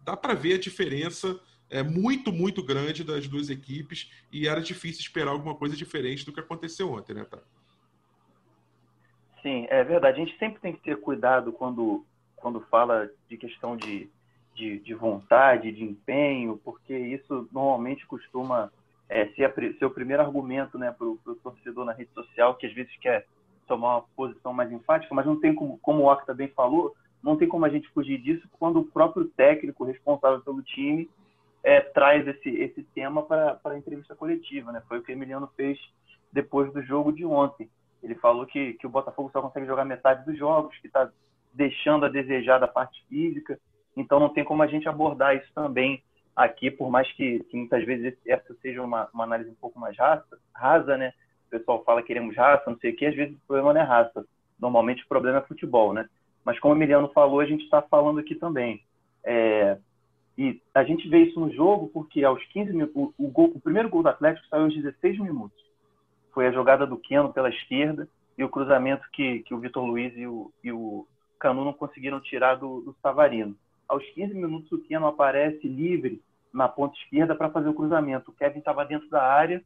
dá 0.07 0.17
para 0.17 0.35
ver 0.35 0.55
a 0.55 0.59
diferença 0.59 1.39
é 1.69 1.83
muito, 1.83 2.33
muito 2.33 2.63
grande 2.63 3.03
das 3.03 3.27
duas 3.27 3.51
equipes 3.51 4.09
e 4.33 4.47
era 4.47 4.61
difícil 4.61 5.01
esperar 5.01 5.33
alguma 5.33 5.57
coisa 5.57 5.77
diferente 5.77 6.25
do 6.25 6.33
que 6.33 6.39
aconteceu 6.39 6.93
ontem, 6.93 7.13
né, 7.13 7.25
tá? 7.25 7.39
Sim, 9.43 9.67
é 9.69 9.83
verdade. 9.83 10.23
A 10.23 10.25
gente 10.25 10.39
sempre 10.39 10.61
tem 10.61 10.73
que 10.73 10.81
ter 10.81 11.01
cuidado 11.01 11.53
quando, 11.53 12.07
quando 12.37 12.61
fala 12.71 13.11
de 13.29 13.37
questão 13.37 13.77
de, 13.77 14.09
de, 14.55 14.79
de 14.79 14.95
vontade, 14.95 15.73
de 15.73 15.83
empenho, 15.83 16.61
porque 16.65 16.97
isso 16.97 17.49
normalmente 17.53 18.07
costuma 18.07 18.71
é, 19.09 19.27
ser, 19.31 19.45
a, 19.45 19.53
ser 19.53 19.85
o 19.85 19.91
primeiro 19.91 20.23
argumento 20.23 20.79
né, 20.79 20.93
para 20.93 21.07
o 21.07 21.19
torcedor 21.43 21.85
na 21.85 21.93
rede 21.93 22.13
social, 22.13 22.55
que 22.55 22.67
às 22.67 22.73
vezes 22.73 22.97
quer 22.99 23.27
tomar 23.67 23.97
uma 23.97 24.05
posição 24.15 24.53
mais 24.53 24.71
enfática, 24.71 25.13
mas 25.13 25.27
não 25.27 25.41
tem 25.41 25.53
como, 25.53 25.79
como 25.79 26.05
o 26.05 26.13
Octa 26.13 26.33
bem 26.33 26.47
falou, 26.49 26.95
não 27.23 27.37
tem 27.37 27.49
como 27.49 27.65
a 27.65 27.69
gente 27.69 27.89
fugir 27.91 28.19
disso 28.19 28.49
quando 28.59 28.81
o 28.81 28.85
próprio 28.85 29.25
técnico 29.25 29.85
responsável 29.85 30.41
pelo 30.41 30.63
time 30.63 31.09
é, 31.63 31.81
traz 31.81 32.27
esse, 32.27 32.49
esse 32.49 32.83
tema 32.95 33.23
para 33.23 33.59
a 33.65 33.77
entrevista 33.77 34.15
coletiva. 34.15 34.71
Né? 34.71 34.83
Foi 34.89 34.99
o 34.99 35.03
que 35.03 35.11
o 35.11 35.15
Emiliano 35.15 35.51
fez 35.57 35.79
depois 36.33 36.73
do 36.73 36.83
jogo 36.83 37.13
de 37.13 37.25
ontem. 37.25 37.69
Ele 38.03 38.15
falou 38.15 38.47
que, 38.47 38.75
que 38.75 38.87
o 38.87 38.91
Botafogo 38.91 39.31
só 39.33 39.43
consegue 39.43 39.67
jogar 39.67 39.85
metade 39.85 40.25
dos 40.25 40.39
jogos, 40.39 40.77
que 40.79 40.87
está 40.87 41.11
deixando 41.53 42.05
a 42.05 42.09
desejar 42.09 42.59
da 42.59 42.69
parte 42.69 43.05
física. 43.09 43.59
Então 43.97 44.21
não 44.21 44.29
tem 44.29 44.45
como 44.45 44.63
a 44.63 44.67
gente 44.67 44.89
abordar 44.89 45.37
isso 45.37 45.51
também 45.55 46.03
aqui, 46.37 46.71
por 46.71 46.91
mais 46.91 47.11
que, 47.13 47.41
que 47.45 47.57
muitas 47.57 47.85
vezes 47.85 48.17
essa 48.27 48.55
seja 48.61 48.83
uma, 48.83 49.09
uma 49.13 49.25
análise 49.25 49.51
um 49.51 49.55
pouco 49.55 49.81
mais 49.81 49.97
rasa, 49.97 50.39
rasa, 50.55 50.97
né? 50.99 51.15
O 51.47 51.51
pessoal 51.51 51.83
fala 51.83 52.03
que 52.03 52.09
queremos 52.09 52.37
raça, 52.37 52.71
não 52.71 52.79
sei 52.79 52.93
o 52.93 52.97
que, 52.97 53.07
às 53.07 53.15
vezes 53.15 53.35
o 53.35 53.41
problema 53.47 53.73
não 53.73 53.81
é 53.81 53.85
raça. 53.85 54.25
Normalmente 54.61 55.03
o 55.03 55.09
problema 55.09 55.39
é 55.39 55.43
futebol, 55.43 55.95
né? 55.95 56.07
Mas 56.47 56.61
como 56.61 56.75
o 56.75 56.77
Emiliano 56.77 57.09
falou, 57.09 57.41
a 57.41 57.45
gente 57.45 57.65
está 57.65 57.83
falando 57.83 58.21
aqui 58.21 58.37
também. 58.37 58.81
É, 59.25 59.77
e 60.39 60.63
a 60.73 60.85
gente 60.85 61.09
vê 61.09 61.25
isso 61.25 61.41
no 61.41 61.53
jogo 61.53 61.89
porque 61.89 62.23
aos 62.23 62.41
15 62.47 62.73
minutos, 62.73 62.95
o, 63.19 63.29
gol, 63.29 63.51
o 63.53 63.61
primeiro 63.61 63.89
gol 63.89 64.05
do 64.05 64.09
Atlético 64.09 64.47
saiu 64.47 64.63
aos 64.63 64.75
16 64.75 65.19
minutos. 65.19 65.59
Foi 66.33 66.47
a 66.47 66.53
jogada 66.53 66.87
do 66.87 66.99
Keno 66.99 67.33
pela 67.33 67.49
esquerda 67.49 68.09
e 68.39 68.45
o 68.45 68.49
cruzamento 68.49 69.03
que, 69.13 69.41
que 69.41 69.53
o 69.53 69.59
Vitor 69.59 69.85
Luiz 69.85 70.17
e 70.17 70.25
o, 70.25 70.53
e 70.63 70.71
o 70.71 71.05
Canu 71.41 71.65
não 71.65 71.73
conseguiram 71.73 72.21
tirar 72.21 72.55
do, 72.55 72.81
do 72.81 72.95
Savarino. 73.03 73.57
Aos 73.89 74.05
15 74.11 74.33
minutos, 74.35 74.71
o 74.71 74.79
Keno 74.79 75.09
aparece 75.09 75.67
livre 75.67 76.23
na 76.55 76.69
ponta 76.69 76.97
esquerda 76.99 77.35
para 77.35 77.51
fazer 77.51 77.69
o 77.69 77.75
cruzamento. 77.75 78.31
O 78.31 78.35
Kevin 78.35 78.61
estava 78.61 78.85
dentro 78.85 79.09
da 79.09 79.23
área 79.23 79.61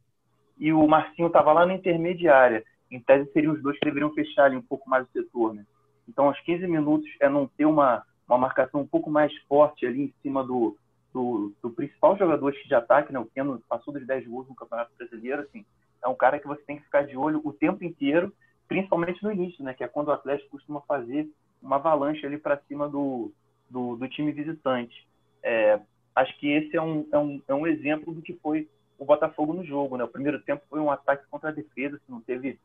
e 0.57 0.73
o 0.73 0.87
Marcinho 0.87 1.27
estava 1.27 1.53
lá 1.53 1.63
na 1.63 1.75
intermediária. 1.75 2.63
Em 2.89 2.99
tese, 2.99 3.31
seriam 3.33 3.53
os 3.53 3.61
dois 3.61 3.77
que 3.77 3.85
deveriam 3.85 4.13
fechar 4.13 4.45
ali 4.45 4.55
um 4.55 4.61
pouco 4.63 4.89
mais 4.89 5.07
o 5.07 5.11
setor. 5.11 5.53
Né? 5.53 5.63
Então, 6.07 6.25
aos 6.25 6.39
15 6.41 6.67
minutos 6.67 7.09
é 7.19 7.29
não 7.29 7.47
ter 7.47 7.65
uma, 7.65 8.03
uma 8.27 8.37
marcação 8.37 8.81
um 8.81 8.87
pouco 8.87 9.09
mais 9.09 9.35
forte 9.47 9.85
ali 9.85 10.03
em 10.03 10.13
cima 10.21 10.43
do, 10.43 10.77
do, 11.13 11.53
do 11.61 11.69
principal 11.69 12.17
jogador 12.17 12.51
de 12.51 12.75
ataque, 12.75 13.13
né? 13.13 13.19
O 13.19 13.25
Keno 13.25 13.61
passou 13.67 13.93
dos 13.93 14.05
10 14.05 14.27
gols 14.27 14.47
no 14.47 14.55
Campeonato 14.55 14.91
Brasileiro, 14.97 15.41
assim, 15.41 15.65
é 16.03 16.07
um 16.07 16.15
cara 16.15 16.39
que 16.39 16.47
você 16.47 16.61
tem 16.63 16.77
que 16.77 16.83
ficar 16.83 17.05
de 17.05 17.15
olho 17.15 17.41
o 17.43 17.53
tempo 17.53 17.83
inteiro, 17.83 18.33
principalmente 18.67 19.23
no 19.23 19.31
início, 19.31 19.63
né? 19.63 19.73
Que 19.73 19.83
é 19.83 19.87
quando 19.87 20.07
o 20.07 20.13
Atlético 20.13 20.51
costuma 20.51 20.81
fazer 20.81 21.29
uma 21.61 21.75
avalanche 21.75 22.25
ali 22.25 22.37
para 22.37 22.61
cima 22.67 22.89
do, 22.89 23.31
do, 23.69 23.95
do, 23.95 24.07
time 24.07 24.31
visitante. 24.31 25.07
É, 25.43 25.79
acho 26.15 26.37
que 26.39 26.49
esse 26.49 26.75
é 26.75 26.81
um, 26.81 27.07
é, 27.11 27.17
um, 27.17 27.41
é 27.47 27.53
um 27.53 27.67
exemplo 27.67 28.13
do 28.13 28.21
que 28.21 28.33
foi 28.41 28.67
o 28.97 29.05
Botafogo 29.05 29.53
no 29.53 29.63
jogo, 29.63 29.97
né? 29.97 30.03
O 30.03 30.09
primeiro 30.09 30.41
tempo 30.41 30.63
foi 30.69 30.79
um 30.79 30.91
ataque 30.91 31.25
contra 31.29 31.49
a 31.49 31.53
defesa, 31.53 31.97
assim, 31.97 32.11
não 32.11 32.21
teve 32.21 32.59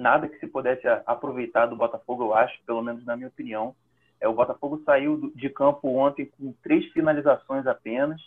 nada 0.00 0.28
que 0.28 0.38
se 0.38 0.46
pudesse 0.46 0.86
aproveitar 1.06 1.66
do 1.66 1.76
Botafogo, 1.76 2.24
eu 2.24 2.34
acho, 2.34 2.58
pelo 2.66 2.82
menos 2.82 3.04
na 3.04 3.16
minha 3.16 3.28
opinião. 3.28 3.74
É, 4.20 4.28
o 4.28 4.32
Botafogo 4.32 4.82
saiu 4.84 5.30
de 5.34 5.48
campo 5.48 5.88
ontem 5.88 6.30
com 6.38 6.52
três 6.62 6.86
finalizações 6.92 7.66
apenas, 7.66 8.20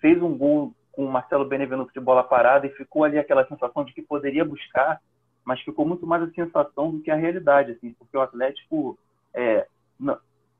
fez 0.00 0.20
um 0.22 0.36
gol 0.36 0.72
com 0.92 1.04
o 1.04 1.10
Marcelo 1.10 1.44
Benevenuto 1.44 1.92
de 1.92 2.00
bola 2.00 2.24
parada 2.24 2.66
e 2.66 2.74
ficou 2.74 3.04
ali 3.04 3.18
aquela 3.18 3.46
sensação 3.46 3.84
de 3.84 3.92
que 3.92 4.02
poderia 4.02 4.44
buscar, 4.44 5.00
mas 5.44 5.60
ficou 5.60 5.86
muito 5.86 6.06
mais 6.06 6.22
a 6.22 6.30
sensação 6.30 6.90
do 6.90 7.00
que 7.00 7.10
a 7.10 7.16
realidade, 7.16 7.72
assim, 7.72 7.92
porque 7.92 8.16
o 8.16 8.20
Atlético 8.20 8.98
é, 9.34 9.66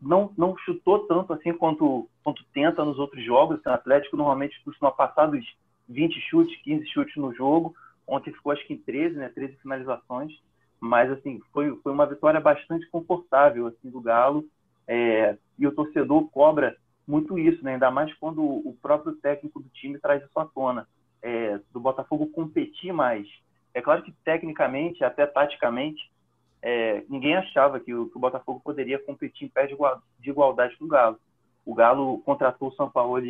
não, 0.00 0.31
não 0.37 0.57
chutou 0.59 1.07
tanto 1.07 1.33
assim 1.33 1.52
quanto, 1.52 2.09
quanto 2.22 2.44
tenta 2.52 2.85
nos 2.85 2.98
outros 2.98 3.24
jogos. 3.24 3.61
O 3.64 3.70
Atlético 3.70 4.16
normalmente 4.16 4.62
costuma 4.64 4.92
passar 4.92 5.26
dos 5.26 5.44
20 5.88 6.20
chutes, 6.29 6.62
15 6.62 6.87
chutes 6.88 7.16
no 7.16 7.35
jogo. 7.35 7.74
Ontem 8.07 8.33
ficou 8.33 8.52
acho 8.52 8.64
que 8.66 8.74
em 8.74 8.79
13, 8.79 9.16
né? 9.16 9.29
13 9.35 9.57
finalizações 9.57 10.33
mas 10.80 11.10
assim 11.10 11.40
foi, 11.52 11.74
foi 11.76 11.92
uma 11.92 12.06
vitória 12.06 12.40
bastante 12.40 12.88
confortável 12.90 13.66
assim 13.66 13.90
do 13.90 14.00
Galo 14.00 14.44
é, 14.86 15.36
e 15.58 15.66
o 15.66 15.72
torcedor 15.72 16.28
cobra 16.30 16.76
muito 17.06 17.38
isso, 17.38 17.62
né? 17.64 17.74
ainda 17.74 17.90
mais 17.90 18.12
quando 18.14 18.42
o 18.42 18.76
próprio 18.82 19.14
técnico 19.16 19.60
do 19.60 19.68
time 19.68 19.98
traz 19.98 20.22
isso 20.22 20.38
à 20.38 20.44
tona, 20.44 20.88
é, 21.22 21.60
do 21.72 21.80
Botafogo 21.80 22.26
competir 22.28 22.92
mais. 22.92 23.26
É 23.72 23.80
claro 23.80 24.02
que 24.02 24.12
tecnicamente, 24.24 25.04
até 25.04 25.26
taticamente, 25.26 26.10
é, 26.62 27.04
ninguém 27.08 27.36
achava 27.36 27.78
que 27.78 27.94
o, 27.94 28.08
que 28.08 28.16
o, 28.16 28.20
Botafogo 28.20 28.60
poderia 28.64 28.98
competir 28.98 29.46
em 29.46 29.50
pé 29.50 29.66
de, 29.66 29.76
igualdade 30.28 30.76
com 30.76 30.86
o 30.86 30.88
Galo. 30.88 31.18
O 31.64 31.74
Galo 31.74 32.18
contratou 32.20 32.68
o 32.68 32.74
São 32.74 32.90
Paulo 32.90 33.22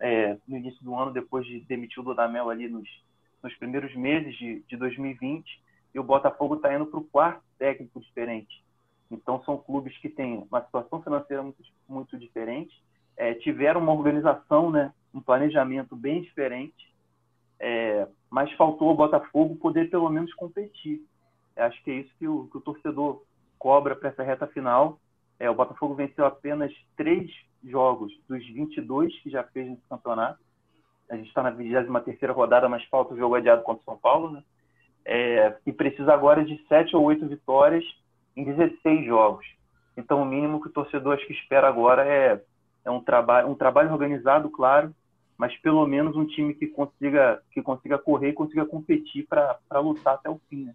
é, 0.00 0.38
no 0.46 0.56
início 0.56 0.82
do 0.82 0.94
ano, 0.94 1.12
depois 1.12 1.44
de 1.46 1.60
demitir 1.60 2.00
o 2.00 2.04
Dudamel 2.04 2.48
ali 2.48 2.68
nos, 2.68 2.88
nos 3.42 3.54
primeiros 3.56 3.94
meses 3.94 4.34
de, 4.36 4.62
de 4.68 4.76
2020, 4.76 5.44
e 5.94 5.98
o 5.98 6.04
Botafogo 6.04 6.56
está 6.56 6.74
indo 6.74 6.86
para 6.86 7.00
o 7.00 7.04
quarto 7.04 7.42
técnico 7.58 8.00
diferente. 8.00 8.62
Então, 9.10 9.42
são 9.44 9.56
clubes 9.56 9.96
que 9.98 10.08
têm 10.08 10.46
uma 10.50 10.62
situação 10.62 11.02
financeira 11.02 11.42
muito, 11.42 11.62
muito 11.88 12.18
diferente, 12.18 12.82
é, 13.16 13.34
tiveram 13.34 13.80
uma 13.80 13.92
organização, 13.92 14.70
né, 14.70 14.92
um 15.12 15.20
planejamento 15.20 15.96
bem 15.96 16.20
diferente, 16.20 16.94
é, 17.58 18.06
mas 18.30 18.52
faltou 18.52 18.90
ao 18.90 18.96
Botafogo 18.96 19.56
poder 19.56 19.90
pelo 19.90 20.08
menos 20.08 20.32
competir. 20.34 21.02
Eu 21.56 21.64
acho 21.64 21.82
que 21.82 21.90
é 21.90 21.94
isso 21.94 22.14
que 22.18 22.28
o, 22.28 22.46
que 22.46 22.58
o 22.58 22.60
torcedor 22.60 23.22
cobra 23.58 23.96
para 23.96 24.10
essa 24.10 24.22
reta 24.22 24.46
final. 24.46 25.00
É, 25.40 25.50
o 25.50 25.54
Botafogo 25.54 25.94
venceu 25.94 26.24
apenas 26.24 26.72
três 26.96 27.30
jogos 27.64 28.12
dos 28.28 28.46
22 28.46 29.18
que 29.20 29.30
já 29.30 29.42
fez 29.42 29.68
nesse 29.68 29.82
campeonato. 29.88 30.38
A 31.10 31.16
gente 31.16 31.28
está 31.28 31.42
na 31.42 31.50
23 31.50 32.34
rodada, 32.34 32.68
mas 32.68 32.84
falta 32.84 33.14
o 33.14 33.16
jogo 33.16 33.34
adiado 33.34 33.62
contra 33.62 33.82
o 33.82 33.84
São 33.84 33.98
Paulo, 33.98 34.30
né? 34.30 34.44
É, 35.10 35.56
e 35.64 35.72
precisa 35.72 36.12
agora 36.12 36.44
de 36.44 36.62
sete 36.68 36.94
ou 36.94 37.02
oito 37.04 37.26
vitórias 37.26 37.82
em 38.36 38.44
16 38.44 39.06
jogos. 39.06 39.46
Então, 39.96 40.20
o 40.20 40.24
mínimo 40.26 40.60
que 40.60 40.68
o 40.68 40.72
torcedor 40.72 41.14
acho 41.14 41.26
que 41.26 41.32
espera 41.32 41.66
agora 41.66 42.06
é, 42.06 42.42
é 42.84 42.90
um, 42.90 43.00
trabalho, 43.00 43.48
um 43.48 43.54
trabalho 43.54 43.90
organizado, 43.90 44.50
claro, 44.50 44.94
mas 45.38 45.56
pelo 45.56 45.86
menos 45.86 46.14
um 46.14 46.26
time 46.26 46.52
que 46.52 46.66
consiga, 46.66 47.42
que 47.50 47.62
consiga 47.62 47.96
correr 47.96 48.28
e 48.28 48.34
consiga 48.34 48.66
competir 48.66 49.26
para 49.26 49.58
lutar 49.80 50.14
até 50.14 50.28
o 50.28 50.38
fim. 50.50 50.66
Né? 50.66 50.74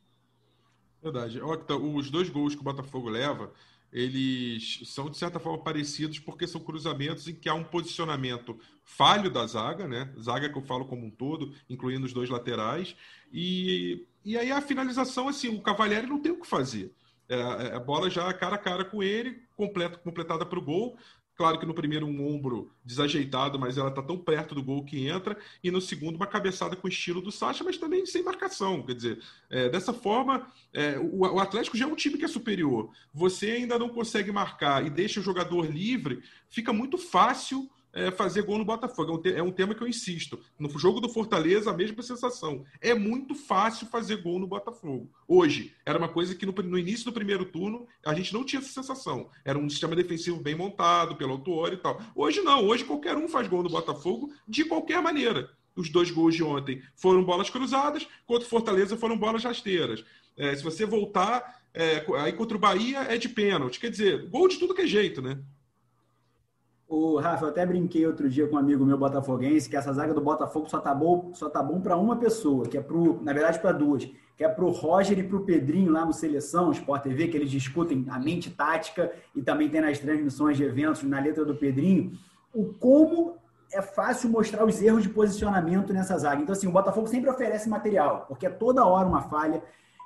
Verdade. 1.02 1.40
Octa, 1.40 1.76
os 1.76 2.10
dois 2.10 2.28
gols 2.28 2.56
que 2.56 2.62
o 2.62 2.66
Botafogo 2.66 3.10
leva, 3.10 3.52
eles 3.94 4.82
são 4.86 5.12
de 5.12 5.18
certa 5.18 5.40
forma 5.40 5.64
parecidos 5.64 6.18
porque 6.18 6.48
são 6.48 6.60
cruzamentos 6.60 7.28
em 7.28 7.36
que 7.36 7.48
há 7.48 7.54
um 7.54 7.64
posicionamento 7.64 8.58
falho 8.84 9.30
da 9.30 9.46
zaga, 9.46 9.88
né? 9.88 10.12
Zaga 10.20 10.50
que 10.50 10.58
eu 10.58 10.64
falo 10.64 10.86
como 10.86 11.06
um 11.06 11.12
todo, 11.12 11.54
incluindo 11.70 12.06
os 12.06 12.14
dois 12.14 12.30
laterais. 12.30 12.96
E, 13.32 14.08
e 14.24 14.38
aí 14.38 14.52
a 14.52 14.62
finalização, 14.62 15.28
assim, 15.28 15.50
o 15.50 15.62
Cavalieri 15.62 16.08
não 16.08 16.20
tem 16.20 16.32
o 16.32 16.40
que 16.40 16.48
fazer. 16.48 16.94
É, 17.28 17.36
é, 17.36 17.76
a 17.76 17.80
bola 17.80 18.10
já 18.10 18.32
cara 18.34 18.56
a 18.56 18.60
cara 18.60 18.86
com 18.86 19.02
ele, 19.02 19.42
completada 19.56 20.46
para 20.46 20.60
o 20.60 20.62
gol. 20.62 20.98
Claro 21.36 21.60
que 21.60 21.66
no 21.66 21.74
primeiro 21.74 22.06
um 22.06 22.28
ombro 22.28 22.72
desajeitado, 22.86 23.58
mas 23.58 23.76
ela 23.76 23.90
está 23.90 24.04
tão 24.04 24.18
perto 24.20 24.54
do 24.54 24.62
gol 24.62 24.86
que 24.86 25.08
entra. 25.08 25.36
E 25.64 25.72
no 25.72 25.82
segundo, 25.82 26.16
uma 26.16 26.28
cabeçada 26.28 26.76
com 26.76 26.88
o 26.88 26.90
estilo 26.90 27.22
do 27.22 27.32
Sacha, 27.32 27.64
mas 27.64 27.78
também 27.78 28.06
sem 28.06 28.22
marcação. 28.22 28.84
Quer 28.84 28.94
dizer, 28.94 29.24
é, 29.50 29.68
dessa 29.68 29.92
forma, 29.92 30.48
é, 30.72 31.00
o, 31.00 31.22
o, 31.22 31.40
Atlético 31.40 31.76
já 31.76 31.86
é 31.86 31.88
um 31.88 31.96
time 31.96 32.20
que 32.20 32.26
é 32.26 32.28
superior. 32.28 32.92
Você 33.12 33.52
ainda 33.52 33.80
não 33.80 33.90
consegue 33.90 34.32
marcar 34.32 34.86
e 34.86 34.92
deixa 34.92 35.20
o 35.20 35.24
jogador 35.24 35.66
livre, 35.66 36.22
fica 36.50 36.72
muito 36.72 37.00
fácil 37.00 37.68
é, 37.94 38.12
fazer 38.12 38.42
gol 38.42 38.58
no 38.58 38.66
Botafogo. 38.66 39.22
É 39.26 39.34
um, 39.34 39.38
é 39.38 39.44
um, 39.44 39.52
tema 39.52 39.76
que 39.76 39.82
eu 39.82 39.88
insisto. 39.88 40.40
No 40.58 40.68
jogo 40.78 41.00
do 41.00 41.08
Fortaleza, 41.08 41.70
a 41.70 41.74
mesma 41.74 42.02
sensação. 42.02 42.66
É 42.82 42.94
muito 42.94 43.36
fácil 43.36 43.88
fazer 43.88 44.18
gol 44.18 44.40
no 44.40 44.48
Botafogo. 44.48 45.10
Hoje, 45.28 45.74
era 45.86 45.98
uma 45.98 46.10
coisa 46.10 46.34
que 46.34 46.46
no, 46.46 46.52
no 46.52 46.78
início 46.78 47.06
do 47.06 47.14
primeiro 47.14 47.46
turno 47.46 47.88
a 48.06 48.14
gente 48.14 48.34
não 48.34 48.44
tinha 48.44 48.60
essa 48.60 48.74
sensação. 48.74 49.30
Era 49.46 49.58
um 49.58 49.70
sistema 49.70 49.96
defensivo 49.96 50.42
bem 50.42 50.56
montado 50.56 51.16
pelo 51.16 51.34
Autuori 51.34 51.76
e 51.76 51.80
tal. 51.80 52.02
Hoje 52.16 52.42
não. 52.42 52.66
Hoje 52.66 52.84
qualquer 52.84 53.16
um 53.16 53.28
faz 53.28 53.48
gol 53.48 53.64
no 53.64 53.70
Botafogo 53.70 54.34
de 54.48 54.66
qualquer 54.66 55.02
maneira. 55.02 55.50
Os 55.76 55.90
dois 55.90 56.12
gols 56.12 56.36
de 56.36 56.44
ontem 56.44 56.82
foram 56.96 57.24
bolas 57.24 57.50
cruzadas, 57.50 58.08
contra 58.28 58.46
o 58.46 58.50
Fortaleza 58.50 58.96
foram 58.96 59.18
bolas 59.18 59.44
rasteiras. 59.44 60.04
É, 60.38 60.56
se 60.56 60.64
você 60.64 60.86
voltar, 60.86 61.62
é, 61.74 62.06
aí 62.18 62.34
contra 62.34 62.56
o 62.56 62.60
Bahia 62.60 63.00
é 63.02 63.18
de 63.18 63.30
pênalti. 63.30 63.80
Quer 63.80 63.90
dizer, 63.90 64.30
gol 64.30 64.48
de 64.48 64.58
tudo 64.58 64.74
que 64.74 64.82
é 64.82 64.88
jeito, 64.88 65.22
né? 65.22 65.40
O 66.96 67.18
Rafa, 67.18 67.46
eu 67.46 67.50
até 67.50 67.66
brinquei 67.66 68.06
outro 68.06 68.30
dia 68.30 68.48
com 68.48 68.56
um 68.56 68.60
amigo 68.60 68.86
meu 68.86 69.00
botafoguense 69.00 69.68
que 69.68 69.76
essa 69.76 69.92
zaga 69.92 70.14
do 70.14 70.22
Botafogo 70.22 70.70
só 70.70 70.80
tá 70.80 70.94
bom, 70.94 71.32
só 71.34 71.50
tá 71.50 71.64
bom 71.64 71.82
para 71.82 71.98
uma 71.98 72.18
pessoa, 72.18 72.68
que 72.68 72.78
é 72.78 72.82
pro, 72.82 73.20
na 73.24 73.34
verdade 73.34 73.58
para 73.58 73.72
duas, 73.72 74.08
que 74.38 74.44
é 74.44 74.48
pro 74.48 74.70
Roger 74.70 75.18
e 75.18 75.24
pro 75.24 75.44
Pedrinho 75.44 75.92
lá 75.92 76.06
no 76.06 76.14
Seleção 76.14 76.72
Sport 76.72 77.02
TV, 77.02 77.30
que 77.30 77.36
eles 77.36 77.50
discutem 77.50 78.06
a 78.10 78.20
mente 78.20 78.52
tática 78.52 79.12
e 79.36 79.42
também 79.42 79.70
tem 79.70 79.82
nas 79.82 79.98
transmissões 79.98 80.56
de 80.56 80.66
eventos 80.66 81.02
na 81.02 81.20
letra 81.20 81.44
do 81.44 81.56
Pedrinho, 81.56 82.12
o 82.54 82.66
como 82.74 83.38
é 83.72 83.82
fácil 83.82 84.30
mostrar 84.30 84.64
os 84.64 84.80
erros 84.80 85.02
de 85.02 85.10
posicionamento 85.10 85.92
nessa 85.92 86.16
zaga. 86.20 86.44
Então 86.44 86.54
assim, 86.54 86.68
o 86.68 86.72
Botafogo 86.72 87.08
sempre 87.08 87.28
oferece 87.28 87.68
material, 87.68 88.26
porque 88.28 88.46
é 88.46 88.52
toda 88.52 88.86
hora 88.86 89.08
uma 89.08 89.24
falha 89.24 89.64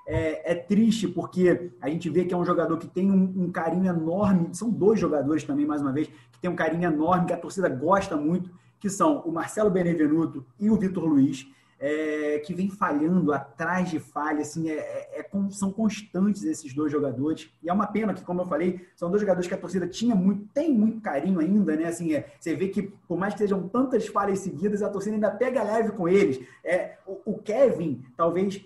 é, 0.08 0.54
é, 0.54 0.56
triste 0.56 1.06
porque 1.06 1.70
a 1.82 1.90
gente 1.90 2.10
vê 2.10 2.24
que 2.24 2.34
é 2.34 2.38
um 2.38 2.46
jogador 2.46 2.78
que 2.78 2.88
tem 2.88 3.12
um, 3.12 3.44
um, 3.44 3.52
carinho 3.52 3.88
enorme. 3.88 4.50
São 4.54 4.72
dois 4.72 4.98
jogadores 5.00 5.44
também, 5.44 5.66
mais 5.66 5.82
uma 5.82 5.92
vez, 5.92 6.08
que 6.32 6.40
tem 6.40 6.50
um 6.50 6.56
carinho 6.56 6.86
enorme, 6.86 7.28
que 7.28 7.34
a 7.34 7.38
torcida 7.38 7.68
gosta 7.68 8.16
muito, 8.16 8.50
que 8.80 8.90
são 8.90 9.20
o 9.20 9.32
Marcelo 9.32 9.70
Benevenuto 9.70 10.46
e 10.58 10.70
o 10.70 10.78
Vitor 10.78 11.04
Luiz 11.04 11.46
é, 11.80 12.40
que 12.40 12.54
vem 12.54 12.70
falhando 12.70 13.32
atrás 13.32 13.90
de 13.90 14.00
falha, 14.00 14.42
assim, 14.42 14.70
é, 14.70 14.78
é, 14.78 15.20
é 15.20 15.28
são 15.52 15.72
constantes 15.72 16.44
esses 16.44 16.74
dois 16.74 16.92
jogadores. 16.92 17.50
E 17.62 17.70
é 17.70 17.74
uma 17.74 17.88
pena 17.88 18.14
que, 18.14 18.24
como 18.24 18.42
eu 18.42 18.46
falei, 18.46 18.88
são 18.96 19.10
dois 19.10 19.22
jogadores 19.22 19.48
que 19.48 19.54
a 19.54 19.58
torcida 19.58 19.88
tinha 19.88 20.16
muito, 20.16 20.48
tem 20.54 20.74
muito 20.74 21.02
carinho 21.02 21.40
ainda, 21.40 21.76
né? 21.76 21.86
Assim, 21.86 22.14
é, 22.14 22.32
você 22.40 22.56
vê 22.56 22.70
que, 22.70 22.82
por 23.08 23.18
mais 23.18 23.34
que 23.34 23.40
sejam 23.40 23.68
tantas 23.68 24.08
falhas 24.08 24.40
seguidas, 24.40 24.82
a 24.82 24.90
torcida 24.90 25.16
ainda 25.16 25.32
pega 25.32 25.64
leve 25.64 25.92
com 25.92 26.08
eles. 26.08 26.44
É, 26.64 26.98
o, 27.06 27.34
o 27.34 27.38
Kevin, 27.38 28.04
talvez, 28.16 28.66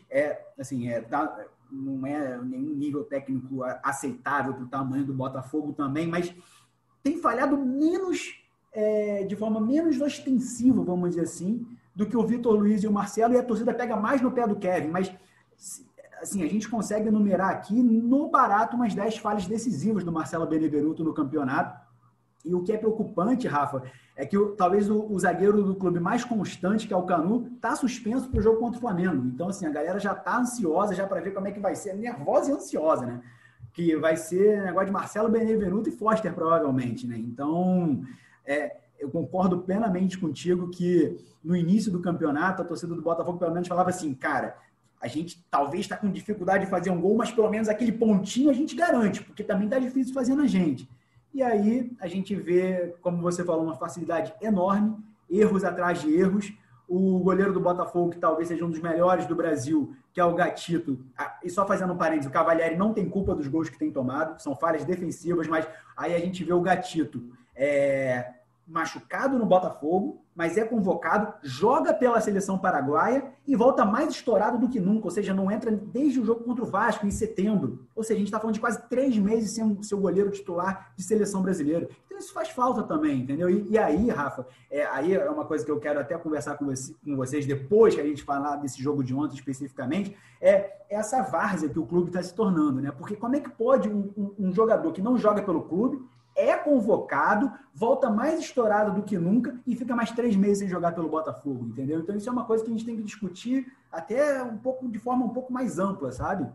assim, 0.57 0.89
tá, 1.09 1.45
não 1.69 2.05
é 2.05 2.37
nenhum 2.41 2.75
nível 2.75 3.03
técnico 3.03 3.63
aceitável 3.83 4.53
para 4.53 4.63
o 4.63 4.69
tamanho 4.69 5.05
do 5.05 5.13
Botafogo 5.13 5.73
também, 5.73 6.07
mas 6.07 6.33
tem 7.03 7.17
falhado 7.17 7.57
menos, 7.57 8.41
de 9.27 9.35
forma 9.35 9.59
menos 9.59 9.99
ostensiva, 9.99 10.83
vamos 10.83 11.09
dizer 11.11 11.23
assim, 11.23 11.65
do 11.95 12.05
que 12.05 12.15
o 12.15 12.25
Vitor 12.25 12.53
Luiz 12.53 12.83
e 12.83 12.87
o 12.87 12.91
Marcelo, 12.91 13.33
e 13.33 13.37
a 13.37 13.43
torcida 13.43 13.73
pega 13.73 13.95
mais 13.95 14.21
no 14.21 14.31
pé 14.31 14.47
do 14.47 14.55
Kevin, 14.55 14.89
mas 14.89 15.11
assim, 16.21 16.43
a 16.43 16.47
gente 16.47 16.69
consegue 16.69 17.07
enumerar 17.07 17.49
aqui 17.49 17.81
no 17.81 18.29
barato 18.29 18.75
umas 18.75 18.93
10 18.93 19.17
falhas 19.17 19.47
decisivas 19.47 20.03
do 20.03 20.11
Marcelo 20.11 20.45
Benevenuto 20.45 21.03
no 21.03 21.13
campeonato. 21.13 21.79
E 22.43 22.55
o 22.55 22.63
que 22.63 22.71
é 22.71 22.77
preocupante, 22.77 23.47
Rafa, 23.47 23.83
é 24.15 24.25
que 24.25 24.37
talvez 24.57 24.89
o, 24.89 25.05
o, 25.11 25.19
zagueiro 25.19 25.63
do 25.63 25.75
clube 25.75 25.99
mais 25.99 26.23
constante, 26.23 26.87
que 26.87 26.93
é 26.93 26.97
o 26.97 27.03
Canu, 27.03 27.51
está 27.55 27.75
suspenso 27.75 28.29
para 28.29 28.39
o 28.39 28.41
jogo 28.41 28.59
contra 28.59 28.77
o 28.77 28.81
Flamengo. 28.81 29.25
Então, 29.27 29.49
assim, 29.49 29.65
a 29.65 29.69
galera 29.69 29.99
já 29.99 30.13
está 30.13 30.37
ansiosa 30.37 30.95
já 30.95 31.05
para 31.05 31.21
ver 31.21 31.31
como 31.31 31.47
é 31.47 31.51
que 31.51 31.59
vai 31.59 31.75
ser, 31.75 31.93
nervosa 31.95 32.51
e 32.51 32.53
ansiosa, 32.53 33.05
né? 33.05 33.21
Que 33.73 33.95
vai 33.95 34.17
ser 34.17 34.63
negócio 34.63 34.87
de 34.87 34.91
Marcelo 34.91 35.29
Benevenuto 35.29 35.89
e 35.89 35.91
Foster, 35.91 36.33
provavelmente, 36.33 37.07
né? 37.07 37.17
Então, 37.17 38.01
é, 38.43 38.77
eu 39.01 39.09
concordo 39.09 39.59
plenamente 39.59 40.17
contigo 40.17 40.69
que 40.69 41.17
no 41.43 41.55
início 41.55 41.91
do 41.91 41.99
campeonato 41.99 42.61
a 42.61 42.65
torcida 42.65 42.93
do 42.93 43.01
Botafogo 43.01 43.39
pelo 43.39 43.51
menos 43.51 43.67
falava 43.67 43.89
assim, 43.89 44.13
cara, 44.13 44.55
a 45.01 45.07
gente 45.07 45.43
talvez 45.49 45.81
está 45.81 45.97
com 45.97 46.11
dificuldade 46.11 46.65
de 46.65 46.69
fazer 46.69 46.91
um 46.91 47.01
gol, 47.01 47.17
mas 47.17 47.31
pelo 47.31 47.49
menos 47.49 47.67
aquele 47.67 47.91
pontinho 47.91 48.51
a 48.51 48.53
gente 48.53 48.75
garante, 48.75 49.23
porque 49.23 49.43
também 49.43 49.65
está 49.65 49.79
difícil 49.79 50.13
fazer 50.13 50.35
na 50.35 50.45
gente. 50.45 50.87
E 51.33 51.41
aí 51.41 51.91
a 51.99 52.07
gente 52.07 52.35
vê, 52.35 52.93
como 53.01 53.21
você 53.21 53.43
falou, 53.43 53.63
uma 53.63 53.75
facilidade 53.75 54.31
enorme, 54.39 54.95
erros 55.27 55.63
atrás 55.63 56.01
de 56.01 56.13
erros. 56.13 56.53
O 56.87 57.19
goleiro 57.19 57.53
do 57.53 57.59
Botafogo, 57.61 58.11
que 58.11 58.19
talvez 58.19 58.49
seja 58.49 58.65
um 58.65 58.69
dos 58.69 58.81
melhores 58.81 59.25
do 59.25 59.33
Brasil, 59.33 59.95
que 60.13 60.19
é 60.19 60.25
o 60.25 60.35
Gatito, 60.35 60.99
e 61.41 61.49
só 61.49 61.65
fazendo 61.65 61.93
um 61.93 61.97
parênteses, 61.97 62.29
o 62.29 62.33
Cavalieri 62.33 62.75
não 62.75 62.93
tem 62.93 63.09
culpa 63.09 63.33
dos 63.33 63.47
gols 63.47 63.69
que 63.69 63.79
tem 63.79 63.89
tomado, 63.89 64.41
são 64.41 64.53
falhas 64.53 64.83
defensivas, 64.83 65.47
mas 65.47 65.65
aí 65.95 66.13
a 66.13 66.19
gente 66.19 66.43
vê 66.43 66.51
o 66.51 66.59
Gatito 66.59 67.31
é, 67.55 68.33
machucado 68.71 69.37
no 69.37 69.45
Botafogo, 69.45 70.21
mas 70.33 70.57
é 70.57 70.63
convocado, 70.63 71.33
joga 71.43 71.93
pela 71.93 72.21
seleção 72.21 72.57
paraguaia 72.57 73.33
e 73.45 73.53
volta 73.53 73.83
mais 73.83 74.09
estourado 74.11 74.57
do 74.57 74.69
que 74.69 74.79
nunca, 74.79 75.05
ou 75.05 75.11
seja, 75.11 75.33
não 75.33 75.51
entra 75.51 75.69
desde 75.71 76.21
o 76.21 76.25
jogo 76.25 76.45
contra 76.45 76.63
o 76.63 76.67
Vasco 76.67 77.05
em 77.05 77.11
setembro. 77.11 77.85
Ou 77.93 78.01
seja, 78.01 78.15
a 78.15 78.17
gente 78.19 78.27
está 78.27 78.39
falando 78.39 78.53
de 78.53 78.61
quase 78.61 78.81
três 78.87 79.17
meses 79.17 79.51
sem 79.51 79.83
seu 79.83 79.99
goleiro 79.99 80.31
titular 80.31 80.93
de 80.95 81.03
seleção 81.03 81.41
brasileira. 81.41 81.89
Então 82.05 82.17
isso 82.17 82.33
faz 82.33 82.49
falta 82.49 82.81
também, 82.83 83.19
entendeu? 83.19 83.49
E, 83.49 83.67
e 83.71 83.77
aí, 83.77 84.09
Rafa, 84.09 84.47
é, 84.69 84.85
aí 84.85 85.13
é 85.13 85.29
uma 85.29 85.43
coisa 85.43 85.65
que 85.65 85.71
eu 85.71 85.79
quero 85.79 85.99
até 85.99 86.17
conversar 86.17 86.57
com, 86.57 86.65
você, 86.65 86.95
com 87.03 87.15
vocês 87.17 87.45
depois 87.45 87.93
que 87.93 88.01
a 88.01 88.05
gente 88.05 88.23
falar 88.23 88.55
desse 88.55 88.81
jogo 88.81 89.03
de 89.03 89.13
ontem 89.13 89.35
especificamente, 89.35 90.15
é 90.39 90.77
essa 90.89 91.21
várzea 91.21 91.67
que 91.67 91.79
o 91.79 91.85
clube 91.85 92.07
está 92.07 92.23
se 92.23 92.33
tornando, 92.33 92.81
né? 92.81 92.91
Porque 92.91 93.17
como 93.17 93.35
é 93.35 93.41
que 93.41 93.49
pode 93.49 93.89
um, 93.89 94.11
um, 94.17 94.47
um 94.47 94.53
jogador 94.53 94.93
que 94.93 95.01
não 95.01 95.17
joga 95.17 95.41
pelo 95.41 95.63
clube 95.63 96.01
é 96.41 96.57
convocado, 96.57 97.51
volta 97.73 98.09
mais 98.09 98.39
estourado 98.39 98.93
do 98.93 99.03
que 99.03 99.17
nunca 99.17 99.59
e 99.65 99.75
fica 99.75 99.95
mais 99.95 100.11
três 100.11 100.35
meses 100.35 100.59
sem 100.59 100.67
jogar 100.67 100.93
pelo 100.93 101.09
Botafogo, 101.09 101.65
entendeu? 101.65 101.99
Então 101.99 102.15
isso 102.15 102.29
é 102.29 102.31
uma 102.31 102.45
coisa 102.45 102.63
que 102.63 102.69
a 102.69 102.73
gente 102.73 102.85
tem 102.85 102.95
que 102.95 103.03
discutir 103.03 103.71
até 103.91 104.41
um 104.43 104.57
pouco 104.57 104.87
de 104.87 104.99
forma 104.99 105.25
um 105.25 105.29
pouco 105.29 105.51
mais 105.53 105.77
ampla, 105.77 106.11
sabe? 106.11 106.49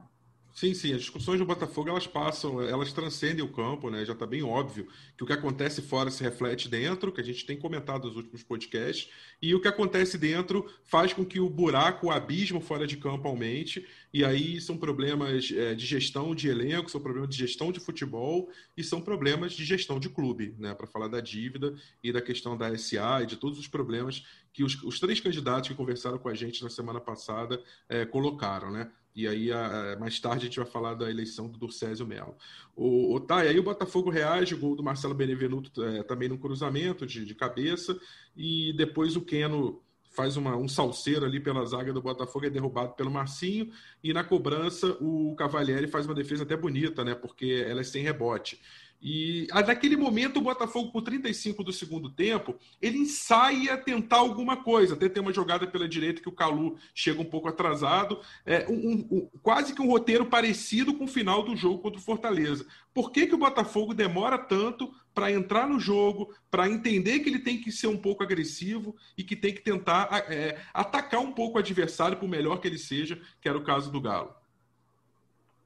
Sim, 0.57 0.73
sim, 0.73 0.95
as 0.95 1.03
discussões 1.03 1.39
do 1.39 1.45
Botafogo 1.45 1.91
elas 1.91 2.07
passam, 2.07 2.63
elas 2.63 2.91
transcendem 2.91 3.45
o 3.45 3.53
campo, 3.53 3.91
né? 3.91 4.07
Já 4.07 4.15
está 4.15 4.27
bem 4.27 4.43
óbvio 4.43 4.89
que 5.15 5.23
o 5.23 5.27
que 5.27 5.33
acontece 5.35 5.83
fora 5.83 6.11
se 6.11 6.23
reflete 6.23 6.67
dentro, 6.67 7.13
que 7.13 7.21
a 7.21 7.25
gente 7.25 7.45
tem 7.45 7.59
comentado 7.59 8.07
nos 8.07 8.17
últimos 8.17 8.43
podcasts, 8.43 9.11
e 9.43 9.55
o 9.55 9.61
que 9.61 9.69
acontece 9.69 10.17
dentro 10.17 10.67
faz 10.83 11.13
com 11.13 11.27
que 11.27 11.39
o 11.39 11.51
buraco, 11.51 12.07
o 12.07 12.11
abismo 12.11 12.59
fora 12.59 12.87
de 12.87 12.97
campo 12.97 13.29
aumente, 13.29 13.87
e 14.15 14.25
aí 14.25 14.59
são 14.59 14.79
problemas 14.79 15.53
é, 15.55 15.75
de 15.75 15.85
gestão 15.85 16.35
de 16.35 16.49
elenco, 16.49 16.91
são 16.91 17.03
problemas 17.03 17.29
de 17.29 17.37
gestão 17.37 17.71
de 17.71 17.79
futebol 17.79 18.49
e 18.75 18.83
são 18.83 19.03
problemas 19.03 19.53
de 19.53 19.63
gestão 19.63 20.01
de 20.01 20.09
clube, 20.09 20.55
né? 20.59 20.75
Para 20.75 20.87
falar 20.87 21.09
da 21.09 21.21
dívida 21.21 21.75
e 22.03 22.11
da 22.11 22.23
questão 22.23 22.57
da 22.57 22.75
SA 22.79 23.21
e 23.23 23.27
de 23.27 23.37
todos 23.37 23.59
os 23.59 23.69
problemas 23.69 24.25
que 24.57 24.65
os, 24.65 24.83
os 24.83 24.99
três 24.99 25.21
candidatos 25.21 25.69
que 25.69 25.75
conversaram 25.75 26.17
com 26.17 26.31
a 26.31 26.35
gente 26.35 26.63
na 26.63 26.71
semana 26.71 26.99
passada 26.99 27.63
é, 27.91 28.07
colocaram, 28.07 28.71
né? 28.71 28.91
E 29.15 29.29
aí, 29.29 29.53
a, 29.53 29.99
mais 30.01 30.19
tarde, 30.19 30.47
a 30.47 30.49
gente 30.49 30.57
vai 30.57 30.65
falar 30.65 30.95
da 30.95 31.11
eleição 31.11 31.47
do 31.47 31.59
Durcésio 31.59 32.07
Melo. 32.07 32.35
O, 32.75 33.15
o, 33.15 33.21
tá, 33.21 33.41
aí 33.41 33.59
o 33.59 33.63
Botafogo 33.63 34.09
reage, 34.09 34.55
o 34.55 34.59
gol 34.59 34.75
do 34.75 34.83
Marcelo 34.83 35.13
Benevenuto 35.13 35.85
é, 35.85 36.03
também 36.03 36.31
no 36.31 36.39
cruzamento 36.39 37.07
de, 37.07 37.27
de, 37.27 37.35
cabeça, 37.35 38.01
e 38.35 38.73
depois 38.79 39.15
o 39.15 39.21
Keno 39.21 39.83
faz 40.11 40.39
uma, 40.39 40.57
um 40.57 40.67
salseiro 40.67 41.27
ali 41.27 41.39
pela 41.39 41.63
zaga 41.67 41.93
do 41.93 42.01
Botafogo, 42.01 42.47
é 42.47 42.51
derrubado 42.51 42.95
pelo 42.95 43.11
Marcinho, 43.11 43.71
e 44.03 44.15
na 44.15 44.25
cobrança 44.25 44.97
o 45.03 45.35
Cavalieri 45.37 45.87
faz 45.87 46.07
uma 46.07 46.15
defesa 46.15 46.45
até 46.45 46.57
bonita, 46.57 47.05
né? 47.05 47.15
Porque 47.15 47.63
ela 47.69 47.83
é 47.83 47.85
sem 47.85 48.03
rebote. 48.03 48.59
E 49.01 49.47
naquele 49.67 49.97
momento, 49.97 50.39
o 50.39 50.43
Botafogo, 50.43 50.91
por 50.91 51.03
35 51.03 51.63
do 51.63 51.73
segundo 51.73 52.11
tempo, 52.11 52.57
ele 52.81 52.99
ensaia 52.99 53.77
tentar 53.77 54.17
alguma 54.17 54.57
coisa. 54.57 54.95
Até 54.95 55.09
tem 55.09 55.23
uma 55.23 55.33
jogada 55.33 55.67
pela 55.67 55.89
direita 55.89 56.23
que 56.23 56.29
o 56.29 56.33
Calu 56.33 56.77
chega 56.95 57.21
um 57.21 57.25
pouco 57.25 57.49
atrasado. 57.49 58.21
É, 58.45 58.67
um, 58.69 59.07
um, 59.11 59.31
quase 59.43 59.75
que 59.75 59.83
um 59.83 59.89
roteiro 59.89 60.27
parecido 60.27 60.95
com 60.95 61.05
o 61.05 61.09
final 61.09 61.43
do 61.43 61.55
jogo 61.55 61.79
contra 61.79 62.01
o 62.01 62.03
Fortaleza. 62.03 62.67
Por 62.95 63.13
que, 63.13 63.27
que 63.27 63.35
o 63.35 63.39
Botafogo 63.39 63.93
demora 63.93 64.39
tanto 64.39 64.93
para 65.15 65.31
entrar 65.31 65.67
no 65.67 65.79
jogo, 65.79 66.35
para 66.51 66.69
entender 66.69 67.21
que 67.21 67.29
ele 67.29 67.39
tem 67.39 67.61
que 67.61 67.73
ser 67.73 67.87
um 67.87 67.97
pouco 67.97 68.23
agressivo 68.23 68.97
e 69.17 69.23
que 69.23 69.37
tem 69.37 69.53
que 69.55 69.63
tentar 69.63 70.09
é, 70.31 70.59
atacar 70.73 71.21
um 71.21 71.33
pouco 71.33 71.57
o 71.57 71.61
adversário, 71.61 72.19
por 72.19 72.29
melhor 72.29 72.61
que 72.61 72.69
ele 72.69 72.79
seja, 72.79 73.21
que 73.41 73.49
era 73.49 73.57
o 73.57 73.65
caso 73.65 73.91
do 73.91 74.01
Galo? 74.01 74.35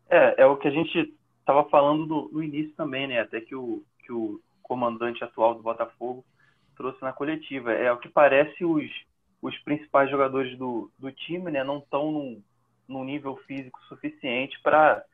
É, 0.08 0.42
é 0.42 0.46
o 0.46 0.56
que 0.56 0.68
a 0.68 0.70
gente 0.72 1.14
estava 1.50 1.68
falando 1.68 2.30
no, 2.32 2.42
início 2.42 2.72
também, 2.76 3.08
né? 3.08 3.20
Até 3.20 3.40
que 3.40 3.54
o, 3.54 3.82
que 4.04 4.12
o 4.12 4.40
comandante 4.62 5.22
atual 5.24 5.54
do 5.54 5.62
Botafogo 5.62 6.24
trouxe 6.76 7.02
na 7.02 7.12
coletiva. 7.12 7.72
É 7.72 7.92
o 7.92 7.98
que 7.98 8.08
parece 8.08 8.64
os, 8.64 8.88
os 9.42 9.58
principais 9.58 10.08
jogadores 10.08 10.56
do, 10.56 10.90
do 10.98 11.10
time, 11.10 11.50
né? 11.50 11.64
Não 11.64 11.78
estão 11.78 12.12
num, 12.12 12.42
num 12.88 13.04
nível 13.04 13.36
físico 13.48 13.80
suficiente 13.88 14.60
para 14.62 15.04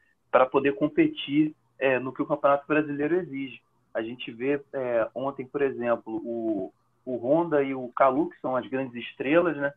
poder 0.51 0.74
competir 0.74 1.55
é, 1.78 1.99
no 1.99 2.12
que 2.12 2.22
o 2.22 2.26
Campeonato 2.26 2.66
Brasileiro 2.66 3.16
exige. 3.16 3.61
A 3.95 4.03
gente 4.03 4.30
vê 4.30 4.61
é, 4.74 5.09
ontem, 5.14 5.47
por 5.47 5.62
exemplo, 5.62 6.16
o, 6.16 6.70
o 7.05 7.16
Honda 7.16 7.62
e 7.62 7.74
o 7.74 7.89
Calu, 7.97 8.28
que 8.28 8.39
são 8.41 8.55
as 8.55 8.66
grandes 8.68 8.95
estrelas, 8.95 9.57
né? 9.57 9.72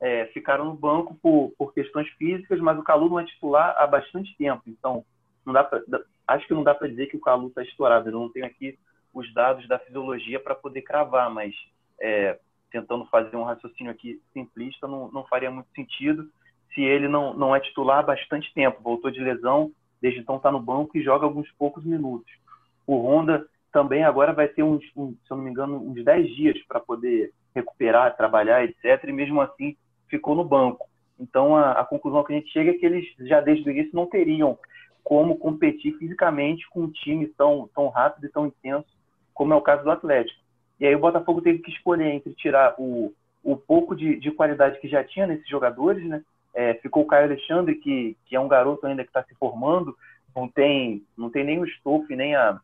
É, 0.00 0.24
ficaram 0.26 0.64
no 0.64 0.74
banco 0.74 1.14
por, 1.22 1.52
por 1.58 1.74
questões 1.74 2.08
físicas, 2.12 2.58
mas 2.58 2.78
o 2.78 2.82
Calu 2.82 3.10
não 3.10 3.20
é 3.20 3.24
titular 3.24 3.76
há 3.78 3.86
bastante 3.86 4.34
tempo. 4.36 4.62
Então, 4.66 5.04
não 5.44 5.52
dá 5.52 5.64
pra, 5.64 5.80
acho 6.28 6.46
que 6.46 6.54
não 6.54 6.62
dá 6.62 6.74
para 6.74 6.88
dizer 6.88 7.06
que 7.06 7.16
o 7.16 7.20
Calu 7.20 7.48
está 7.48 7.62
estourado. 7.62 8.08
Eu 8.08 8.12
não 8.12 8.30
tenho 8.30 8.46
aqui 8.46 8.78
os 9.12 9.32
dados 9.34 9.66
da 9.66 9.78
fisiologia 9.78 10.38
para 10.38 10.54
poder 10.54 10.82
cravar, 10.82 11.30
mas 11.30 11.54
é, 12.00 12.38
tentando 12.70 13.04
fazer 13.06 13.36
um 13.36 13.42
raciocínio 13.42 13.90
aqui 13.90 14.20
simplista, 14.32 14.86
não, 14.86 15.10
não 15.10 15.24
faria 15.24 15.50
muito 15.50 15.68
sentido 15.74 16.30
se 16.74 16.82
ele 16.82 17.08
não, 17.08 17.34
não 17.34 17.54
é 17.54 17.60
titular 17.60 17.98
há 17.98 18.02
bastante 18.02 18.52
tempo. 18.54 18.82
Voltou 18.82 19.10
de 19.10 19.20
lesão, 19.20 19.72
desde 20.00 20.20
então 20.20 20.36
está 20.36 20.52
no 20.52 20.60
banco 20.60 20.96
e 20.96 21.02
joga 21.02 21.24
alguns 21.24 21.50
poucos 21.52 21.84
minutos. 21.84 22.30
O 22.86 22.96
Honda 22.96 23.46
também 23.72 24.04
agora 24.04 24.32
vai 24.32 24.48
ter 24.48 24.62
uns, 24.62 24.84
se 24.84 24.92
eu 24.96 25.36
não 25.36 25.38
me 25.38 25.50
engano, 25.50 25.76
uns 25.76 26.04
10 26.04 26.36
dias 26.36 26.58
para 26.66 26.80
poder 26.80 27.32
recuperar, 27.54 28.16
trabalhar, 28.16 28.64
etc. 28.64 29.04
E 29.04 29.12
mesmo 29.12 29.40
assim 29.40 29.76
ficou 30.08 30.34
no 30.34 30.44
banco. 30.44 30.88
Então 31.18 31.56
a, 31.56 31.72
a 31.72 31.84
conclusão 31.84 32.24
que 32.24 32.32
a 32.32 32.36
gente 32.36 32.50
chega 32.50 32.70
é 32.70 32.74
que 32.74 32.86
eles 32.86 33.04
já 33.20 33.40
desde 33.40 33.68
o 33.68 33.72
início 33.72 33.94
não 33.94 34.06
teriam 34.06 34.58
como 35.02 35.38
competir 35.38 35.96
fisicamente 35.98 36.68
com 36.70 36.82
um 36.82 36.90
time 36.90 37.26
tão, 37.26 37.68
tão 37.74 37.88
rápido 37.88 38.26
e 38.26 38.30
tão 38.30 38.46
intenso 38.46 38.88
como 39.34 39.54
é 39.54 39.56
o 39.56 39.62
caso 39.62 39.82
do 39.82 39.90
Atlético. 39.90 40.38
E 40.78 40.86
aí 40.86 40.94
o 40.94 41.00
Botafogo 41.00 41.40
teve 41.40 41.58
que 41.60 41.70
escolher 41.70 42.12
entre 42.12 42.32
tirar 42.34 42.74
o, 42.78 43.12
o 43.42 43.56
pouco 43.56 43.94
de, 43.94 44.16
de 44.16 44.30
qualidade 44.30 44.80
que 44.80 44.88
já 44.88 45.02
tinha 45.04 45.26
nesses 45.26 45.48
jogadores, 45.48 46.04
né? 46.06 46.22
É, 46.52 46.74
ficou 46.74 47.04
o 47.04 47.06
Caio 47.06 47.26
Alexandre, 47.26 47.76
que, 47.76 48.16
que 48.26 48.34
é 48.34 48.40
um 48.40 48.48
garoto 48.48 48.86
ainda 48.86 49.04
que 49.04 49.10
está 49.10 49.22
se 49.22 49.34
formando, 49.36 49.96
não 50.34 50.48
tem, 50.48 51.04
não 51.16 51.30
tem 51.30 51.44
nem 51.44 51.60
o 51.60 51.64
estofo 51.64 52.14
nem 52.14 52.34
a, 52.34 52.60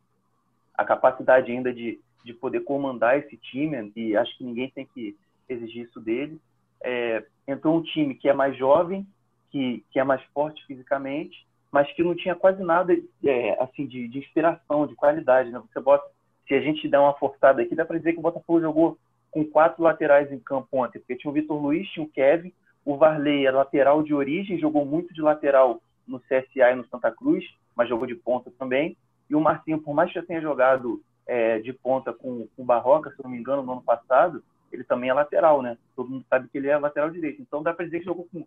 a 0.74 0.84
capacidade 0.84 1.52
ainda 1.52 1.72
de, 1.72 2.00
de 2.24 2.34
poder 2.34 2.60
comandar 2.60 3.18
esse 3.18 3.36
time, 3.36 3.92
e 3.94 4.16
acho 4.16 4.36
que 4.36 4.44
ninguém 4.44 4.68
tem 4.70 4.86
que 4.86 5.16
exigir 5.48 5.84
isso 5.84 6.00
dele. 6.00 6.40
É, 6.82 7.24
entrou 7.46 7.76
um 7.76 7.82
time 7.82 8.14
que 8.14 8.28
é 8.28 8.32
mais 8.32 8.56
jovem, 8.56 9.06
que, 9.50 9.84
que 9.90 10.00
é 10.00 10.04
mais 10.04 10.22
forte 10.34 10.64
fisicamente, 10.66 11.46
mas 11.76 11.92
que 11.92 12.02
não 12.02 12.14
tinha 12.14 12.34
quase 12.34 12.62
nada 12.62 12.96
é, 13.22 13.62
assim 13.62 13.86
de, 13.86 14.08
de, 14.08 14.18
inspiração, 14.18 14.86
de 14.86 14.94
qualidade. 14.94 15.50
Né? 15.50 15.60
Você 15.60 15.78
bota, 15.78 16.10
se 16.48 16.54
a 16.54 16.60
gente 16.62 16.88
der 16.88 16.98
uma 16.98 17.12
forçada 17.12 17.60
aqui, 17.60 17.74
dá 17.74 17.84
para 17.84 17.98
dizer 17.98 18.14
que 18.14 18.18
o 18.18 18.22
Botafogo 18.22 18.62
jogou 18.62 18.98
com 19.30 19.44
quatro 19.44 19.82
laterais 19.82 20.32
em 20.32 20.38
campo 20.38 20.68
ontem, 20.72 20.98
porque 20.98 21.16
tinha 21.16 21.30
o 21.30 21.34
Vitor 21.34 21.60
Luiz, 21.60 21.86
tinha 21.90 22.02
o 22.02 22.08
Kevin, 22.08 22.50
o 22.82 22.96
Varley 22.96 23.44
é 23.44 23.50
lateral 23.50 24.02
de 24.02 24.14
origem, 24.14 24.58
jogou 24.58 24.86
muito 24.86 25.12
de 25.12 25.20
lateral 25.20 25.82
no 26.08 26.18
CSA 26.18 26.72
e 26.72 26.74
no 26.76 26.86
Santa 26.86 27.12
Cruz, 27.12 27.44
mas 27.76 27.90
jogou 27.90 28.06
de 28.06 28.14
ponta 28.14 28.50
também. 28.58 28.96
E 29.28 29.34
o 29.34 29.40
Marcinho, 29.42 29.78
por 29.78 29.92
mais 29.92 30.08
que 30.08 30.18
já 30.18 30.24
tenha 30.24 30.40
jogado 30.40 31.02
é, 31.26 31.58
de 31.58 31.74
ponta 31.74 32.10
com, 32.10 32.48
o 32.56 32.64
Barroca, 32.64 33.10
se 33.10 33.22
não 33.22 33.28
me 33.30 33.36
engano, 33.36 33.62
no 33.62 33.72
ano 33.72 33.82
passado, 33.82 34.42
ele 34.72 34.82
também 34.82 35.10
é 35.10 35.12
lateral, 35.12 35.60
né? 35.60 35.76
Todo 35.94 36.08
mundo 36.08 36.24
sabe 36.30 36.48
que 36.48 36.56
ele 36.56 36.68
é 36.68 36.78
lateral 36.78 37.10
direito. 37.10 37.42
Então 37.42 37.62
dá 37.62 37.74
para 37.74 37.84
dizer 37.84 37.98
que 37.98 38.06
jogou 38.06 38.26
com 38.32 38.46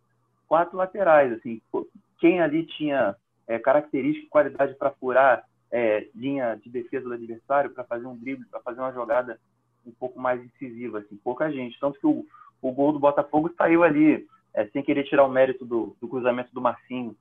quatro 0.50 0.76
laterais, 0.76 1.32
assim 1.32 1.62
quem 2.20 2.42
ali 2.42 2.66
tinha 2.66 3.16
é, 3.48 3.58
característica 3.58 4.26
e 4.26 4.30
qualidade 4.30 4.76
para 4.76 4.92
furar 4.92 5.44
é, 5.72 6.08
linha 6.14 6.56
de 6.56 6.70
defesa 6.70 7.08
do 7.08 7.14
adversário, 7.14 7.72
para 7.72 7.84
fazer 7.84 8.06
um 8.06 8.16
drible, 8.16 8.46
para 8.46 8.60
fazer 8.60 8.80
uma 8.80 8.92
jogada 8.92 9.40
um 9.86 9.92
pouco 9.92 10.20
mais 10.20 10.44
incisiva, 10.44 11.00
assim, 11.00 11.18
pouca 11.24 11.52
gente. 11.52 11.80
Tanto 11.80 12.00
que 12.00 12.06
o, 12.06 12.26
o 12.62 12.72
gol 12.72 12.92
do 12.92 13.00
Botafogo 13.00 13.52
saiu 13.58 13.84
ali, 13.84 14.28
é, 14.54 14.68
sem 14.68 14.84
querer 14.84 15.06
tirar 15.06 15.24
o 15.24 15.32
mérito 15.32 15.66
do, 15.66 15.96
do 16.02 16.08
cruzamento 16.08 16.54
do 16.54 16.62
Marcinho 16.62 17.16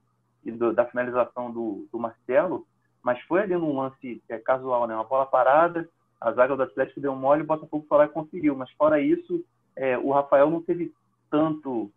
e 0.44 0.50
do, 0.50 0.72
da 0.72 0.84
finalização 0.84 1.50
do, 1.50 1.86
do, 1.92 1.98
Marcelo, 1.98 2.66
mas 3.02 3.20
foi 3.22 3.42
ali 3.42 3.54
num 3.54 3.76
lance 3.76 4.22
é, 4.28 4.38
casual, 4.38 4.86
né? 4.86 4.94
Uma 4.94 5.04
bola 5.04 5.26
parada, 5.26 5.88
a 6.20 6.32
zaga 6.32 6.56
do 6.56 6.62
Atlético 6.62 7.00
deu 7.00 7.14
mole, 7.14 7.42
o 7.42 7.46
Botafogo 7.46 7.86
foi 7.88 7.98
lá 7.98 8.04
e 8.06 8.08
conseguiu. 8.08 8.56
Mas 8.56 8.70
fora 8.72 9.00
isso, 9.00 9.44
é, 9.76 9.96
o 9.96 10.10
Rafael 10.10 10.50
não 10.50 10.60
teve 10.60 10.92
tanto 11.30 11.90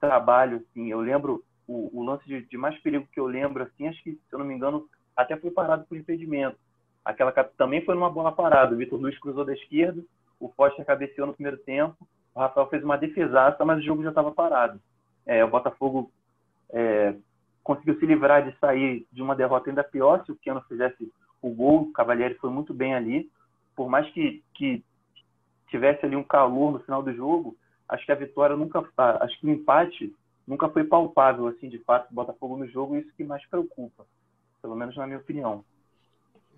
trabalho, 0.00 0.58
assim. 0.58 0.90
Eu 0.90 1.00
lembro 1.00 1.42
o, 1.66 2.00
o 2.00 2.04
lance 2.04 2.24
de, 2.26 2.42
de, 2.42 2.56
mais 2.56 2.78
perigo 2.80 3.08
que 3.12 3.20
eu 3.20 3.26
lembro, 3.26 3.62
assim, 3.62 3.88
acho 3.88 4.02
que, 4.02 4.12
se 4.12 4.32
eu 4.32 4.38
não 4.38 4.46
me 4.46 4.54
engano, 4.54 4.88
até 5.16 5.36
foi 5.36 5.50
parado 5.50 5.84
por 5.84 5.96
impedimento. 5.96 6.56
Aquela 7.04 7.32
também 7.32 7.84
foi 7.84 7.94
numa 7.94 8.10
bola 8.10 8.32
parada. 8.32 8.74
O 8.74 8.78
Vitor 8.78 9.00
Luiz 9.00 9.18
cruzou 9.18 9.44
da 9.44 9.52
esquerda, 9.52 10.02
o 10.40 10.48
Foster 10.50 10.84
cabeceou 10.84 11.26
no 11.26 11.34
primeiro 11.34 11.58
tempo, 11.58 11.96
o 12.34 12.40
Rafael 12.40 12.68
fez 12.68 12.84
uma 12.84 12.98
defesaça, 12.98 13.64
mas 13.64 13.78
o 13.78 13.82
jogo 13.82 14.02
já 14.02 14.10
estava 14.10 14.32
parado. 14.32 14.80
É, 15.24 15.44
o 15.44 15.48
Botafogo 15.48 16.10
é, 16.70 17.14
conseguiu 17.62 17.98
se 17.98 18.06
livrar 18.06 18.48
de 18.48 18.56
sair 18.58 19.06
de 19.10 19.22
uma 19.22 19.34
derrota 19.34 19.70
ainda 19.70 19.82
pior 19.82 20.24
se 20.24 20.32
o 20.32 20.36
Keno 20.36 20.60
fizesse 20.68 21.10
o 21.40 21.50
gol. 21.50 21.82
O 21.82 21.92
Cavalieri 21.92 22.34
foi 22.34 22.50
muito 22.50 22.74
bem 22.74 22.94
ali. 22.94 23.30
Por 23.74 23.88
mais 23.88 24.08
que, 24.10 24.42
que 24.54 24.84
tivesse 25.68 26.04
ali 26.04 26.14
um 26.14 26.22
calor 26.22 26.72
no 26.72 26.80
final 26.80 27.02
do 27.02 27.12
jogo, 27.14 27.56
acho 27.88 28.04
que 28.04 28.12
a 28.12 28.16
vitória 28.16 28.56
nunca. 28.56 28.84
Acho 29.20 29.40
que 29.40 29.46
o 29.46 29.50
empate 29.50 30.14
nunca 30.46 30.68
foi 30.68 30.84
palpável, 30.84 31.46
assim, 31.48 31.68
de 31.68 31.78
fato, 31.78 32.10
o 32.10 32.14
Botafogo 32.14 32.56
no 32.56 32.68
jogo, 32.68 32.96
e 32.96 33.00
isso 33.00 33.12
que 33.16 33.24
mais 33.24 33.44
preocupa, 33.46 34.06
pelo 34.62 34.76
menos 34.76 34.96
na 34.96 35.06
minha 35.06 35.18
opinião. 35.18 35.64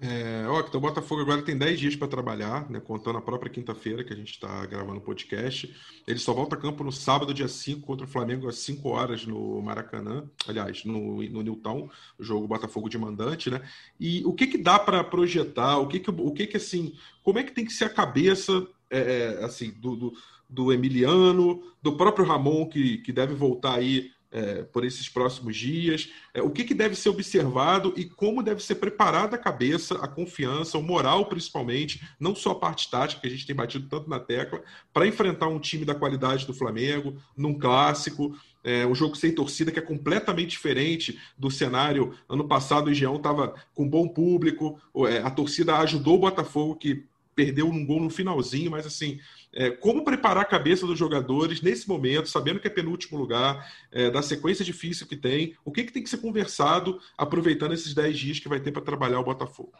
É, 0.00 0.46
ó, 0.46 0.60
então 0.60 0.78
o 0.78 0.80
Botafogo 0.80 1.22
agora 1.22 1.42
tem 1.42 1.58
10 1.58 1.80
dias 1.80 1.96
para 1.96 2.06
trabalhar, 2.06 2.70
né, 2.70 2.78
contando 2.78 3.18
a 3.18 3.22
própria 3.22 3.50
quinta-feira 3.50 4.04
que 4.04 4.12
a 4.12 4.16
gente 4.16 4.30
está 4.30 4.64
gravando 4.66 4.98
o 4.98 5.02
podcast. 5.02 5.74
Ele 6.06 6.18
só 6.20 6.32
volta 6.32 6.54
a 6.54 6.58
campo 6.58 6.84
no 6.84 6.92
sábado, 6.92 7.34
dia 7.34 7.48
5, 7.48 7.84
contra 7.84 8.06
o 8.06 8.08
Flamengo, 8.08 8.48
às 8.48 8.58
5 8.58 8.88
horas 8.88 9.26
no 9.26 9.60
Maracanã, 9.60 10.24
aliás, 10.46 10.84
no, 10.84 11.20
no 11.24 11.42
Newton, 11.42 11.90
o 12.16 12.22
jogo 12.22 12.46
Botafogo 12.46 12.88
de 12.88 12.96
mandante, 12.96 13.50
né? 13.50 13.60
E 13.98 14.24
o 14.24 14.32
que 14.32 14.46
que 14.46 14.58
dá 14.58 14.78
para 14.78 15.02
projetar? 15.02 15.78
O 15.78 15.88
que 15.88 15.98
que, 15.98 16.10
o 16.10 16.32
que 16.32 16.46
que, 16.46 16.58
assim, 16.58 16.94
como 17.24 17.40
é 17.40 17.42
que 17.42 17.52
tem 17.52 17.64
que 17.64 17.72
ser 17.72 17.86
a 17.86 17.90
cabeça, 17.90 18.68
é, 18.88 19.40
é 19.40 19.44
assim, 19.44 19.72
do, 19.72 19.96
do 19.96 20.12
do 20.48 20.72
Emiliano, 20.72 21.62
do 21.82 21.96
próprio 21.96 22.24
Ramon, 22.24 22.66
que, 22.66 22.98
que 22.98 23.12
deve 23.12 23.34
voltar 23.34 23.76
aí 23.76 24.10
é, 24.30 24.62
por 24.62 24.84
esses 24.84 25.08
próximos 25.08 25.56
dias? 25.56 26.10
É, 26.32 26.42
o 26.42 26.50
que, 26.50 26.64
que, 26.64 26.74
deve 26.74 26.94
ser 26.94 27.10
observado 27.10 27.92
e 27.96 28.04
como 28.04 28.42
deve 28.42 28.62
ser 28.62 28.76
preparada 28.76 29.36
a 29.36 29.38
cabeça, 29.38 29.96
a 29.96 30.08
confiança, 30.08 30.78
o 30.78 30.82
moral 30.82 31.26
principalmente, 31.26 32.06
não 32.18 32.34
só 32.34 32.52
a 32.52 32.58
parte 32.58 32.90
tática, 32.90 33.20
que 33.20 33.26
a 33.26 33.30
gente 33.30 33.46
tem 33.46 33.56
batido 33.56 33.88
tanto 33.88 34.08
na 34.08 34.20
tecla, 34.20 34.62
para 34.92 35.06
enfrentar 35.06 35.48
um 35.48 35.58
time 35.58 35.84
da 35.84 35.94
qualidade 35.94 36.46
do 36.46 36.54
Flamengo, 36.54 37.16
num 37.36 37.54
clássico, 37.54 38.34
é, 38.64 38.86
um 38.86 38.94
jogo 38.94 39.16
sem 39.16 39.34
torcida 39.34 39.70
que 39.70 39.78
é 39.78 39.82
completamente 39.82 40.50
diferente 40.50 41.18
do 41.38 41.50
cenário. 41.50 42.14
Ano 42.28 42.46
passado 42.46 42.88
o 42.88 42.90
Engenhão 42.90 43.16
estava 43.16 43.54
com 43.74 43.88
bom 43.88 44.08
público, 44.08 44.80
é, 45.08 45.18
a 45.18 45.30
torcida 45.30 45.76
ajudou 45.78 46.16
o 46.16 46.20
Botafogo, 46.20 46.76
que 46.76 47.04
perdeu 47.34 47.68
um 47.68 47.86
gol 47.86 48.00
no 48.00 48.10
finalzinho, 48.10 48.72
mas 48.72 48.84
assim, 48.84 49.20
é, 49.52 49.70
como 49.70 50.04
preparar 50.04 50.42
a 50.42 50.46
cabeça 50.46 50.86
dos 50.86 50.98
jogadores 50.98 51.62
nesse 51.62 51.88
momento, 51.88 52.28
sabendo 52.28 52.60
que 52.60 52.66
é 52.66 52.70
penúltimo 52.70 53.18
lugar, 53.18 53.66
é, 53.90 54.10
da 54.10 54.22
sequência 54.22 54.64
difícil 54.64 55.06
que 55.06 55.16
tem, 55.16 55.56
o 55.64 55.72
que, 55.72 55.84
que 55.84 55.92
tem 55.92 56.02
que 56.02 56.10
ser 56.10 56.18
conversado 56.18 56.98
aproveitando 57.16 57.72
esses 57.72 57.94
10 57.94 58.18
dias 58.18 58.38
que 58.38 58.48
vai 58.48 58.60
ter 58.60 58.72
para 58.72 58.82
trabalhar 58.82 59.20
o 59.20 59.24
Botafogo? 59.24 59.72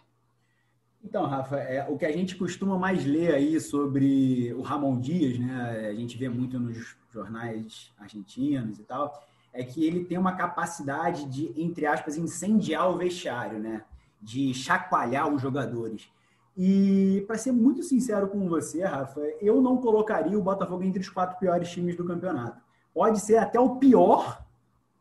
Então, 1.04 1.26
Rafa, 1.26 1.56
é, 1.56 1.86
o 1.88 1.96
que 1.96 2.04
a 2.04 2.12
gente 2.12 2.34
costuma 2.34 2.76
mais 2.76 3.04
ler 3.04 3.34
aí 3.34 3.60
sobre 3.60 4.52
o 4.54 4.62
Ramon 4.62 5.00
Dias, 5.00 5.38
né? 5.38 5.88
A 5.88 5.94
gente 5.94 6.18
vê 6.18 6.28
muito 6.28 6.58
nos 6.58 6.96
jornais 7.12 7.92
argentinos 7.98 8.78
e 8.78 8.82
tal, 8.82 9.26
é 9.52 9.62
que 9.62 9.84
ele 9.84 10.04
tem 10.04 10.18
uma 10.18 10.32
capacidade 10.32 11.24
de, 11.26 11.52
entre 11.56 11.86
aspas, 11.86 12.16
incendiar 12.16 12.90
o 12.90 12.98
vestiário, 12.98 13.58
né? 13.58 13.84
De 14.20 14.52
chacoalhar 14.52 15.32
os 15.32 15.40
jogadores. 15.40 16.10
E, 16.60 17.24
para 17.28 17.38
ser 17.38 17.52
muito 17.52 17.84
sincero 17.84 18.26
com 18.26 18.48
você, 18.48 18.82
Rafa, 18.82 19.20
eu 19.40 19.62
não 19.62 19.76
colocaria 19.76 20.36
o 20.36 20.42
Botafogo 20.42 20.82
entre 20.82 21.00
os 21.00 21.08
quatro 21.08 21.38
piores 21.38 21.70
times 21.70 21.94
do 21.94 22.04
campeonato. 22.04 22.60
Pode 22.92 23.20
ser 23.20 23.36
até 23.36 23.60
o 23.60 23.76
pior 23.76 24.44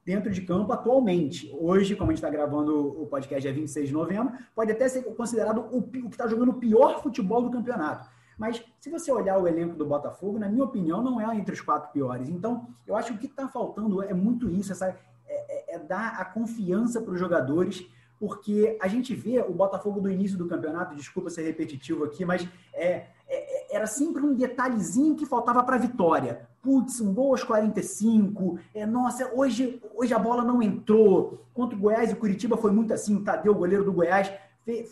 dentro 0.05 0.29
de 0.29 0.41
campo 0.41 0.71
atualmente. 0.71 1.51
Hoje, 1.59 1.95
como 1.95 2.11
a 2.11 2.13
gente 2.13 2.23
está 2.23 2.29
gravando 2.29 3.01
o 3.01 3.07
podcast 3.07 3.41
dia 3.41 3.51
26 3.51 3.87
de 3.87 3.93
novembro, 3.93 4.33
pode 4.53 4.71
até 4.71 4.87
ser 4.87 5.01
considerado 5.15 5.65
o, 5.71 5.79
o 5.79 5.81
que 5.89 5.97
está 6.09 6.27
jogando 6.27 6.49
o 6.49 6.59
pior 6.59 7.01
futebol 7.01 7.41
do 7.41 7.49
campeonato. 7.49 8.07
Mas 8.37 8.63
se 8.79 8.91
você 8.91 9.11
olhar 9.11 9.39
o 9.39 9.47
elenco 9.47 9.75
do 9.75 9.83
Botafogo, 9.83 10.37
na 10.37 10.47
minha 10.47 10.63
opinião, 10.63 11.01
não 11.01 11.19
é 11.19 11.35
entre 11.35 11.55
os 11.55 11.61
quatro 11.61 11.91
piores. 11.91 12.29
Então, 12.29 12.67
eu 12.85 12.95
acho 12.95 13.13
que 13.13 13.17
o 13.17 13.19
que 13.19 13.25
está 13.25 13.47
faltando 13.47 14.03
é 14.03 14.13
muito 14.13 14.47
isso, 14.47 14.71
essa, 14.71 14.89
é, 14.89 14.95
é, 15.27 15.75
é 15.75 15.79
dar 15.79 16.19
a 16.19 16.25
confiança 16.25 17.01
para 17.01 17.13
os 17.13 17.19
jogadores 17.19 17.83
porque 18.19 18.77
a 18.81 18.87
gente 18.87 19.13
vê 19.13 19.39
o 19.39 19.53
Botafogo 19.53 20.01
do 20.01 20.09
início 20.09 20.37
do 20.37 20.47
campeonato, 20.47 20.95
desculpa 20.95 21.29
ser 21.29 21.43
repetitivo 21.43 22.03
aqui, 22.03 22.25
mas 22.25 22.47
é, 22.73 23.07
é 23.27 23.57
era 23.69 23.85
sempre 23.85 24.23
um 24.23 24.33
detalhezinho 24.33 25.15
que 25.15 25.25
faltava 25.25 25.63
para 25.63 25.75
a 25.75 25.79
vitória. 25.79 26.47
Putz, 26.61 26.99
um 26.99 27.13
gol 27.13 27.31
aos 27.31 27.43
45. 27.43 28.59
É, 28.73 28.85
nossa, 28.85 29.31
hoje, 29.33 29.81
hoje 29.95 30.13
a 30.13 30.19
bola 30.19 30.43
não 30.43 30.61
entrou. 30.61 31.45
Contra 31.53 31.77
o 31.77 31.79
Goiás 31.79 32.09
e 32.09 32.13
o 32.13 32.17
Curitiba 32.17 32.57
foi 32.57 32.71
muito 32.71 32.93
assim. 32.93 33.15
O 33.15 33.23
Tadeu, 33.23 33.53
goleiro 33.53 33.83
do 33.83 33.93
Goiás, 33.93 34.31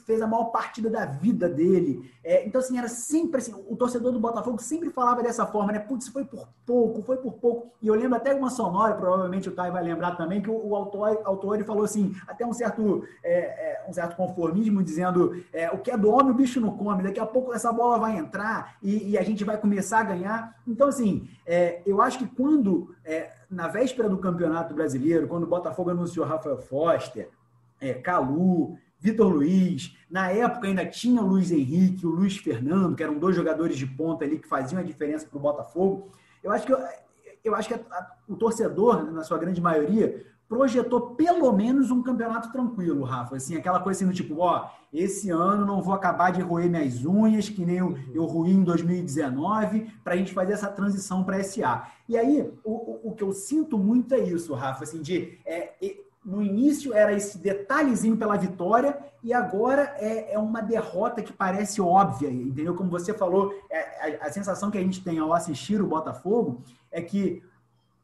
fez 0.05 0.21
a 0.21 0.27
maior 0.27 0.45
partida 0.45 0.89
da 0.89 1.05
vida 1.05 1.49
dele. 1.49 2.09
É, 2.23 2.45
então, 2.47 2.59
assim, 2.59 2.77
era 2.77 2.87
sempre 2.87 3.41
assim, 3.41 3.53
o 3.67 3.75
torcedor 3.75 4.11
do 4.11 4.19
Botafogo 4.19 4.61
sempre 4.61 4.89
falava 4.89 5.21
dessa 5.21 5.45
forma, 5.45 5.73
né? 5.73 5.79
Putz, 5.79 6.07
foi 6.07 6.23
por 6.23 6.47
pouco, 6.65 7.01
foi 7.01 7.17
por 7.17 7.33
pouco. 7.33 7.71
E 7.81 7.87
eu 7.87 7.93
lembro 7.93 8.15
até 8.15 8.33
uma 8.33 8.49
sonora, 8.49 8.95
provavelmente 8.95 9.49
o 9.49 9.51
Thay 9.51 9.71
vai 9.71 9.83
lembrar 9.83 10.15
também, 10.15 10.41
que 10.41 10.49
o, 10.49 10.67
o 10.69 10.75
autor, 10.75 11.21
autor 11.25 11.63
falou 11.65 11.83
assim, 11.83 12.15
até 12.27 12.45
um 12.45 12.53
certo, 12.53 13.03
é, 13.23 13.33
é, 13.33 13.85
um 13.87 13.93
certo 13.93 14.15
conformismo, 14.15 14.81
dizendo 14.81 15.43
é, 15.51 15.69
o 15.69 15.77
que 15.79 15.91
é 15.91 15.97
do 15.97 16.09
homem 16.09 16.31
o 16.31 16.35
bicho 16.35 16.61
não 16.61 16.77
come, 16.77 17.03
daqui 17.03 17.19
a 17.19 17.25
pouco 17.25 17.53
essa 17.53 17.71
bola 17.71 17.99
vai 17.99 18.17
entrar 18.17 18.77
e, 18.81 19.11
e 19.11 19.17
a 19.17 19.23
gente 19.23 19.43
vai 19.43 19.57
começar 19.57 19.99
a 19.99 20.03
ganhar. 20.03 20.55
Então, 20.65 20.87
assim, 20.87 21.27
é, 21.45 21.81
eu 21.85 22.01
acho 22.01 22.19
que 22.19 22.27
quando, 22.27 22.95
é, 23.03 23.31
na 23.49 23.67
véspera 23.67 24.07
do 24.07 24.17
Campeonato 24.17 24.73
Brasileiro, 24.73 25.27
quando 25.27 25.43
o 25.43 25.47
Botafogo 25.47 25.89
anunciou 25.89 26.25
Rafael 26.25 26.57
Foster, 26.57 27.29
Calu, 28.03 28.77
Vitor 28.99 29.31
Luiz, 29.31 29.95
na 30.09 30.31
época 30.31 30.67
ainda 30.67 30.85
tinha 30.85 31.21
o 31.21 31.27
Luiz 31.27 31.51
Henrique, 31.51 32.05
o 32.05 32.09
Luiz 32.09 32.37
Fernando, 32.37 32.95
que 32.95 33.03
eram 33.03 33.19
dois 33.19 33.35
jogadores 33.35 33.77
de 33.77 33.85
ponta 33.85 34.25
ali 34.25 34.39
que 34.39 34.47
faziam 34.47 34.79
a 34.79 34.83
diferença 34.83 35.27
para 35.27 35.37
o 35.37 35.41
Botafogo. 35.41 36.11
Eu 36.43 36.51
acho 36.51 36.65
que, 36.65 36.73
eu, 36.73 36.79
eu 37.43 37.55
acho 37.55 37.67
que 37.67 37.73
a, 37.73 37.77
a, 37.77 38.15
o 38.27 38.35
torcedor, 38.35 39.11
na 39.11 39.23
sua 39.23 39.37
grande 39.37 39.61
maioria, 39.61 40.25
projetou 40.47 41.15
pelo 41.15 41.51
menos 41.51 41.89
um 41.89 42.01
campeonato 42.01 42.51
tranquilo, 42.51 43.03
Rafa. 43.03 43.35
Assim, 43.35 43.55
aquela 43.55 43.79
coisa 43.79 43.99
assim 43.99 44.07
do 44.07 44.15
tipo, 44.15 44.39
ó, 44.39 44.69
esse 44.93 45.29
ano 45.29 45.65
não 45.65 45.81
vou 45.81 45.93
acabar 45.93 46.31
de 46.31 46.41
roer 46.41 46.69
minhas 46.69 47.03
unhas, 47.03 47.49
que 47.49 47.65
nem 47.65 47.77
eu, 47.77 47.97
eu 48.13 48.25
ruí 48.25 48.51
em 48.51 48.63
2019, 48.63 49.91
para 50.03 50.13
a 50.13 50.17
gente 50.17 50.33
fazer 50.33 50.53
essa 50.53 50.67
transição 50.67 51.23
para 51.23 51.43
SA. 51.43 51.87
E 52.07 52.15
aí, 52.17 52.51
o, 52.63 52.71
o, 52.71 53.09
o, 53.09 53.15
que 53.15 53.23
eu 53.23 53.33
sinto 53.33 53.77
muito 53.77 54.13
é 54.13 54.19
isso, 54.19 54.53
Rafa, 54.53 54.83
assim, 54.83 55.01
de 55.01 55.39
é, 55.45 55.73
no 56.25 56.41
início 56.41 56.91
era 56.93 57.13
esse 57.13 57.37
detalhezinho 57.37 58.17
pela 58.17 58.35
vitória 58.35 58.97
e 59.23 59.31
agora 59.31 59.95
é, 59.99 60.33
é 60.33 60.39
uma 60.39 60.61
derrota 60.61 61.21
que 61.21 61.31
parece 61.31 61.79
óbvia, 61.79 62.29
entendeu? 62.29 62.73
Como 62.73 62.89
você 62.89 63.13
falou, 63.13 63.53
é, 63.69 64.17
a, 64.23 64.27
a, 64.27 64.31
sensação 64.31 64.71
que 64.71 64.77
a 64.77 64.81
gente 64.81 65.03
tem 65.03 65.19
ao 65.19 65.33
assistir 65.33 65.79
o 65.79 65.87
Botafogo 65.87 66.63
é 66.91 66.99
que 67.01 67.43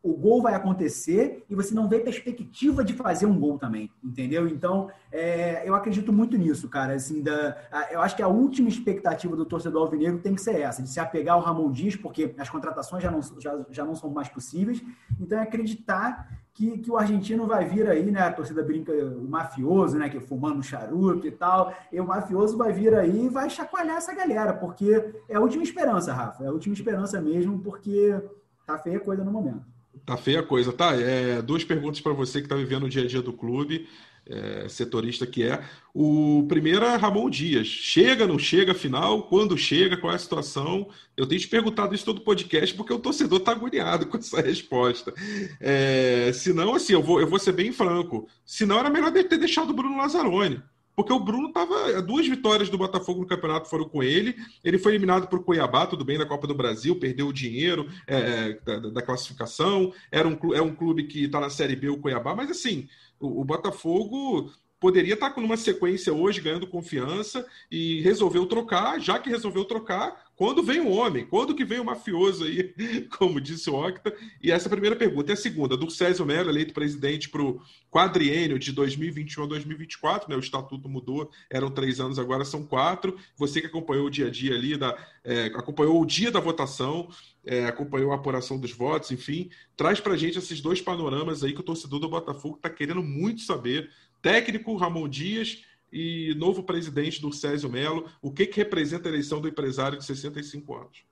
o 0.03 0.13
gol 0.13 0.41
vai 0.41 0.55
acontecer 0.55 1.45
e 1.47 1.53
você 1.53 1.75
não 1.75 1.87
vê 1.87 1.99
perspectiva 1.99 2.83
de 2.83 2.93
fazer 2.93 3.27
um 3.27 3.39
gol 3.39 3.59
também, 3.59 3.89
entendeu? 4.03 4.47
Então, 4.47 4.89
é, 5.11 5.67
eu 5.67 5.75
acredito 5.75 6.11
muito 6.11 6.37
nisso, 6.37 6.67
cara. 6.69 6.93
Assim, 6.93 7.21
da, 7.21 7.55
a, 7.71 7.93
eu 7.93 8.01
acho 8.01 8.15
que 8.15 8.23
a 8.23 8.27
última 8.27 8.67
expectativa 8.67 9.35
do 9.35 9.45
torcedor 9.45 9.83
alvinegro 9.83 10.19
tem 10.19 10.33
que 10.33 10.41
ser 10.41 10.59
essa, 10.59 10.81
de 10.81 10.89
se 10.89 10.99
apegar 10.99 11.35
ao 11.35 11.41
Ramon 11.41 11.71
Dias, 11.71 11.95
porque 11.95 12.33
as 12.37 12.49
contratações 12.49 13.03
já 13.03 13.11
não, 13.11 13.21
já, 13.39 13.59
já 13.69 13.85
não 13.85 13.93
são 13.93 14.09
mais 14.09 14.27
possíveis. 14.27 14.83
Então, 15.19 15.37
é 15.37 15.43
acreditar 15.43 16.27
que, 16.53 16.77
que 16.79 16.91
o 16.91 16.97
argentino 16.97 17.47
vai 17.47 17.65
vir 17.65 17.87
aí, 17.87 18.11
né? 18.11 18.21
A 18.21 18.31
torcida 18.31 18.63
brinca, 18.63 18.91
o 18.91 19.27
mafioso, 19.29 19.97
né? 19.97 20.09
Que 20.09 20.19
fumando 20.19 20.61
charuto 20.61 21.25
e 21.25 21.31
tal. 21.31 21.73
E 21.91 21.99
o 21.99 22.05
mafioso 22.05 22.57
vai 22.57 22.73
vir 22.73 22.93
aí 22.93 23.25
e 23.25 23.29
vai 23.29 23.49
chacoalhar 23.49 23.97
essa 23.97 24.13
galera, 24.13 24.53
porque 24.53 25.13
é 25.29 25.35
a 25.35 25.39
última 25.39 25.63
esperança, 25.63 26.13
Rafa. 26.13 26.43
É 26.43 26.47
a 26.47 26.51
última 26.51 26.73
esperança 26.73 27.21
mesmo, 27.21 27.59
porque 27.59 28.19
tá 28.65 28.77
feia 28.77 28.99
coisa 28.99 29.23
no 29.23 29.31
momento. 29.31 29.65
Tá 30.05 30.17
feia 30.17 30.39
a 30.39 30.43
coisa, 30.43 30.73
tá? 30.73 30.95
É, 30.95 31.41
duas 31.41 31.63
perguntas 31.63 32.01
para 32.01 32.13
você 32.13 32.39
que 32.39 32.45
está 32.45 32.55
vivendo 32.55 32.83
o 32.83 32.89
dia 32.89 33.03
a 33.03 33.07
dia 33.07 33.21
do 33.21 33.33
clube, 33.33 33.87
é, 34.27 34.67
setorista 34.69 35.25
que 35.25 35.43
é. 35.43 35.63
O 35.93 36.45
primeiro 36.47 36.85
é 36.85 36.95
Ramon 36.95 37.29
Dias. 37.29 37.67
Chega, 37.67 38.27
não 38.27 38.39
chega, 38.39 38.73
final? 38.73 39.23
Quando 39.23 39.57
chega? 39.57 39.97
Qual 39.97 40.11
é 40.11 40.15
a 40.15 40.19
situação? 40.19 40.89
Eu 41.17 41.27
tenho 41.27 41.41
te 41.41 41.47
perguntado 41.47 41.93
isso 41.93 42.05
todo 42.05 42.21
podcast 42.21 42.75
porque 42.75 42.93
o 42.93 42.99
torcedor 42.99 43.39
está 43.39 43.51
agoniado 43.51 44.05
com 44.05 44.17
essa 44.17 44.41
resposta. 44.41 45.13
É, 45.59 46.31
se 46.33 46.53
não, 46.53 46.75
assim, 46.75 46.93
eu 46.93 47.01
vou, 47.01 47.19
eu 47.19 47.27
vou 47.27 47.39
ser 47.39 47.51
bem 47.51 47.71
franco. 47.71 48.27
Se 48.45 48.65
não, 48.65 48.79
era 48.79 48.89
melhor 48.89 49.11
ter 49.11 49.37
deixado 49.37 49.71
o 49.71 49.73
Bruno 49.73 49.97
Lazzaroni 49.97 50.61
porque 50.95 51.13
o 51.13 51.19
Bruno 51.19 51.47
estava. 51.47 52.01
Duas 52.01 52.27
vitórias 52.27 52.69
do 52.69 52.77
Botafogo 52.77 53.21
no 53.21 53.27
campeonato 53.27 53.69
foram 53.69 53.87
com 53.87 54.03
ele. 54.03 54.35
Ele 54.63 54.77
foi 54.77 54.91
eliminado 54.91 55.27
por 55.27 55.43
Cuiabá, 55.43 55.87
tudo 55.87 56.05
bem, 56.05 56.17
da 56.17 56.25
Copa 56.25 56.47
do 56.47 56.55
Brasil, 56.55 56.99
perdeu 56.99 57.27
o 57.27 57.33
dinheiro 57.33 57.87
é, 58.05 58.59
da, 58.63 58.77
da, 58.77 59.01
classificação. 59.01 59.93
Era 60.11 60.27
um, 60.27 60.37
é 60.53 60.61
um 60.61 60.75
clube 60.75 61.05
que 61.05 61.25
está 61.25 61.39
na 61.39 61.49
Série 61.49 61.75
B, 61.75 61.89
o 61.89 61.97
Cuiabá, 61.97 62.35
mas 62.35 62.51
assim, 62.51 62.87
o, 63.21 63.43
Botafogo 63.45 64.51
poderia 64.81 65.13
estar 65.13 65.29
tá 65.29 65.35
com 65.35 65.41
uma 65.41 65.55
sequência 65.55 66.11
hoje 66.11 66.41
ganhando 66.41 66.65
confiança 66.65 67.45
e 67.69 68.01
resolveu 68.01 68.47
trocar, 68.47 68.99
já 68.99 69.19
que 69.19 69.29
resolveu 69.29 69.63
trocar, 69.63 70.31
quando 70.35 70.63
vem 70.63 70.79
o 70.79 70.89
homem? 70.89 71.23
Quando 71.23 71.53
que 71.53 71.63
vem 71.63 71.79
o 71.79 71.85
mafioso 71.85 72.45
aí, 72.45 72.73
como 73.15 73.39
disse 73.39 73.69
o 73.69 73.75
Octa? 73.75 74.11
E 74.41 74.51
essa 74.51 74.65
é 74.65 74.69
a 74.69 74.71
primeira 74.71 74.95
pergunta. 74.95 75.31
E 75.31 75.33
a 75.33 75.37
segunda, 75.37 75.77
do 75.77 75.91
Césio 75.91 76.25
Melo, 76.25 76.49
eleito 76.49 76.73
presidente 76.73 77.29
para 77.29 77.43
o 77.43 77.61
quadriênio 77.91 78.57
de 78.57 78.71
2021 78.71 79.43
a 79.43 79.47
2024, 79.47 80.27
né? 80.27 80.35
o 80.35 80.39
estatuto 80.39 80.89
mudou, 80.89 81.29
eram 81.47 81.69
três 81.69 81.99
anos, 81.99 82.17
agora 82.17 82.43
são 82.43 82.65
quatro. 82.65 83.15
Você 83.37 83.61
que 83.61 83.67
acompanhou 83.67 84.07
o 84.07 84.09
dia 84.09 84.27
a 84.27 84.31
dia 84.31 84.55
ali, 84.55 84.75
da, 84.75 84.97
é, 85.23 85.45
acompanhou 85.53 86.01
o 86.01 86.05
dia 86.07 86.31
da 86.31 86.39
votação, 86.39 87.07
é, 87.45 87.65
acompanhou 87.65 88.11
a 88.11 88.15
apuração 88.15 88.59
dos 88.59 88.71
votos, 88.71 89.11
enfim, 89.11 89.51
traz 89.77 89.99
para 89.99 90.17
gente 90.17 90.39
esses 90.39 90.59
dois 90.59 90.81
panoramas 90.81 91.43
aí 91.43 91.53
que 91.53 91.59
o 91.59 91.63
torcedor 91.63 91.99
do 91.99 92.09
Botafogo 92.09 92.55
está 92.55 92.69
querendo 92.69 93.03
muito 93.03 93.41
saber. 93.41 93.91
Técnico 94.21 94.75
Ramon 94.75 95.07
Dias 95.07 95.65
e 95.91 96.33
novo 96.35 96.63
presidente 96.63 97.21
do 97.21 97.33
Césio 97.33 97.69
Melo. 97.69 98.07
O 98.21 98.31
que, 98.31 98.45
que 98.45 98.57
representa 98.57 99.09
a 99.09 99.11
eleição 99.11 99.41
do 99.41 99.47
empresário 99.47 99.97
de 99.97 100.05
65 100.05 100.75
anos? 100.75 101.03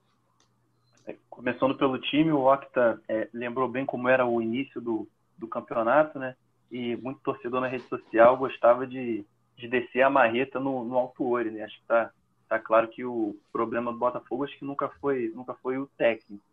É, 1.05 1.16
começando 1.30 1.76
pelo 1.76 1.99
time, 1.99 2.32
o 2.32 2.51
Octa 2.51 3.01
é, 3.07 3.28
lembrou 3.34 3.68
bem 3.68 3.86
como 3.86 4.07
era 4.07 4.26
o 4.26 4.41
início 4.41 4.80
do, 4.80 5.07
do 5.38 5.47
campeonato, 5.47 6.20
né? 6.20 6.36
E 6.72 6.95
muito 6.97 7.20
torcedor 7.22 7.62
na 7.62 7.68
rede 7.68 7.88
social 7.89 8.38
gostava 8.38 8.86
de, 8.86 9.26
de 9.57 9.68
descer 9.68 10.03
a 10.03 10.10
marreta 10.10 10.60
no, 10.60 10.86
no 10.86 10.95
Alto 10.95 11.28
Ori, 11.28 11.49
né? 11.49 11.64
Acho 11.64 11.80
que 11.80 11.88
tá, 11.88 12.12
tá 12.47 12.60
claro 12.60 12.88
que 12.88 13.03
o 13.03 13.36
problema 13.51 13.91
do 13.91 13.97
Botafogo 13.97 14.43
acho 14.43 14.57
que 14.57 14.66
nunca 14.66 14.88
foi, 15.01 15.32
nunca 15.36 15.55
foi 15.55 15.78
o 15.78 15.89
técnico. 15.97 16.43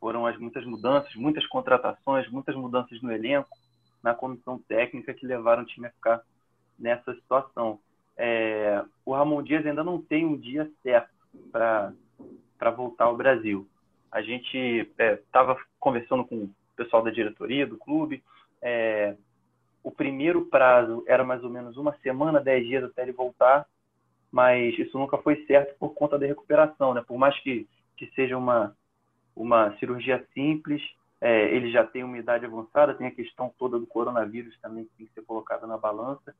Foram 0.00 0.26
as 0.26 0.36
muitas 0.38 0.64
mudanças, 0.64 1.14
muitas 1.14 1.46
contratações, 1.46 2.28
muitas 2.30 2.56
mudanças 2.56 3.00
no 3.00 3.12
elenco, 3.12 3.56
na 4.02 4.14
comissão 4.14 4.58
técnica 4.58 5.14
que 5.14 5.26
levaram 5.26 5.62
o 5.62 5.66
time 5.66 5.86
a 5.86 5.90
ficar 5.90 6.22
nessa 6.78 7.14
situação. 7.14 7.78
É, 8.16 8.82
o 9.04 9.12
Ramon 9.12 9.42
Dias 9.42 9.64
ainda 9.66 9.84
não 9.84 10.00
tem 10.00 10.24
um 10.24 10.36
dia 10.36 10.70
certo 10.82 11.10
para 11.52 12.70
voltar 12.76 13.04
ao 13.04 13.16
Brasil. 13.16 13.66
A 14.10 14.22
gente 14.22 14.90
estava 14.98 15.52
é, 15.52 15.56
conversando 15.78 16.24
com 16.24 16.50
pessoal 16.80 17.02
da 17.02 17.10
diretoria 17.10 17.66
do 17.66 17.76
clube. 17.76 18.22
É, 18.62 19.14
o 19.82 19.90
primeiro 19.90 20.46
prazo 20.46 21.04
era 21.06 21.22
mais 21.22 21.44
ou 21.44 21.50
menos 21.50 21.76
uma 21.76 21.94
semana, 21.98 22.40
dez 22.40 22.66
dias 22.66 22.84
até 22.84 23.02
ele 23.02 23.12
voltar, 23.12 23.66
mas 24.30 24.78
isso 24.78 24.98
nunca 24.98 25.18
foi 25.18 25.44
certo 25.46 25.76
por 25.78 25.90
conta 25.94 26.18
da 26.18 26.26
recuperação, 26.26 26.94
né? 26.94 27.02
Por 27.06 27.18
mais 27.18 27.38
que, 27.40 27.68
que 27.96 28.06
seja 28.14 28.36
uma, 28.36 28.74
uma 29.36 29.76
cirurgia 29.78 30.26
simples, 30.32 30.82
é, 31.20 31.54
ele 31.54 31.70
já 31.70 31.84
tem 31.84 32.02
uma 32.02 32.18
idade 32.18 32.46
avançada, 32.46 32.94
tem 32.94 33.06
a 33.06 33.14
questão 33.14 33.52
toda 33.58 33.78
do 33.78 33.86
coronavírus 33.86 34.58
também 34.60 34.84
que 34.84 34.96
tem 34.96 35.06
que 35.06 35.12
ser 35.12 35.22
colocada 35.22 35.66
na 35.66 35.76
balança. 35.76 36.34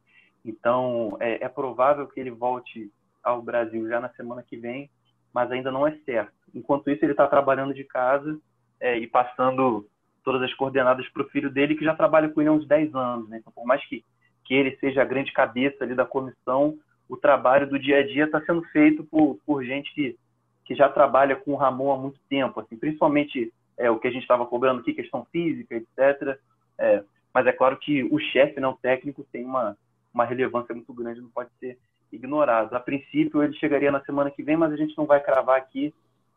Então, 0.44 1.16
é, 1.20 1.44
é 1.44 1.48
provável 1.48 2.06
que 2.06 2.18
ele 2.18 2.30
volte 2.30 2.90
ao 3.22 3.42
Brasil 3.42 3.86
já 3.88 4.00
na 4.00 4.08
semana 4.10 4.42
que 4.42 4.56
vem, 4.56 4.90
mas 5.34 5.50
ainda 5.52 5.70
não 5.70 5.86
é 5.86 5.92
certo. 6.06 6.32
Enquanto 6.54 6.90
isso, 6.90 7.04
ele 7.04 7.12
está 7.12 7.26
trabalhando 7.26 7.74
de 7.74 7.84
casa 7.84 8.38
é, 8.80 8.96
e 8.98 9.06
passando 9.06 9.86
todas 10.24 10.42
as 10.42 10.54
coordenadas 10.54 11.06
para 11.10 11.22
o 11.22 11.28
filho 11.28 11.50
dele, 11.50 11.74
que 11.74 11.84
já 11.84 11.94
trabalha 11.94 12.28
com 12.28 12.40
ele 12.40 12.48
há 12.48 12.52
uns 12.52 12.66
10 12.66 12.94
anos. 12.94 13.28
Né? 13.28 13.38
Então, 13.38 13.52
por 13.52 13.66
mais 13.66 13.84
que, 13.86 14.02
que 14.44 14.54
ele 14.54 14.76
seja 14.76 15.02
a 15.02 15.06
grande 15.06 15.32
cabeça 15.32 15.84
ali 15.84 15.94
da 15.94 16.06
comissão, 16.06 16.78
o 17.08 17.16
trabalho 17.16 17.68
do 17.68 17.78
dia 17.78 17.98
a 17.98 18.06
dia 18.06 18.24
está 18.24 18.40
sendo 18.42 18.62
feito 18.64 19.04
por, 19.04 19.38
por 19.44 19.64
gente 19.64 19.92
que, 19.94 20.16
que 20.64 20.74
já 20.74 20.88
trabalha 20.88 21.36
com 21.36 21.52
o 21.52 21.56
Ramon 21.56 21.92
há 21.92 21.98
muito 21.98 22.18
tempo, 22.28 22.60
assim, 22.60 22.76
principalmente 22.76 23.52
é, 23.80 23.90
o 23.90 23.98
que 23.98 24.06
a 24.06 24.10
gente 24.10 24.22
estava 24.22 24.46
cobrando 24.46 24.80
aqui, 24.80 24.92
questão 24.92 25.24
física, 25.32 25.74
etc. 25.74 26.38
É, 26.78 27.02
mas 27.32 27.46
é 27.46 27.52
claro 27.52 27.78
que 27.78 28.04
o 28.04 28.18
chefe, 28.18 28.60
não 28.60 28.72
né, 28.72 28.78
técnico, 28.82 29.26
tem 29.32 29.44
uma, 29.44 29.76
uma 30.12 30.24
relevância 30.24 30.74
muito 30.74 30.92
grande, 30.92 31.20
não 31.20 31.30
pode 31.30 31.50
ser 31.58 31.78
ignorado. 32.12 32.74
A 32.74 32.80
princípio, 32.80 33.42
ele 33.42 33.54
chegaria 33.54 33.90
na 33.90 34.04
semana 34.04 34.30
que 34.30 34.42
vem, 34.42 34.56
mas 34.56 34.72
a 34.72 34.76
gente 34.76 34.96
não 34.98 35.06
vai 35.06 35.20
cravar 35.20 35.56
aqui 35.56 35.94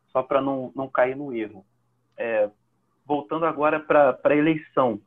só 0.07 0.23
para 0.23 0.41
não, 0.41 0.71
não 0.73 0.87
cair 0.87 1.15
no 1.15 1.35
erro. 1.35 1.65
É, 2.17 2.49
voltando 3.05 3.45
agora 3.45 3.79
para 3.79 4.17
a 4.23 4.35
eleição. 4.35 5.01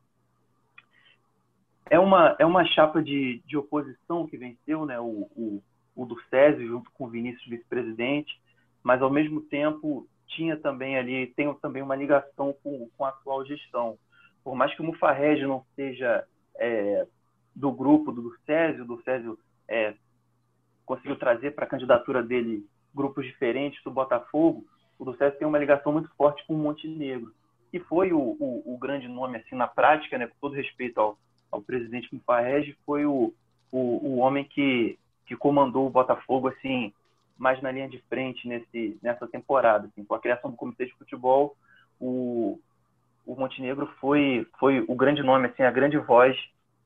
É 1.89 1.97
uma, 1.97 2.35
é 2.37 2.45
uma 2.45 2.65
chapa 2.65 3.01
de, 3.01 3.41
de 3.45 3.57
oposição 3.57 4.27
que 4.27 4.37
venceu, 4.37 4.85
né? 4.85 4.99
o, 4.99 5.27
o, 5.35 5.63
o 5.95 6.05
do 6.05 6.21
Césio, 6.29 6.67
junto 6.67 6.91
com 6.91 7.05
o 7.05 7.09
Vinícius, 7.09 7.47
vice-presidente, 7.47 8.39
mas 8.83 9.01
ao 9.01 9.09
mesmo 9.09 9.41
tempo 9.41 10.05
tinha 10.27 10.57
também 10.57 10.97
ali, 10.97 11.27
tem 11.27 11.53
também 11.55 11.81
uma 11.81 11.95
ligação 11.95 12.53
com, 12.63 12.89
com 12.97 13.05
a 13.05 13.09
atual 13.09 13.45
gestão. 13.45 13.97
Por 14.43 14.55
mais 14.55 14.73
que 14.73 14.81
o 14.81 14.85
Mufarrege 14.85 15.45
não 15.45 15.65
seja 15.75 16.25
é, 16.57 17.05
do 17.55 17.71
grupo 17.71 18.11
do 18.11 18.33
Césio, 18.45 18.85
do 18.85 19.01
Césio 19.03 19.37
é, 19.67 19.93
conseguiu 20.85 21.17
trazer 21.17 21.51
para 21.51 21.65
a 21.65 21.69
candidatura 21.69 22.23
dele 22.23 22.65
grupos 22.93 23.25
diferentes 23.25 23.83
do 23.83 23.91
Botafogo, 23.91 24.65
o 24.97 25.05
do 25.05 25.15
Césio 25.17 25.37
tem 25.37 25.47
uma 25.47 25.59
ligação 25.59 25.91
muito 25.91 26.09
forte 26.15 26.45
com 26.47 26.55
o 26.55 26.57
Montenegro, 26.57 27.33
que 27.69 27.79
foi 27.79 28.13
o, 28.13 28.19
o, 28.39 28.73
o 28.73 28.77
grande 28.77 29.07
nome 29.07 29.37
assim 29.37 29.55
na 29.55 29.67
prática, 29.67 30.17
né, 30.17 30.27
com 30.27 30.35
todo 30.39 30.55
respeito 30.55 30.99
ao, 30.99 31.17
ao 31.51 31.61
presidente 31.61 32.13
Mufarrege, 32.13 32.77
foi 32.85 33.05
o, 33.05 33.33
o, 33.71 33.79
o 33.79 34.17
homem 34.17 34.43
que, 34.43 34.97
que 35.25 35.35
comandou 35.35 35.85
o 35.85 35.91
Botafogo 35.91 36.47
assim 36.47 36.93
mais 37.37 37.61
na 37.61 37.71
linha 37.71 37.87
de 37.87 37.99
frente 38.09 38.47
nesse, 38.47 38.97
nessa 39.01 39.27
temporada. 39.27 39.87
Assim, 39.87 40.03
com 40.03 40.15
a 40.15 40.19
criação 40.19 40.49
do 40.49 40.57
comitê 40.57 40.85
de 40.85 40.93
futebol, 40.93 41.55
o, 41.99 42.59
o 43.25 43.35
Montenegro 43.35 43.87
foi, 43.99 44.47
foi 44.59 44.83
o 44.87 44.95
grande 44.95 45.21
nome, 45.23 45.47
assim, 45.47 45.63
a 45.63 45.71
grande 45.71 45.97
voz 45.97 46.37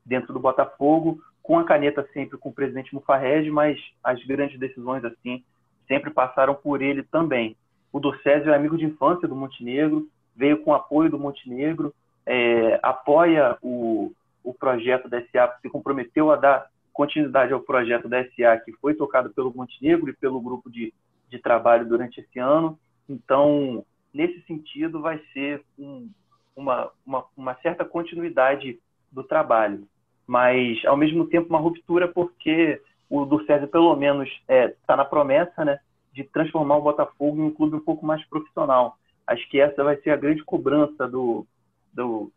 dentro 0.04 0.32
do 0.32 0.40
Botafogo, 0.40 1.22
com 1.42 1.58
a 1.58 1.64
caneta 1.64 2.06
sempre 2.12 2.38
com 2.38 2.50
o 2.50 2.54
presidente 2.54 2.94
Mufarrege, 2.94 3.50
mas 3.50 3.78
as 4.02 4.22
grandes 4.24 4.58
decisões 4.58 5.04
assim 5.04 5.42
sempre 5.88 6.10
passaram 6.10 6.54
por 6.54 6.80
ele 6.80 7.02
também. 7.02 7.56
O 7.92 8.00
Docésio 8.00 8.50
é 8.50 8.56
amigo 8.56 8.78
de 8.78 8.84
infância 8.84 9.28
do 9.28 9.36
Montenegro, 9.36 10.08
veio 10.34 10.62
com 10.62 10.72
apoio 10.72 11.10
do 11.10 11.18
Montenegro, 11.18 11.94
é, 12.24 12.78
apoia 12.82 13.58
o, 13.60 14.12
o 14.42 14.54
projeto 14.54 15.08
da 15.08 15.20
SA, 15.26 15.58
se 15.60 15.68
comprometeu 15.68 16.30
a 16.30 16.36
dar 16.36 16.66
continuidade 16.92 17.52
ao 17.52 17.60
projeto 17.60 18.08
da 18.08 18.22
SA, 18.24 18.58
que 18.64 18.72
foi 18.80 18.94
tocado 18.94 19.30
pelo 19.30 19.54
Montenegro 19.54 20.10
e 20.10 20.16
pelo 20.16 20.40
grupo 20.40 20.70
de, 20.70 20.92
de 21.28 21.38
trabalho 21.38 21.88
durante 21.88 22.20
esse 22.20 22.38
ano. 22.38 22.78
Então, 23.08 23.84
nesse 24.12 24.40
sentido, 24.42 25.00
vai 25.00 25.20
ser 25.32 25.62
um, 25.78 26.08
uma, 26.54 26.90
uma, 27.04 27.24
uma 27.36 27.54
certa 27.56 27.84
continuidade 27.84 28.78
do 29.10 29.22
trabalho, 29.22 29.86
mas 30.26 30.82
ao 30.86 30.96
mesmo 30.96 31.26
tempo 31.26 31.48
uma 31.48 31.58
ruptura 31.58 32.08
porque 32.08 32.80
o 33.10 33.26
do 33.26 33.44
César 33.44 33.66
pelo 33.66 33.94
menos 33.94 34.28
está 34.28 34.54
é, 34.54 34.74
tá 34.86 34.96
na 34.96 35.04
promessa, 35.04 35.64
né, 35.64 35.78
de 36.12 36.24
transformar 36.24 36.76
o 36.76 36.82
Botafogo 36.82 37.38
em 37.38 37.44
um 37.44 37.50
clube 37.50 37.76
um 37.76 37.80
pouco 37.80 38.06
mais 38.06 38.24
profissional. 38.26 38.96
Acho 39.26 39.46
que 39.50 39.60
essa 39.60 39.84
vai 39.84 39.96
ser 39.96 40.10
a 40.10 40.16
grande 40.16 40.42
cobrança 40.44 41.06
do, 41.06 41.46
do 41.92 42.32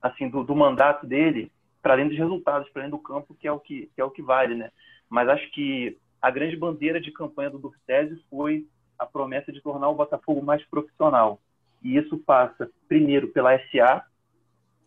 assim 0.00 0.28
do, 0.28 0.42
do, 0.42 0.54
mandato 0.56 1.06
dele, 1.06 1.50
para 1.82 1.94
além 1.94 2.08
dos 2.08 2.16
resultados, 2.16 2.68
para 2.70 2.82
além 2.82 2.90
do 2.90 2.98
campo, 2.98 3.34
que 3.34 3.48
é 3.48 3.52
o 3.52 3.58
que, 3.58 3.90
que 3.94 4.00
é 4.00 4.04
o 4.04 4.10
que 4.10 4.22
vale, 4.22 4.54
né? 4.54 4.70
Mas 5.10 5.28
acho 5.28 5.50
que 5.50 5.98
a 6.20 6.30
grande 6.30 6.56
bandeira 6.56 7.00
de 7.00 7.10
campanha 7.10 7.50
do 7.50 7.58
Durcésio 7.58 8.18
foi 8.30 8.64
a 8.98 9.04
promessa 9.04 9.52
de 9.52 9.60
tornar 9.60 9.88
o 9.88 9.94
Botafogo 9.94 10.40
mais 10.40 10.64
profissional. 10.66 11.40
E 11.82 11.96
isso 11.96 12.16
passa 12.18 12.70
primeiro 12.88 13.28
pela 13.28 13.58
SA, 13.70 14.04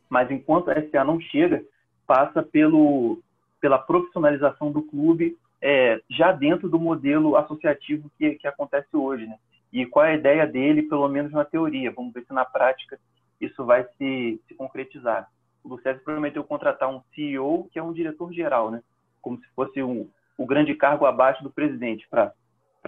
mas 0.10 0.32
enquanto 0.32 0.72
a 0.72 0.82
SA 0.90 1.04
não 1.04 1.20
chega, 1.20 1.64
passa 2.08 2.42
pelo, 2.42 3.22
pela 3.60 3.78
profissionalização 3.78 4.72
do 4.72 4.82
clube 4.82 5.38
é, 5.62 6.02
já 6.10 6.32
dentro 6.32 6.70
do 6.70 6.80
modelo 6.80 7.36
associativo 7.36 8.10
que, 8.18 8.36
que 8.36 8.48
acontece 8.48 8.96
hoje. 8.96 9.26
Né? 9.26 9.38
E 9.74 9.86
qual 9.86 10.06
é 10.06 10.12
a 10.12 10.16
ideia 10.16 10.48
dele, 10.48 10.84
pelo 10.84 11.08
menos 11.10 11.34
na 11.34 11.44
teoria? 11.44 11.92
Vamos 11.92 12.14
ver 12.14 12.24
se 12.26 12.34
na 12.34 12.46
prática 12.46 12.98
isso 13.42 13.66
vai 13.66 13.84
se, 13.98 14.40
se 14.48 14.56
concretizar. 14.56 15.30
O 15.66 15.70
Lucésio 15.70 16.04
prometeu 16.04 16.44
contratar 16.44 16.88
um 16.88 17.02
CEO, 17.16 17.68
que 17.72 17.80
é 17.80 17.84
um 17.84 17.92
diretor-geral, 17.92 18.70
né? 18.70 18.84
como 19.20 19.40
se 19.40 19.48
fosse 19.56 19.82
um, 19.82 20.08
o 20.38 20.46
grande 20.46 20.76
cargo 20.76 21.08
abaixo 21.08 21.42
do 21.44 21.50
presidente, 21.50 22.08
para 22.08 22.32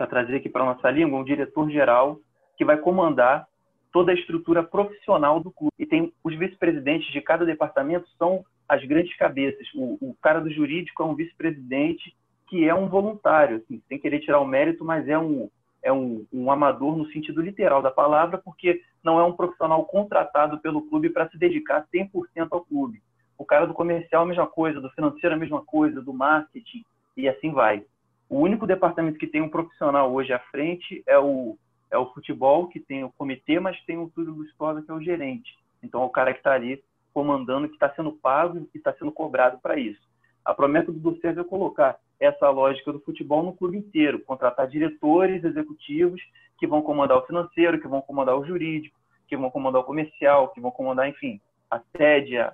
trazer 0.07 0.35
aqui 0.35 0.47
para 0.47 0.63
nossa 0.63 0.91
língua, 0.91 1.19
um 1.19 1.23
diretor-geral 1.23 2.19
que 2.55 2.63
vai 2.63 2.77
comandar 2.77 3.47
toda 3.91 4.11
a 4.11 4.15
estrutura 4.15 4.61
profissional 4.61 5.39
do 5.39 5.49
clube. 5.49 5.73
E 5.79 5.87
tem 5.87 6.13
os 6.23 6.37
vice-presidentes 6.37 7.11
de 7.11 7.19
cada 7.19 7.43
departamento 7.43 8.07
são 8.19 8.45
as 8.69 8.85
grandes 8.85 9.15
cabeças. 9.17 9.67
O, 9.73 9.97
o 9.99 10.15
cara 10.21 10.39
do 10.39 10.51
jurídico 10.51 11.01
é 11.01 11.05
um 11.07 11.15
vice-presidente 11.15 12.15
que 12.47 12.69
é 12.69 12.75
um 12.75 12.87
voluntário, 12.87 13.57
assim, 13.57 13.81
sem 13.89 13.97
querer 13.97 14.19
tirar 14.19 14.39
o 14.39 14.45
mérito, 14.45 14.85
mas 14.85 15.07
é 15.07 15.17
um 15.17 15.49
é 15.87 15.93
um, 15.93 16.25
um 16.33 16.51
amador 16.51 16.97
no 16.97 17.09
sentido 17.11 17.41
literal 17.41 17.81
da 17.81 17.89
palavra, 17.89 18.37
porque 18.37 18.81
não 19.01 19.19
é 19.19 19.23
um 19.23 19.31
profissional 19.31 19.85
contratado 19.85 20.59
pelo 20.59 20.81
clube 20.81 21.09
para 21.09 21.29
se 21.29 21.37
dedicar 21.37 21.87
100% 21.93 22.47
ao 22.51 22.65
clube. 22.65 23.01
O 23.37 23.45
cara 23.45 23.65
do 23.65 23.73
comercial 23.73 24.23
a 24.23 24.25
mesma 24.25 24.47
coisa, 24.47 24.81
do 24.81 24.89
financeiro 24.89 25.33
a 25.33 25.37
mesma 25.37 25.63
coisa, 25.63 26.01
do 26.01 26.13
marketing 26.13 26.83
e 27.15 27.29
assim 27.29 27.51
vai. 27.51 27.85
O 28.29 28.39
único 28.39 28.67
departamento 28.67 29.17
que 29.17 29.27
tem 29.27 29.41
um 29.41 29.49
profissional 29.49 30.13
hoje 30.13 30.33
à 30.33 30.39
frente 30.51 31.01
é 31.07 31.17
o 31.17 31.57
é 31.89 31.97
o 31.97 32.11
futebol, 32.13 32.67
que 32.67 32.81
tem 32.81 33.05
o 33.05 33.11
comitê, 33.17 33.61
mas 33.61 33.81
tem 33.85 33.97
o 33.97 34.09
Túlio 34.09 34.33
Lustosa, 34.33 34.81
que 34.81 34.91
é 34.91 34.93
o 34.93 35.01
gerente. 35.01 35.57
Então, 35.81 36.01
é 36.01 36.05
o 36.05 36.09
cara 36.09 36.33
que 36.33 36.39
está 36.39 36.51
ali 36.51 36.83
comandando, 37.13 37.69
que 37.69 37.75
está 37.75 37.89
sendo 37.95 38.11
pago 38.11 38.67
e 38.75 38.77
está 38.77 38.93
sendo 38.93 39.09
cobrado 39.09 39.57
para 39.59 39.79
isso. 39.79 40.01
A 40.43 40.53
promessa 40.53 40.91
do 40.91 40.99
Ducés 40.99 41.37
é 41.37 41.43
colocar 41.45 41.97
essa 42.19 42.49
lógica 42.49 42.91
do 42.91 42.99
futebol 42.99 43.43
no 43.43 43.53
clube 43.53 43.77
inteiro, 43.77 44.19
contratar 44.19 44.67
diretores 44.67 45.43
executivos 45.43 46.21
que 46.57 46.65
vão 46.65 46.81
comandar 46.81 47.17
o 47.17 47.25
financeiro, 47.25 47.79
que 47.79 47.87
vão 47.87 48.01
comandar 48.01 48.37
o 48.37 48.45
jurídico, 48.45 48.97
que 49.27 49.37
vão 49.37 49.51
comandar 49.51 49.81
o 49.81 49.85
comercial, 49.85 50.49
que 50.49 50.61
vão 50.61 50.71
comandar, 50.71 51.07
enfim, 51.07 51.39
a 51.69 51.79
sede, 51.95 52.37
a, 52.37 52.53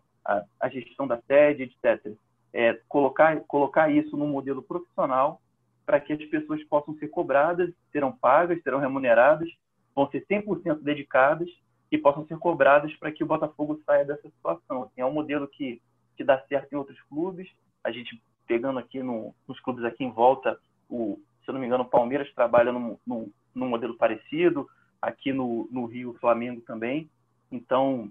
a 0.60 0.70
gestão 0.70 1.08
da 1.08 1.22
sede, 1.22 1.64
etc. 1.64 2.14
É, 2.52 2.80
colocar, 2.88 3.40
colocar 3.42 3.90
isso 3.90 4.18
num 4.18 4.28
modelo 4.28 4.62
profissional 4.62 5.42
para 5.86 6.00
que 6.00 6.14
as 6.14 6.24
pessoas 6.26 6.64
possam 6.66 6.96
ser 6.98 7.08
cobradas, 7.10 7.72
serão 7.92 8.12
pagas, 8.12 8.62
serão 8.64 8.80
remuneradas, 8.80 9.50
vão 9.96 10.10
ser 10.10 10.26
100% 10.26 10.82
dedicadas 10.82 11.50
e 11.92 11.98
possam 11.98 12.26
ser 12.26 12.38
cobradas 12.38 12.94
para 12.96 13.12
que 13.12 13.24
o 13.24 13.28
Botafogo 13.28 13.80
saia 13.86 14.06
dessa 14.06 14.28
situação. 14.30 14.84
Assim, 14.84 15.02
é 15.02 15.06
um 15.06 15.14
modelo 15.14 15.48
que, 15.48 15.82
que 16.16 16.24
dá 16.24 16.40
certo 16.48 16.74
em 16.74 16.78
outros 16.78 17.00
clubes. 17.04 17.50
A 17.84 17.92
gente, 17.92 18.22
pegando 18.48 18.80
aqui 18.80 19.02
no, 19.02 19.34
nos 19.48 19.60
clubes 19.60 19.84
aqui 19.84 20.04
em 20.04 20.12
volta, 20.12 20.60
o, 20.90 21.20
se 21.44 21.50
eu 21.50 21.54
não 21.54 21.62
me 21.62 21.68
engano, 21.68 21.84
o 21.84 21.90
Palmeiras 21.90 22.32
trabalha 22.34 22.72
num, 22.72 22.98
num, 23.06 23.32
num 23.54 23.70
modelo 23.70 23.96
parecido, 23.96 24.68
aqui 25.02 25.34
no, 25.34 25.68
no 25.72 25.86
Rio, 25.86 26.18
Flamengo 26.20 26.62
também. 26.62 27.10
Então, 27.52 28.10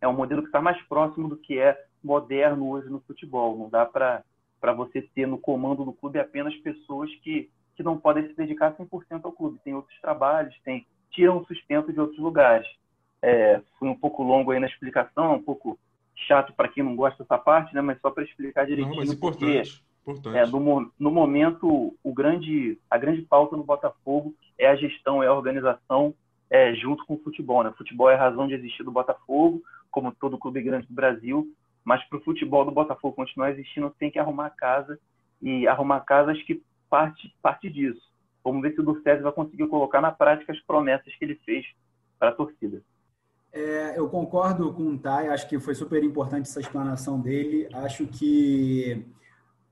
é 0.00 0.08
um 0.08 0.14
modelo 0.14 0.42
que 0.42 0.48
está 0.48 0.60
mais 0.60 0.80
próximo 0.82 1.28
do 1.28 1.36
que 1.36 1.58
é 1.58 1.78
moderno 2.02 2.68
hoje 2.70 2.88
no 2.88 3.00
futebol. 3.00 3.56
Não 3.56 3.68
dá 3.68 3.84
para 3.84 4.24
para 4.60 4.74
você 4.74 5.00
ter 5.00 5.26
no 5.26 5.38
comando 5.38 5.84
do 5.84 5.92
clube 5.92 6.18
apenas 6.18 6.54
pessoas 6.56 7.10
que, 7.22 7.50
que 7.74 7.82
não 7.82 7.98
podem 7.98 8.28
se 8.28 8.34
dedicar 8.34 8.76
100% 8.76 9.20
ao 9.24 9.32
clube. 9.32 9.58
Tem 9.64 9.74
outros 9.74 9.98
trabalhos, 10.00 10.54
tem 10.62 10.86
tiram 11.10 11.44
sustento 11.46 11.92
de 11.92 11.98
outros 11.98 12.18
lugares. 12.18 12.68
É, 13.22 13.60
fui 13.78 13.88
um 13.88 13.98
pouco 13.98 14.22
longo 14.22 14.50
aí 14.50 14.60
na 14.60 14.66
explicação, 14.66 15.34
um 15.34 15.42
pouco 15.42 15.78
chato 16.26 16.52
para 16.52 16.68
quem 16.68 16.82
não 16.82 16.96
gosta 16.96 17.22
dessa 17.22 17.38
parte, 17.38 17.74
né? 17.74 17.80
Mas 17.80 18.00
só 18.00 18.10
para 18.10 18.24
explicar 18.24 18.66
direitinho. 18.66 18.94
Não, 18.94 19.00
mas 19.00 19.12
importante. 19.12 19.82
Porque, 20.04 20.10
importante. 20.10 20.38
É, 20.38 20.46
no, 20.46 20.92
no 20.98 21.10
momento, 21.10 21.96
o 22.02 22.14
grande, 22.14 22.78
a 22.90 22.98
grande 22.98 23.22
pauta 23.22 23.56
no 23.56 23.64
Botafogo 23.64 24.34
é 24.58 24.68
a 24.68 24.76
gestão, 24.76 25.22
é 25.22 25.26
a 25.26 25.34
organização 25.34 26.14
é, 26.50 26.74
junto 26.74 27.04
com 27.06 27.14
o 27.14 27.22
futebol. 27.22 27.62
Né? 27.62 27.70
O 27.70 27.76
futebol 27.76 28.10
é 28.10 28.14
a 28.14 28.20
razão 28.20 28.46
de 28.46 28.54
existir 28.54 28.82
do 28.82 28.90
Botafogo, 28.90 29.62
como 29.90 30.12
todo 30.12 30.38
clube 30.38 30.62
grande 30.62 30.86
do 30.86 30.94
Brasil, 30.94 31.48
mas 31.84 32.02
para 32.04 32.18
o 32.18 32.22
futebol 32.22 32.64
do 32.64 32.70
Botafogo 32.70 33.16
continuar 33.16 33.50
existindo, 33.50 33.94
tem 33.98 34.10
que 34.10 34.18
arrumar 34.18 34.50
casa 34.50 34.98
e 35.40 35.66
arrumar 35.66 36.00
casa 36.00 36.32
acho 36.32 36.44
que 36.44 36.62
parte, 36.88 37.34
parte 37.42 37.70
disso. 37.70 38.10
Vamos 38.44 38.62
ver 38.62 38.74
se 38.74 38.80
o 38.80 38.84
Ducésio 38.84 39.22
vai 39.22 39.32
conseguir 39.32 39.66
colocar 39.66 40.00
na 40.00 40.12
prática 40.12 40.52
as 40.52 40.60
promessas 40.60 41.14
que 41.14 41.24
ele 41.24 41.36
fez 41.44 41.66
para 42.18 42.30
a 42.30 42.34
torcida. 42.34 42.82
É, 43.52 43.98
eu 43.98 44.08
concordo 44.08 44.72
com 44.72 44.84
o 44.84 44.98
Thay, 44.98 45.28
acho 45.28 45.48
que 45.48 45.58
foi 45.58 45.74
super 45.74 46.02
importante 46.04 46.48
essa 46.48 46.60
explanação 46.60 47.20
dele. 47.20 47.68
Acho 47.74 48.06
que 48.06 49.06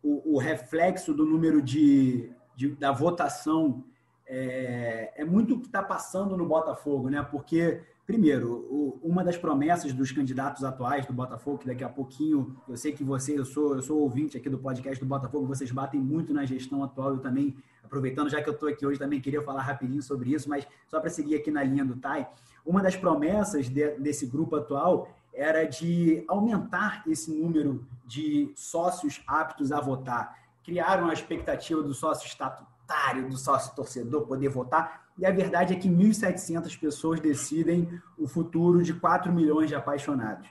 o, 0.03 0.35
o 0.35 0.39
reflexo 0.39 1.15
do 1.15 1.25
número 1.25 1.63
de, 1.63 2.33
de 2.57 2.71
da 2.71 2.91
votação 2.91 3.85
é, 4.27 5.13
é 5.17 5.25
muito 5.25 5.55
o 5.55 5.61
que 5.61 5.67
está 5.67 5.83
passando 5.83 6.37
no 6.37 6.45
Botafogo, 6.45 7.09
né? 7.09 7.23
Porque, 7.23 7.81
primeiro, 8.05 8.67
o, 8.69 9.01
uma 9.03 9.25
das 9.25 9.37
promessas 9.37 9.93
dos 9.93 10.13
candidatos 10.13 10.65
atuais 10.65 11.07
do 11.07 11.13
Botafogo, 11.13 11.59
que 11.59 11.67
daqui 11.67 11.83
a 11.83 11.89
pouquinho, 11.89 12.57
eu 12.69 12.77
sei 12.77 12.93
que 12.93 13.03
você, 13.03 13.39
eu 13.39 13.45
sou, 13.45 13.77
eu 13.77 13.83
sou 13.83 14.01
ouvinte 14.01 14.37
aqui 14.37 14.51
do 14.51 14.59
podcast 14.59 15.03
do 15.03 15.09
Botafogo, 15.09 15.47
vocês 15.47 15.71
batem 15.71 16.01
muito 16.01 16.35
na 16.35 16.45
gestão 16.45 16.83
atual, 16.83 17.13
eu 17.13 17.21
também, 17.21 17.57
aproveitando, 17.83 18.29
já 18.29 18.43
que 18.43 18.49
eu 18.49 18.55
estou 18.55 18.69
aqui 18.69 18.85
hoje, 18.85 18.99
também 18.99 19.21
queria 19.21 19.41
falar 19.41 19.63
rapidinho 19.63 20.03
sobre 20.03 20.35
isso, 20.35 20.49
mas 20.49 20.67
só 20.89 21.01
para 21.01 21.09
seguir 21.09 21.37
aqui 21.37 21.51
na 21.51 21.63
linha 21.63 21.85
do 21.85 21.97
Tai, 21.97 22.29
uma 22.65 22.83
das 22.83 22.97
promessas 22.97 23.69
de, 23.69 23.91
desse 23.99 24.27
grupo 24.27 24.57
atual 24.57 25.09
era 25.33 25.65
de 25.65 26.25
aumentar 26.27 27.03
esse 27.07 27.33
número 27.33 27.87
de 28.05 28.53
sócios 28.57 29.23
aptos 29.27 29.71
a 29.71 29.81
votar. 29.81 30.37
Criaram 30.65 31.09
a 31.09 31.13
expectativa 31.13 31.83
do 31.83 31.95
sócio 31.95 32.27
estatutário, 32.27 33.29
do 33.29 33.37
sócio 33.37 33.75
torcedor 33.75 34.27
poder 34.27 34.49
votar, 34.49 35.09
e 35.19 35.27
a 35.27 35.31
verdade 35.31 35.75
é 35.75 35.77
que 35.77 35.89
1.700 35.89 36.79
pessoas 36.79 37.21
decidem 37.21 37.89
o 38.17 38.29
futuro 38.29 38.83
de 38.83 38.95
4 38.95 39.33
milhões 39.33 39.69
de 39.69 39.75
apaixonados. 39.75 40.49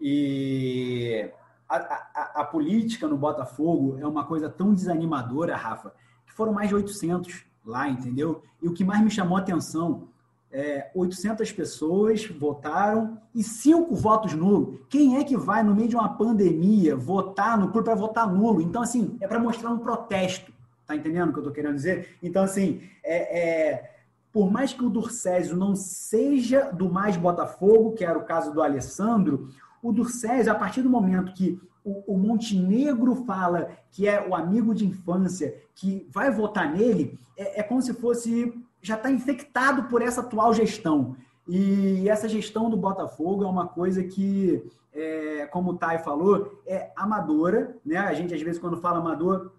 E 0.00 1.30
a, 1.68 1.76
a, 1.76 2.40
a, 2.40 2.44
política 2.44 3.08
no 3.08 3.16
Botafogo 3.16 3.98
é 3.98 4.06
uma 4.06 4.24
coisa 4.24 4.48
tão 4.48 4.74
desanimadora, 4.74 5.56
Rafa, 5.56 5.94
que 6.26 6.32
foram 6.32 6.52
mais 6.52 6.68
de 6.68 6.74
800 6.74 7.46
lá, 7.64 7.88
entendeu? 7.88 8.42
E 8.62 8.68
o 8.68 8.74
que 8.74 8.84
mais 8.84 9.02
me 9.02 9.10
chamou 9.10 9.38
a 9.38 9.40
atenção 9.40 10.08
é, 10.52 10.90
800 10.94 11.52
pessoas 11.52 12.26
votaram 12.26 13.18
e 13.34 13.42
cinco 13.42 13.94
votos 13.94 14.32
nulos. 14.34 14.80
Quem 14.88 15.16
é 15.16 15.24
que 15.24 15.36
vai, 15.36 15.62
no 15.62 15.74
meio 15.74 15.88
de 15.88 15.96
uma 15.96 16.08
pandemia, 16.08 16.96
votar 16.96 17.58
no 17.58 17.70
para 17.70 17.94
votar 17.94 18.32
nulo? 18.32 18.60
Então, 18.60 18.82
assim, 18.82 19.16
é 19.20 19.28
para 19.28 19.38
mostrar 19.38 19.70
um 19.70 19.78
protesto. 19.78 20.52
Tá 20.86 20.96
entendendo 20.96 21.28
o 21.28 21.32
que 21.32 21.38
eu 21.38 21.42
estou 21.42 21.54
querendo 21.54 21.76
dizer? 21.76 22.16
Então, 22.20 22.42
assim, 22.42 22.82
é, 23.04 23.38
é, 23.38 23.94
por 24.32 24.50
mais 24.50 24.72
que 24.72 24.84
o 24.84 24.90
Durcésio 24.90 25.56
não 25.56 25.76
seja 25.76 26.70
do 26.72 26.90
mais 26.90 27.16
Botafogo, 27.16 27.92
que 27.92 28.04
era 28.04 28.18
o 28.18 28.24
caso 28.24 28.52
do 28.52 28.60
Alessandro, 28.60 29.48
o 29.80 29.92
Durcésio, 29.92 30.50
a 30.50 30.56
partir 30.56 30.82
do 30.82 30.90
momento 30.90 31.32
que 31.32 31.60
o, 31.84 32.14
o 32.14 32.18
Montenegro 32.18 33.14
fala 33.24 33.70
que 33.92 34.06
é 34.06 34.26
o 34.26 34.34
amigo 34.34 34.74
de 34.74 34.86
infância, 34.86 35.54
que 35.74 36.06
vai 36.10 36.30
votar 36.30 36.72
nele, 36.72 37.18
é, 37.36 37.60
é 37.60 37.62
como 37.62 37.80
se 37.80 37.94
fosse 37.94 38.52
já 38.80 38.94
está 38.94 39.10
infectado 39.10 39.84
por 39.84 40.02
essa 40.02 40.20
atual 40.20 40.54
gestão. 40.54 41.16
E 41.46 42.08
essa 42.08 42.28
gestão 42.28 42.70
do 42.70 42.76
Botafogo 42.76 43.44
é 43.44 43.48
uma 43.48 43.66
coisa 43.66 44.04
que, 44.04 44.62
é, 44.92 45.46
como 45.46 45.72
o 45.72 45.76
Thay 45.76 45.98
falou, 45.98 46.62
é 46.66 46.90
amadora. 46.94 47.76
Né? 47.84 47.96
A 47.96 48.14
gente, 48.14 48.34
às 48.34 48.40
vezes, 48.40 48.60
quando 48.60 48.76
fala 48.76 48.98
amador, 48.98 49.52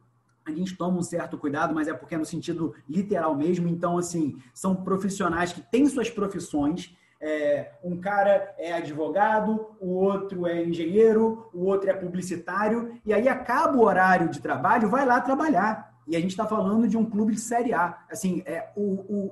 a 0.46 0.52
gente 0.52 0.76
toma 0.76 0.98
um 0.98 1.04
certo 1.04 1.38
cuidado, 1.38 1.74
mas 1.74 1.88
é 1.88 1.94
porque 1.94 2.16
é 2.16 2.18
no 2.18 2.26
sentido 2.26 2.74
literal 2.90 3.36
mesmo. 3.36 3.68
Então, 3.68 3.98
assim, 3.98 4.38
são 4.54 4.76
profissionais 4.76 5.54
que 5.54 5.62
têm 5.62 5.86
suas 5.88 6.10
profissões. 6.10 6.96
É, 7.20 7.74
um 7.84 8.00
cara 8.00 8.56
é 8.58 8.74
advogado, 8.74 9.68
o 9.80 9.90
outro 9.90 10.48
é 10.48 10.64
engenheiro, 10.64 11.50
o 11.54 11.66
outro 11.66 11.90
é 11.90 11.94
publicitário, 11.94 13.00
e 13.06 13.14
aí 13.14 13.28
acaba 13.28 13.78
o 13.78 13.84
horário 13.84 14.30
de 14.30 14.42
trabalho, 14.42 14.90
vai 14.90 15.06
lá 15.06 15.22
trabalhar. 15.22 15.91
E 16.08 16.16
a 16.16 16.20
gente 16.20 16.32
está 16.32 16.46
falando 16.46 16.88
de 16.88 16.98
um 16.98 17.06
clube 17.06 17.34
de 17.34 17.40
Série 17.40 17.74
A. 17.74 18.04
Assim, 18.10 18.42
é, 18.46 18.70
o, 18.76 18.82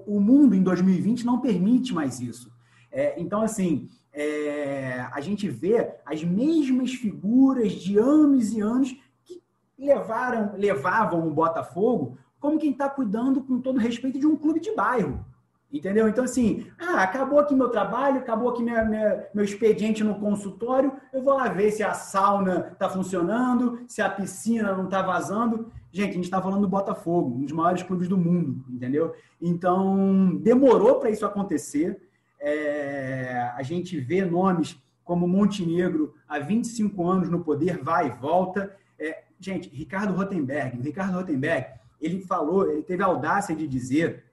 o, 0.08 0.18
o 0.18 0.22
mundo 0.22 0.56
em 0.56 0.64
2020 0.64 1.26
não 1.26 1.40
permite 1.40 1.94
mais 1.94 2.20
isso. 2.20 2.52
É, 2.92 3.20
então, 3.20 3.42
assim, 3.42 3.90
é, 4.14 5.06
a 5.12 5.22
gente 5.22 5.48
vê 5.50 5.96
as 6.06 6.24
mesmas 6.24 6.94
figuras 6.94 7.72
de 7.74 7.98
anos 7.98 8.52
e 8.52 8.62
anos 8.62 8.96
que 9.24 9.42
levaram, 9.78 10.54
levavam 10.58 11.28
o 11.28 11.34
Botafogo 11.34 12.18
como 12.40 12.58
quem 12.58 12.72
está 12.72 12.90
cuidando, 12.90 13.42
com 13.42 13.60
todo 13.60 13.80
respeito, 13.80 14.18
de 14.18 14.26
um 14.26 14.36
clube 14.36 14.60
de 14.60 14.74
bairro. 14.74 15.26
Entendeu? 15.72 16.08
Então, 16.08 16.24
assim, 16.24 16.66
ah, 16.80 17.04
acabou 17.04 17.38
aqui 17.38 17.54
meu 17.54 17.70
trabalho, 17.70 18.18
acabou 18.18 18.50
aqui 18.50 18.64
minha, 18.64 18.84
minha, 18.86 19.28
meu 19.36 19.46
expediente 19.46 20.04
no 20.04 20.16
consultório, 20.16 20.92
eu 21.14 21.22
vou 21.22 21.36
lá 21.36 21.48
ver 21.48 21.70
se 21.70 21.84
a 21.84 21.94
sauna 21.94 22.70
está 22.72 22.90
funcionando, 22.90 23.84
se 23.88 24.02
a 24.02 24.10
piscina 24.10 24.76
não 24.76 24.86
está 24.86 25.04
vazando. 25.04 25.72
Gente, 25.92 26.10
a 26.10 26.14
gente 26.14 26.26
está 26.26 26.42
falando 26.42 26.62
do 26.62 26.68
Botafogo, 26.68 27.36
um 27.36 27.42
dos 27.42 27.52
maiores 27.52 27.82
clubes 27.84 28.08
do 28.08 28.18
mundo, 28.18 28.64
entendeu? 28.70 29.16
Então, 29.42 30.36
demorou 30.38 31.00
para 31.00 31.10
isso 31.10 31.26
acontecer. 31.26 32.00
É, 32.40 33.52
a 33.56 33.64
gente 33.64 34.00
vê 34.00 34.24
nomes 34.24 34.78
como 35.04 35.28
Montenegro 35.28 36.14
há 36.28 36.38
25 36.38 37.08
anos 37.08 37.30
no 37.30 37.44
poder, 37.44 37.82
vai 37.84 38.08
e 38.08 38.12
volta. 38.12 38.76
É, 39.00 39.24
gente, 39.40 39.68
Ricardo 39.70 40.14
Rotenberg, 40.14 40.80
Ricardo 40.80 41.18
Rotenberg, 41.18 41.66
ele 42.00 42.22
falou, 42.22 42.72
ele 42.72 42.84
teve 42.84 43.02
a 43.02 43.08
audácia 43.08 43.56
de 43.56 43.68
dizer 43.68 44.26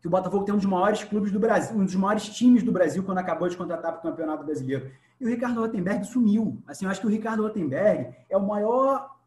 que 0.00 0.06
o 0.06 0.10
Botafogo 0.10 0.44
tem 0.44 0.54
um 0.54 0.58
dos 0.58 0.66
maiores 0.66 1.02
clubes 1.02 1.32
do 1.32 1.40
Brasil, 1.40 1.76
um 1.76 1.84
dos 1.84 1.96
maiores 1.96 2.28
times 2.28 2.62
do 2.62 2.70
Brasil 2.70 3.02
quando 3.02 3.18
acabou 3.18 3.48
de 3.48 3.56
contratar 3.56 3.90
para 3.90 3.98
o 3.98 4.02
Campeonato 4.02 4.44
Brasileiro. 4.44 4.90
E 5.20 5.24
o 5.24 5.28
Ricardo 5.28 5.60
Rotenberg 5.60 6.04
sumiu. 6.06 6.62
Assim, 6.66 6.84
eu 6.84 6.90
acho 6.90 7.00
que 7.00 7.06
o 7.06 7.10
Ricardo 7.10 7.42
Rotenberg 7.42 8.14
é 8.30 8.36
o 8.36 8.46
maior 8.46 9.17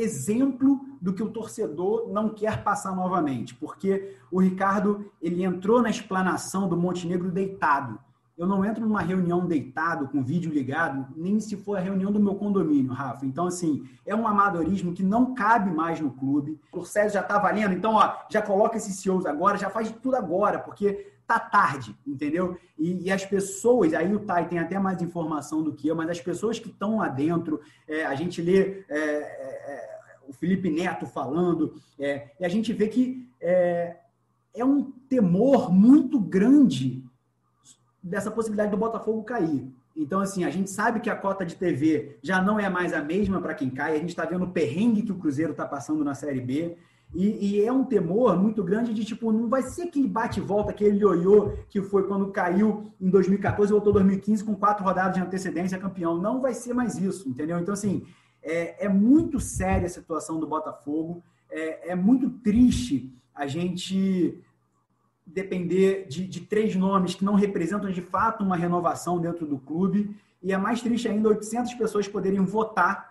exemplo 0.00 0.80
do 1.00 1.12
que 1.12 1.22
o 1.22 1.30
torcedor 1.30 2.10
não 2.10 2.30
quer 2.30 2.62
passar 2.64 2.94
novamente, 2.94 3.54
porque 3.54 4.16
o 4.30 4.40
Ricardo 4.40 5.10
ele 5.20 5.44
entrou 5.44 5.82
na 5.82 5.90
explanação 5.90 6.68
do 6.68 6.76
Montenegro 6.76 7.30
deitado. 7.30 7.98
Eu 8.40 8.46
não 8.46 8.64
entro 8.64 8.86
numa 8.86 9.02
reunião 9.02 9.46
deitado, 9.46 10.08
com 10.08 10.24
vídeo 10.24 10.50
ligado, 10.50 11.06
nem 11.14 11.38
se 11.38 11.58
for 11.58 11.76
a 11.76 11.80
reunião 11.80 12.10
do 12.10 12.18
meu 12.18 12.36
condomínio, 12.36 12.90
Rafa. 12.90 13.26
Então, 13.26 13.46
assim, 13.46 13.86
é 14.06 14.16
um 14.16 14.26
amadorismo 14.26 14.94
que 14.94 15.02
não 15.02 15.34
cabe 15.34 15.70
mais 15.70 16.00
no 16.00 16.10
clube. 16.10 16.58
O 16.72 16.82
César 16.82 17.10
já 17.10 17.20
está 17.20 17.38
valendo, 17.38 17.74
então, 17.74 17.96
ó, 17.96 18.14
já 18.30 18.40
coloca 18.40 18.78
esses 18.78 18.96
CEOs 18.96 19.26
agora, 19.26 19.58
já 19.58 19.68
faz 19.68 19.92
tudo 20.02 20.16
agora, 20.16 20.58
porque 20.58 21.09
tá 21.38 21.38
tarde, 21.38 21.94
entendeu? 22.06 22.58
E, 22.78 23.06
e, 23.06 23.10
as 23.10 23.24
pessoas, 23.24 23.94
aí 23.94 24.12
o 24.14 24.20
Tai 24.20 24.48
tem 24.48 24.58
até 24.58 24.78
mais 24.78 25.00
informação 25.00 25.62
do 25.62 25.72
que 25.72 25.86
eu, 25.86 25.94
mas 25.94 26.10
as 26.10 26.20
pessoas 26.20 26.58
que 26.58 26.68
estão 26.68 26.98
lá 26.98 27.08
dentro, 27.08 27.60
é, 27.86 28.04
a 28.04 28.14
gente 28.14 28.42
lê 28.42 28.84
é, 28.88 28.98
é, 28.98 29.90
o 30.26 30.32
Felipe 30.32 30.70
Neto 30.70 31.06
falando, 31.06 31.74
é, 31.98 32.30
e 32.40 32.44
a 32.44 32.48
gente 32.48 32.72
vê 32.72 32.88
que 32.88 33.28
é, 33.40 33.96
é 34.54 34.64
um 34.64 34.90
temor 35.08 35.72
muito 35.72 36.18
grande 36.18 37.04
dessa 38.02 38.30
possibilidade 38.30 38.70
do 38.70 38.76
Botafogo 38.76 39.22
cair. 39.22 39.70
Então, 39.96 40.20
assim, 40.20 40.44
a 40.44 40.50
gente 40.50 40.70
sabe 40.70 41.00
que 41.00 41.10
a 41.10 41.16
cota 41.16 41.44
de 41.44 41.54
TV 41.56 42.18
já 42.22 42.40
não 42.40 42.58
é 42.58 42.68
mais 42.68 42.92
a 42.92 43.02
mesma 43.02 43.40
para 43.40 43.54
quem 43.54 43.68
cai. 43.68 43.94
A 43.94 43.98
gente 43.98 44.10
está 44.10 44.24
vendo 44.24 44.44
o 44.44 44.50
perrengue 44.50 45.02
que 45.02 45.12
o 45.12 45.18
Cruzeiro 45.18 45.52
está 45.52 45.66
passando 45.66 46.02
na 46.02 46.14
Série 46.14 46.40
B. 46.40 46.76
E, 47.12 47.58
e, 47.58 47.64
é 47.64 47.72
um 47.72 47.84
temor 47.84 48.38
muito 48.38 48.62
grande 48.62 48.94
de, 48.94 49.04
tipo, 49.04 49.32
não 49.32 49.48
vai 49.48 49.62
ser 49.62 49.82
aquele 49.82 50.06
bate-volta, 50.06 50.70
aquele 50.70 51.00
ioiô 51.00 51.52
que 51.68 51.82
foi 51.82 52.06
quando 52.06 52.30
caiu 52.30 52.92
em 53.00 53.10
2014 53.10 53.70
e 53.70 53.74
voltou 53.74 53.90
em 53.90 53.94
2015 53.94 54.44
com 54.44 54.54
quatro 54.54 54.84
rodadas 54.84 55.14
de 55.14 55.20
antecedência 55.20 55.76
campeão. 55.76 56.16
Não 56.18 56.40
vai 56.40 56.54
ser 56.54 56.72
mais 56.72 56.96
isso, 56.96 57.28
entendeu? 57.28 57.58
Então, 57.58 57.74
assim, 57.74 58.06
é, 58.42 58.86
é 58.86 58.88
muito 58.88 59.40
séria 59.40 59.86
a 59.86 59.90
situação 59.90 60.38
do 60.38 60.46
Botafogo. 60.46 61.22
É, 61.50 61.90
é 61.90 61.94
muito 61.96 62.30
triste 62.30 63.12
a 63.34 63.46
gente 63.46 64.40
depender 65.26 66.06
de, 66.08 66.26
de, 66.26 66.40
três 66.40 66.74
nomes 66.74 67.14
que 67.14 67.24
não 67.24 67.34
representam 67.34 67.90
de 67.90 68.02
fato 68.02 68.44
uma 68.44 68.56
renovação 68.56 69.20
dentro 69.20 69.46
do 69.46 69.58
clube. 69.58 70.14
E 70.42 70.52
é 70.52 70.58
mais 70.58 70.80
triste 70.80 71.08
ainda 71.08 71.28
800 71.28 71.74
pessoas 71.74 72.08
poderem 72.08 72.44
votar 72.44 73.09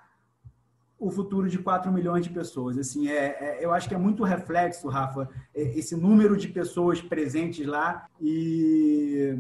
o 1.00 1.10
futuro 1.10 1.50
de 1.50 1.58
4 1.58 1.92
milhões 1.92 2.26
de 2.26 2.30
pessoas. 2.30 2.78
Assim, 2.78 3.08
é, 3.08 3.38
é, 3.40 3.58
eu 3.62 3.72
acho 3.72 3.88
que 3.88 3.96
é 3.96 3.98
muito 3.98 4.24
reflexo, 4.24 4.90
Rafa, 4.90 5.30
esse 5.56 5.96
número 5.96 6.36
de 6.36 6.50
pessoas 6.50 7.02
presentes 7.02 7.66
lá. 7.66 8.06
E 8.20 9.40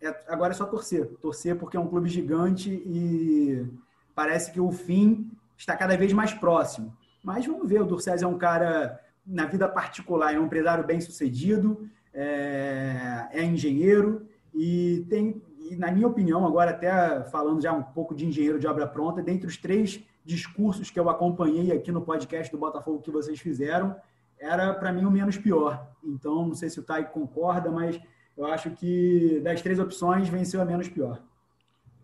é, 0.00 0.24
agora 0.28 0.52
é 0.52 0.56
só 0.56 0.64
torcer. 0.64 1.06
Torcer 1.20 1.56
porque 1.56 1.76
é 1.76 1.80
um 1.80 1.86
clube 1.86 2.08
gigante 2.08 2.70
e 2.70 3.66
parece 4.14 4.50
que 4.50 4.60
o 4.60 4.72
fim 4.72 5.30
está 5.56 5.76
cada 5.76 5.96
vez 5.96 6.12
mais 6.12 6.32
próximo. 6.32 6.96
Mas 7.22 7.44
vamos 7.44 7.68
ver, 7.68 7.82
o 7.82 7.86
Durcés 7.86 8.22
é 8.22 8.26
um 8.26 8.38
cara, 8.38 8.98
na 9.26 9.44
vida 9.44 9.68
particular, 9.68 10.34
é 10.34 10.40
um 10.40 10.46
empresário 10.46 10.84
bem 10.84 11.00
sucedido, 11.00 11.88
é, 12.14 13.28
é 13.32 13.44
engenheiro 13.44 14.26
e 14.54 15.04
tem, 15.10 15.42
e 15.70 15.76
na 15.76 15.90
minha 15.90 16.06
opinião, 16.06 16.46
agora 16.46 16.70
até 16.70 17.22
falando 17.24 17.62
já 17.62 17.72
um 17.72 17.82
pouco 17.82 18.14
de 18.14 18.26
engenheiro 18.26 18.58
de 18.58 18.66
obra 18.66 18.86
pronta, 18.86 19.22
dentre 19.22 19.46
os 19.46 19.56
três 19.56 20.00
discursos 20.24 20.90
que 20.90 20.98
eu 20.98 21.08
acompanhei 21.08 21.72
aqui 21.72 21.90
no 21.90 22.02
podcast 22.02 22.52
do 22.52 22.58
Botafogo 22.58 23.02
que 23.02 23.10
vocês 23.10 23.40
fizeram, 23.40 23.96
era 24.38 24.72
para 24.74 24.92
mim 24.92 25.04
o 25.04 25.10
menos 25.10 25.36
pior. 25.36 25.90
Então, 26.04 26.46
não 26.46 26.54
sei 26.54 26.70
se 26.70 26.78
o 26.78 26.82
Tai 26.82 27.10
concorda, 27.10 27.70
mas 27.70 28.00
eu 28.36 28.46
acho 28.46 28.70
que 28.70 29.40
das 29.42 29.62
três 29.62 29.78
opções 29.78 30.28
venceu 30.28 30.60
a 30.60 30.64
menos 30.64 30.88
pior. 30.88 31.20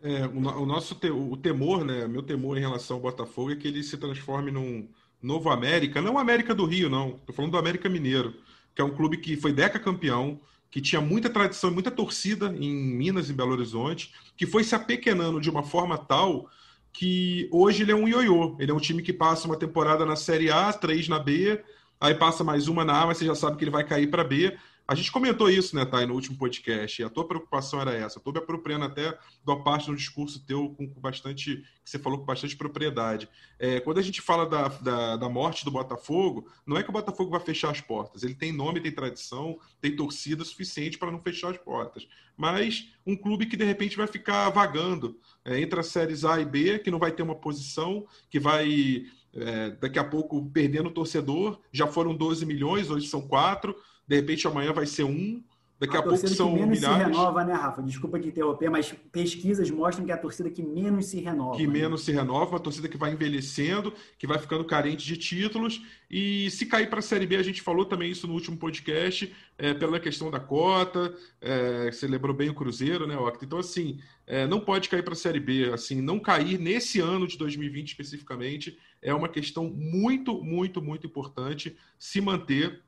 É, 0.02 0.26
o, 0.26 0.62
o, 0.62 0.66
nosso 0.66 0.94
te, 0.94 1.10
o 1.10 1.36
temor, 1.36 1.84
né? 1.84 2.06
Meu 2.06 2.22
temor 2.22 2.58
em 2.58 2.60
relação 2.60 2.96
ao 2.96 3.02
Botafogo 3.02 3.52
é 3.52 3.56
que 3.56 3.68
ele 3.68 3.82
se 3.82 3.96
transforme 3.96 4.50
num 4.50 4.88
novo 5.22 5.48
América, 5.48 6.02
não 6.02 6.18
América 6.18 6.54
do 6.54 6.66
Rio, 6.66 6.90
não. 6.90 7.16
Estou 7.16 7.34
falando 7.34 7.52
do 7.52 7.58
América 7.58 7.88
Mineiro, 7.88 8.34
que 8.74 8.82
é 8.82 8.84
um 8.84 8.94
clube 8.94 9.16
que 9.16 9.36
foi 9.36 9.52
deca 9.52 9.78
campeão, 9.78 10.38
que 10.74 10.80
tinha 10.80 11.00
muita 11.00 11.30
tradição 11.30 11.70
e 11.70 11.72
muita 11.72 11.88
torcida 11.88 12.46
em 12.46 12.74
Minas 12.74 13.30
e 13.30 13.32
Belo 13.32 13.52
Horizonte, 13.52 14.12
que 14.36 14.44
foi 14.44 14.64
se 14.64 14.74
apequenando 14.74 15.40
de 15.40 15.48
uma 15.48 15.62
forma 15.62 15.96
tal 15.96 16.50
que 16.92 17.48
hoje 17.52 17.84
ele 17.84 17.92
é 17.92 17.94
um 17.94 18.08
ioiô. 18.08 18.56
Ele 18.58 18.72
é 18.72 18.74
um 18.74 18.80
time 18.80 19.00
que 19.00 19.12
passa 19.12 19.46
uma 19.46 19.56
temporada 19.56 20.04
na 20.04 20.16
Série 20.16 20.50
A, 20.50 20.72
três 20.72 21.06
na 21.06 21.20
B, 21.20 21.62
aí 22.00 22.12
passa 22.16 22.42
mais 22.42 22.66
uma 22.66 22.84
na 22.84 23.02
A, 23.02 23.06
mas 23.06 23.18
você 23.18 23.24
já 23.24 23.36
sabe 23.36 23.56
que 23.56 23.62
ele 23.62 23.70
vai 23.70 23.84
cair 23.84 24.10
para 24.10 24.24
B. 24.24 24.58
A 24.86 24.94
gente 24.94 25.10
comentou 25.10 25.48
isso, 25.48 25.74
né, 25.74 25.86
Thay, 25.86 26.04
no 26.04 26.12
último 26.12 26.36
podcast, 26.36 27.00
e 27.00 27.04
a 27.04 27.08
tua 27.08 27.26
preocupação 27.26 27.80
era 27.80 27.94
essa. 27.94 28.18
Estou 28.18 28.34
me 28.34 28.38
apropriando 28.38 28.84
até 28.84 29.18
da 29.42 29.56
parte 29.56 29.86
do 29.86 29.96
discurso 29.96 30.44
teu 30.44 30.74
com, 30.76 30.86
bastante, 31.00 31.56
que 31.82 31.90
você 31.90 31.98
falou 31.98 32.18
com 32.18 32.26
bastante 32.26 32.54
propriedade. 32.54 33.26
É, 33.58 33.80
quando 33.80 33.96
a 33.96 34.02
gente 34.02 34.20
fala 34.20 34.44
da, 34.44 34.68
da, 34.68 35.16
da, 35.16 35.28
morte 35.28 35.64
do 35.64 35.70
Botafogo, 35.70 36.50
não 36.66 36.76
é 36.76 36.82
que 36.82 36.90
o 36.90 36.92
Botafogo 36.92 37.30
vai 37.30 37.40
fechar 37.40 37.70
as 37.70 37.80
portas. 37.80 38.22
Ele 38.22 38.34
tem 38.34 38.52
nome, 38.52 38.78
tem 38.78 38.92
tradição, 38.92 39.58
tem 39.80 39.96
torcida 39.96 40.44
suficiente 40.44 40.98
para 40.98 41.10
não 41.10 41.18
fechar 41.18 41.52
as 41.52 41.56
portas. 41.56 42.06
Mas 42.36 42.92
um 43.06 43.16
clube 43.16 43.46
que 43.46 43.56
de 43.56 43.64
repente 43.64 43.96
vai 43.96 44.06
ficar 44.06 44.50
vagando 44.50 45.18
é, 45.46 45.58
entre 45.58 45.80
as 45.80 45.86
séries 45.86 46.26
A 46.26 46.38
e 46.40 46.44
B, 46.44 46.78
que 46.78 46.90
não 46.90 46.98
vai 46.98 47.10
ter 47.10 47.22
uma 47.22 47.36
posição, 47.36 48.06
que 48.28 48.38
vai 48.38 49.06
é, 49.32 49.70
daqui 49.70 49.98
a 49.98 50.04
pouco 50.04 50.44
perdendo 50.50 50.90
o 50.90 50.94
torcedor. 50.94 51.58
Já 51.72 51.86
foram 51.86 52.14
12 52.14 52.44
milhões, 52.44 52.90
hoje 52.90 53.08
são 53.08 53.26
4 53.26 53.74
de 54.06 54.16
repente 54.16 54.46
amanhã 54.46 54.72
vai 54.72 54.86
ser 54.86 55.04
um, 55.04 55.42
daqui 55.78 55.96
a, 55.96 56.00
a 56.00 56.02
pouco 56.02 56.28
são 56.28 56.52
que 56.52 56.60
menos 56.60 56.78
milhares. 56.78 57.06
se 57.06 57.12
renova, 57.12 57.44
né, 57.44 57.52
Rafa? 57.52 57.82
Desculpa 57.82 58.18
te 58.18 58.28
interromper, 58.28 58.70
mas 58.70 58.92
pesquisas 59.12 59.70
mostram 59.70 60.04
que 60.04 60.12
é 60.12 60.14
a 60.14 60.18
torcida 60.18 60.50
que 60.50 60.62
menos 60.62 61.06
se 61.06 61.20
renova. 61.20 61.56
Que 61.56 61.66
né? 61.66 61.72
menos 61.72 62.04
se 62.04 62.12
renova, 62.12 62.52
uma 62.52 62.60
torcida 62.60 62.88
que 62.88 62.96
vai 62.96 63.12
envelhecendo, 63.12 63.92
que 64.18 64.26
vai 64.26 64.38
ficando 64.38 64.64
carente 64.64 65.04
de 65.04 65.16
títulos. 65.16 65.82
E 66.10 66.50
se 66.50 66.66
cair 66.66 66.88
para 66.88 67.00
a 67.00 67.02
Série 67.02 67.26
B, 67.26 67.36
a 67.36 67.42
gente 67.42 67.60
falou 67.60 67.84
também 67.84 68.10
isso 68.10 68.26
no 68.26 68.34
último 68.34 68.56
podcast, 68.56 69.34
é, 69.58 69.74
pela 69.74 70.00
questão 70.00 70.30
da 70.30 70.40
cota, 70.40 71.14
é, 71.40 71.90
você 71.90 72.06
lembrou 72.06 72.34
bem 72.34 72.50
o 72.50 72.54
Cruzeiro, 72.54 73.06
né, 73.06 73.16
Octa? 73.16 73.44
Então, 73.44 73.58
assim, 73.58 73.98
é, 74.26 74.46
não 74.46 74.60
pode 74.60 74.88
cair 74.88 75.02
para 75.02 75.12
a 75.12 75.16
Série 75.16 75.40
B. 75.40 75.70
Assim, 75.72 76.00
não 76.00 76.18
cair 76.18 76.58
nesse 76.58 77.00
ano 77.00 77.26
de 77.26 77.36
2020 77.36 77.88
especificamente 77.88 78.78
é 79.02 79.12
uma 79.12 79.28
questão 79.28 79.64
muito, 79.68 80.42
muito, 80.42 80.80
muito 80.80 81.06
importante 81.06 81.76
se 81.98 82.20
manter 82.20 82.82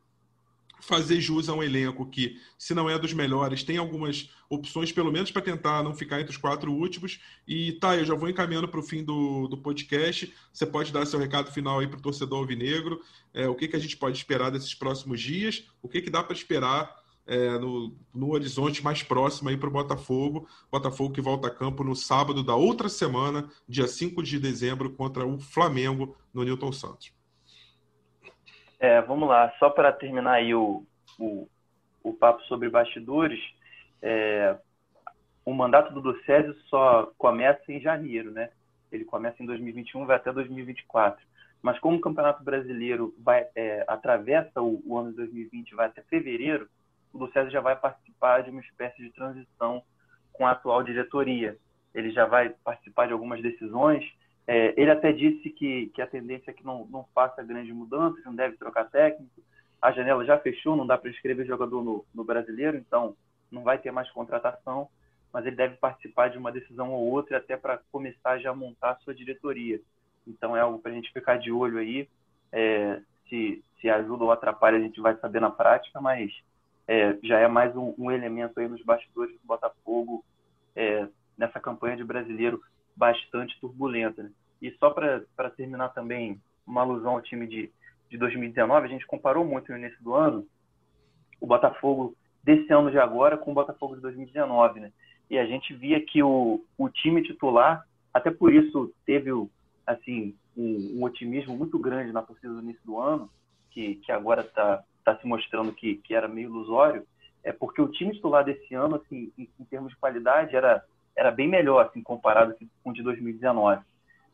fazer 0.81 1.21
jus 1.21 1.49
a 1.49 1.55
um 1.55 1.63
elenco 1.63 2.07
que, 2.07 2.41
se 2.59 2.75
não 2.75 2.89
é 2.89 2.99
dos 2.99 3.13
melhores, 3.13 3.63
tem 3.63 3.77
algumas 3.77 4.31
opções, 4.49 4.93
pelo 4.93 5.11
menos 5.11 5.31
para 5.31 5.43
tentar 5.43 5.83
não 5.83 5.95
ficar 5.95 6.21
entre 6.21 6.33
os 6.33 6.37
quatro 6.37 6.73
últimos. 6.73 7.21
E 7.47 7.73
tá, 7.73 7.97
eu 7.97 8.05
já 8.05 8.15
vou 8.15 8.29
encaminhando 8.29 8.69
para 8.69 8.81
o 8.81 8.83
fim 8.83 9.03
do, 9.03 9.49
do 9.49 9.57
podcast. 9.57 10.33
Você 10.53 10.67
pode 10.67 10.93
dar 10.93 11.07
seu 11.07 11.19
recado 11.19 11.51
final 11.51 11.81
aí 11.81 11.87
para 11.87 11.99
o 11.99 12.03
torcedor 12.03 12.39
alvinegro. 12.39 13.01
É, 13.33 13.49
o 13.49 13.55
que, 13.55 13.69
que 13.69 13.77
a 13.77 13.81
gente 13.81 13.97
pode 13.97 14.17
esperar 14.17 14.51
desses 14.51 14.75
próximos 14.75 15.21
dias? 15.21 15.65
O 15.83 15.89
que, 15.89 16.01
que 16.01 16.11
dá 16.11 16.23
para 16.23 16.37
esperar 16.37 16.95
é, 17.27 17.59
no, 17.59 17.97
no 18.15 18.33
horizonte 18.33 18.85
mais 18.85 19.03
próximo 19.03 19.49
aí 19.49 19.57
para 19.57 19.69
o 19.69 19.73
Botafogo? 19.73 20.49
Botafogo 20.71 21.13
que 21.13 21.21
volta 21.21 21.49
a 21.49 21.51
campo 21.51 21.83
no 21.83 21.97
sábado 21.97 22.43
da 22.43 22.55
outra 22.55 22.89
semana, 22.89 23.51
dia 23.69 23.89
5 23.89 24.23
de 24.23 24.39
dezembro, 24.39 24.91
contra 24.91 25.27
o 25.27 25.39
Flamengo 25.39 26.17
no 26.33 26.45
Newton 26.45 26.73
Santos. 26.73 27.16
É, 28.79 29.01
vamos 29.03 29.29
lá, 29.29 29.53
só 29.59 29.71
para 29.71 29.93
terminar 29.93 30.35
aí 30.35 30.55
o, 30.55 30.85
o, 31.19 31.49
o, 32.03 32.13
papo 32.13 32.43
sobre 32.45 32.69
bastidores, 32.69 33.41
é, 34.03 34.57
o 35.45 35.55
mandato 35.55 35.95
do 35.95 36.03
Ducésio 36.03 36.55
só 36.69 37.11
começa 37.17 37.73
em 37.73 37.81
janeiro, 37.81 38.31
né? 38.31 38.51
Ele 38.93 39.05
começa 39.05 39.43
em 39.43 39.47
2021 39.47 40.05
vai 40.05 40.17
até 40.17 40.33
2024. 40.33 41.25
Mas 41.63 41.79
como 41.79 41.97
o 41.97 42.01
Campeonato 42.01 42.45
Brasileiro 42.45 43.15
vai, 43.19 43.47
é, 43.55 43.85
atravessa 43.89 44.61
o, 44.61 44.83
o, 44.85 44.99
ano 44.99 45.11
de 45.11 45.17
2020 45.17 45.75
vai 45.75 45.87
até 45.87 46.03
fevereiro, 46.03 46.69
o 47.13 47.19
Ducésio 47.19 47.51
já 47.51 47.61
vai 47.61 47.77
participar 47.77 48.43
de 48.43 48.51
uma 48.51 48.61
espécie 48.61 49.03
de 49.03 49.11
transição 49.11 49.83
com 50.33 50.47
a 50.47 50.51
atual 50.51 50.83
diretoria. 50.83 51.57
Ele 51.95 52.11
já 52.11 52.27
vai 52.27 52.51
participar 52.51 53.07
de 53.07 53.13
algumas 53.15 53.41
decisões 53.41 54.05
é, 54.47 54.75
ele 54.81 54.91
até 54.91 55.13
disse 55.13 55.51
que, 55.51 55.87
que 55.89 56.01
a 56.01 56.07
tendência 56.07 56.51
é 56.51 56.55
que 56.55 56.65
não, 56.65 56.87
não 56.87 57.05
faça 57.15 57.43
grandes 57.43 57.75
mudanças, 57.75 58.25
não 58.25 58.35
deve 58.35 58.57
trocar 58.57 58.85
técnico. 58.85 59.43
A 59.83 59.91
janela 59.91 60.25
já 60.25 60.39
fechou, 60.39 60.77
não 60.77 60.87
dá 60.87 60.97
para 60.97 61.11
escrever 61.11 61.47
jogador 61.47 61.83
no, 61.83 62.05
no 62.15 62.25
brasileiro, 62.25 62.77
então 62.77 63.17
não 63.51 63.63
vai 63.63 63.79
ter 63.79 63.91
mais 63.91 64.11
contratação, 64.11 64.89
mas 65.33 65.45
ele 65.47 65.57
deve 65.57 65.77
participar 65.77 66.29
de 66.29 66.39
uma 66.39 66.53
decisão 66.53 66.93
ou 66.93 67.11
outra 67.11 67.39
até 67.39 67.57
para 67.57 67.81
começar 67.91 68.39
já 68.39 68.51
a 68.51 68.55
montar 68.55 68.93
a 68.93 68.97
sua 68.97 69.15
diretoria. 69.15 69.81
Então 70.27 70.57
é 70.57 70.61
algo 70.61 70.79
para 70.79 70.93
a 70.93 70.95
gente 70.95 71.13
ficar 71.13 71.39
de 71.39 71.51
olho 71.51 71.79
aí. 71.79 72.09
É, 72.53 73.01
se, 73.29 73.63
se 73.81 73.91
ajuda 73.91 74.25
ou 74.25 74.33
atrapalha, 74.33 74.79
a 74.79 74.81
gente 74.81 75.01
vai 75.01 75.17
saber 75.17 75.41
na 75.41 75.51
prática, 75.51 76.01
mas 76.01 76.33
é, 76.87 77.17
já 77.23 77.39
é 77.39 77.49
mais 77.49 77.75
um, 77.77 77.95
um, 77.99 78.11
elemento 78.11 78.59
aí 78.61 78.69
nos 78.69 78.83
bastidores 78.83 79.33
do 79.35 79.47
Botafogo 79.47 80.25
é, 80.75 81.07
nessa 81.37 81.59
campanha 81.59 81.97
de 81.97 82.05
brasileiro 82.05 82.63
bastante 82.97 83.59
turbulenta. 83.61 84.23
Né? 84.23 84.31
E 84.61 84.71
só 84.73 84.91
para 84.91 85.51
terminar 85.51 85.91
também, 85.91 86.41
uma 86.67 86.81
alusão 86.81 87.13
ao 87.13 87.23
time 87.23 87.47
de, 87.47 87.71
de 88.11 88.17
2019, 88.17 88.87
a 88.87 88.89
gente 88.89 89.07
comparou 89.07 89.45
muito 89.45 89.71
no 89.71 89.79
início 89.79 90.03
do 90.03 90.15
ano 90.15 90.47
o 91.41 91.47
Botafogo 91.47 92.17
desse 92.43 92.73
ano 92.73 92.91
de 92.91 92.99
agora 92.99 93.37
com 93.37 93.51
o 93.51 93.55
Botafogo 93.55 93.97
de 93.97 94.03
2019, 94.03 94.81
né? 94.81 94.93
E 95.29 95.39
a 95.39 95.45
gente 95.45 95.75
via 95.75 96.01
que 96.01 96.23
o, 96.23 96.65
o 96.79 96.89
time 96.89 97.23
titular, 97.23 97.85
até 98.15 98.31
por 98.31 98.53
isso 98.53 98.93
teve 99.05 99.31
assim 99.87 100.35
um, 100.57 100.99
um 100.99 101.03
otimismo 101.03 101.57
muito 101.57 101.79
grande 101.79 102.13
na 102.13 102.23
torcida 102.23 102.53
do 102.53 102.63
início 102.63 102.83
do 102.85 102.99
ano, 102.99 103.29
que, 103.71 103.97
que 103.97 104.13
agora 104.13 104.43
está 104.43 104.83
tá 105.05 105.17
se 105.19 105.27
mostrando 105.27 105.73
que, 105.73 105.97
que 105.97 106.15
era 106.15 106.27
meio 106.27 106.49
ilusório, 106.49 107.07
é 107.45 107.53
porque 107.53 107.81
o 107.81 107.89
time 107.89 108.13
titular 108.13 108.45
desse 108.45 108.75
ano, 108.75 108.97
assim, 108.97 109.33
em, 109.37 109.49
em 109.61 109.65
termos 109.65 109.91
de 109.93 109.99
qualidade, 109.99 110.57
era 110.57 110.83
era 111.17 111.31
bem 111.31 111.49
melhor, 111.49 111.87
assim, 111.87 112.03
comparado 112.03 112.55
com 112.83 112.91
o 112.91 112.93
de 112.93 113.03
2019. 113.03 113.83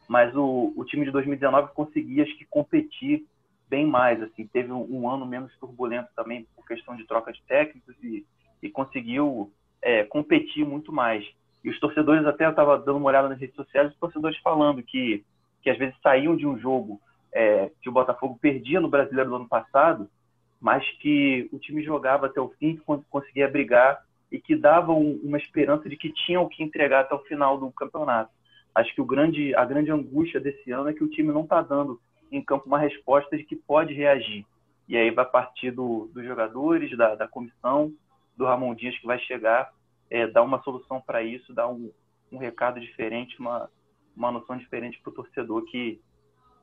Mas 0.08 0.34
o, 0.34 0.72
o 0.76 0.84
time 0.84 1.04
de 1.04 1.12
2019 1.12 1.72
conseguia, 1.74 2.24
acho 2.24 2.36
que, 2.36 2.44
competir 2.44 3.24
bem 3.68 3.86
mais, 3.86 4.20
assim, 4.22 4.46
teve 4.46 4.72
um, 4.72 4.86
um 4.90 5.08
ano 5.08 5.24
menos 5.24 5.56
turbulento 5.58 6.10
também 6.14 6.46
por 6.54 6.66
questão 6.66 6.96
de 6.96 7.06
troca 7.06 7.32
de 7.32 7.42
técnicos 7.44 7.94
e, 8.02 8.26
e 8.62 8.68
conseguiu 8.68 9.50
é, 9.80 10.04
competir 10.04 10.66
muito 10.66 10.92
mais. 10.92 11.24
E 11.64 11.70
os 11.70 11.78
torcedores, 11.78 12.26
até 12.26 12.44
eu 12.44 12.50
estava 12.50 12.76
dando 12.78 12.98
uma 12.98 13.08
olhada 13.08 13.28
nas 13.28 13.38
redes 13.38 13.54
sociais, 13.54 13.90
os 13.90 13.98
torcedores 13.98 14.36
falando 14.40 14.82
que, 14.82 15.24
que 15.62 15.70
às 15.70 15.78
vezes 15.78 15.94
saíam 16.02 16.36
de 16.36 16.46
um 16.46 16.58
jogo 16.58 17.00
é, 17.32 17.70
que 17.80 17.88
o 17.88 17.92
Botafogo 17.92 18.38
perdia 18.40 18.80
no 18.80 18.90
Brasileiro 18.90 19.30
do 19.30 19.36
ano 19.36 19.48
passado, 19.48 20.10
mas 20.60 20.86
que 20.98 21.48
o 21.52 21.58
time 21.58 21.82
jogava 21.82 22.26
até 22.26 22.40
o 22.40 22.50
fim, 22.50 22.78
conseguia 23.08 23.48
brigar 23.48 24.02
e 24.32 24.40
que 24.40 24.56
davam 24.56 24.98
uma 25.22 25.36
esperança 25.36 25.88
de 25.88 25.96
que 25.96 26.10
tinham 26.10 26.48
que 26.48 26.62
entregar 26.62 27.00
até 27.00 27.14
o 27.14 27.22
final 27.24 27.58
do 27.58 27.70
campeonato. 27.70 28.32
Acho 28.74 28.92
que 28.94 29.00
o 29.02 29.04
grande, 29.04 29.54
a 29.54 29.64
grande 29.66 29.92
angústia 29.92 30.40
desse 30.40 30.72
ano 30.72 30.88
é 30.88 30.94
que 30.94 31.04
o 31.04 31.10
time 31.10 31.30
não 31.30 31.42
está 31.42 31.60
dando 31.60 32.00
em 32.30 32.42
campo 32.42 32.66
uma 32.66 32.78
resposta 32.78 33.36
de 33.36 33.44
que 33.44 33.54
pode 33.54 33.92
reagir. 33.92 34.46
E 34.88 34.96
aí 34.96 35.10
vai 35.10 35.26
partir 35.26 35.70
do, 35.70 36.10
dos 36.14 36.24
jogadores, 36.24 36.96
da, 36.96 37.14
da 37.14 37.28
comissão, 37.28 37.92
do 38.34 38.46
Ramon 38.46 38.74
Dias 38.74 38.98
que 38.98 39.06
vai 39.06 39.18
chegar, 39.18 39.70
é, 40.10 40.26
dar 40.26 40.42
uma 40.42 40.62
solução 40.62 40.98
para 40.98 41.22
isso, 41.22 41.52
dar 41.52 41.68
um, 41.68 41.92
um 42.32 42.38
recado 42.38 42.80
diferente, 42.80 43.38
uma, 43.38 43.68
uma 44.16 44.32
noção 44.32 44.56
diferente 44.56 44.98
para 45.02 45.10
o 45.10 45.14
torcedor 45.14 45.62
que, 45.66 46.00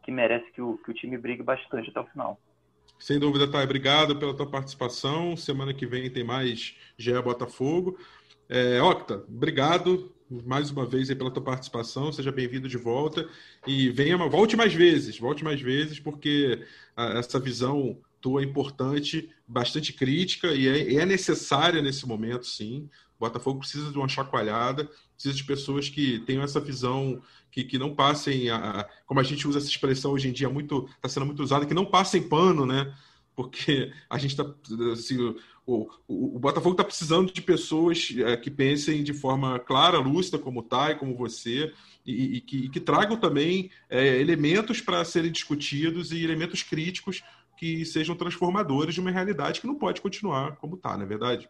que 0.02 0.12
merece 0.12 0.52
que 0.52 0.62
o, 0.62 0.80
que 0.80 0.90
o 0.90 0.94
time 0.96 1.20
brigue 1.20 1.44
bastante 1.44 1.92
até 1.92 2.00
o 2.00 2.08
final. 2.08 2.40
Sem 3.00 3.18
dúvida, 3.18 3.48
Thay. 3.48 3.64
Obrigado 3.64 4.18
pela 4.18 4.34
tua 4.34 4.46
participação. 4.46 5.38
Semana 5.38 5.74
que 5.74 5.88
vem 5.88 6.10
tem 6.10 6.24
mais 6.24 6.76
GE 6.98 7.22
Botafogo. 7.22 7.98
É, 8.50 8.82
Octa, 8.82 9.24
obrigado 9.28 10.12
mais 10.46 10.70
uma 10.70 10.86
vez 10.86 11.08
pela 11.14 11.32
tua 11.32 11.42
participação. 11.42 12.12
Seja 12.12 12.32
bem-vindo 12.32 12.68
de 12.68 12.78
volta. 12.78 13.28
E 13.66 13.90
venha, 13.90 14.18
volte 14.18 14.58
mais 14.58 14.74
vezes, 14.74 15.18
volte 15.18 15.44
mais 15.46 15.62
vezes, 15.62 16.00
porque 16.00 16.62
a, 16.96 17.20
essa 17.20 17.40
visão 17.40 17.98
tua 18.20 18.42
é 18.42 18.46
importante, 18.46 19.30
bastante 19.48 19.94
crítica 19.94 20.54
e 20.54 20.68
é, 20.68 20.96
é 20.96 21.06
necessária 21.06 21.82
nesse 21.82 22.06
momento, 22.06 22.46
sim. 22.46 22.90
O 23.20 23.26
Botafogo 23.26 23.60
precisa 23.60 23.92
de 23.92 23.98
uma 23.98 24.08
chacoalhada, 24.08 24.90
precisa 25.14 25.36
de 25.36 25.44
pessoas 25.44 25.90
que 25.90 26.20
tenham 26.20 26.42
essa 26.42 26.60
visão, 26.60 27.22
que, 27.52 27.66
que 27.66 27.78
não 27.78 27.94
passem, 27.94 28.50
a, 28.50 28.88
como 29.06 29.20
a 29.20 29.24
gente 29.24 29.46
usa 29.46 29.58
essa 29.58 29.68
expressão 29.68 30.12
hoje 30.12 30.30
em 30.30 30.32
dia, 30.32 30.50
muito 30.50 30.88
está 30.96 31.10
sendo 31.10 31.26
muito 31.26 31.44
usada, 31.44 31.66
que 31.66 31.74
não 31.74 31.86
passem 31.86 32.28
pano, 32.30 32.66
né? 32.66 32.96
Porque 33.36 33.92
a 34.10 34.18
gente 34.18 34.32
está. 34.32 34.46
Assim, 34.94 35.18
o, 35.66 35.90
o, 36.08 36.36
o, 36.38 36.40
Botafogo 36.40 36.72
está 36.72 36.84
precisando 36.84 37.32
de 37.32 37.42
pessoas 37.42 38.10
é, 38.18 38.38
que 38.38 38.50
pensem 38.50 39.04
de 39.04 39.14
forma 39.14 39.60
clara, 39.60 40.00
lúcida, 40.00 40.40
como 40.40 40.62
o 40.62 40.64
Thay, 40.64 40.96
como 40.96 41.16
você, 41.16 41.74
e, 42.06 42.38
e, 42.38 42.42
que, 42.42 42.58
e 42.58 42.70
que, 42.70 42.80
tragam 42.80 43.18
também 43.18 43.70
é, 43.90 44.20
elementos 44.20 44.80
para 44.80 45.04
serem 45.04 45.32
discutidos 45.32 46.12
e 46.12 46.24
elementos 46.24 46.64
críticos 46.64 47.22
que 47.58 47.86
sejam 47.86 48.16
transformadores 48.16 48.94
de 48.94 49.02
uma 49.02 49.12
realidade 49.12 49.60
que 49.60 49.68
não 49.68 49.76
pode 49.76 50.00
continuar 50.00 50.56
como 50.56 50.76
está, 50.76 50.96
não 50.96 51.04
é 51.04 51.08
verdade? 51.08 51.50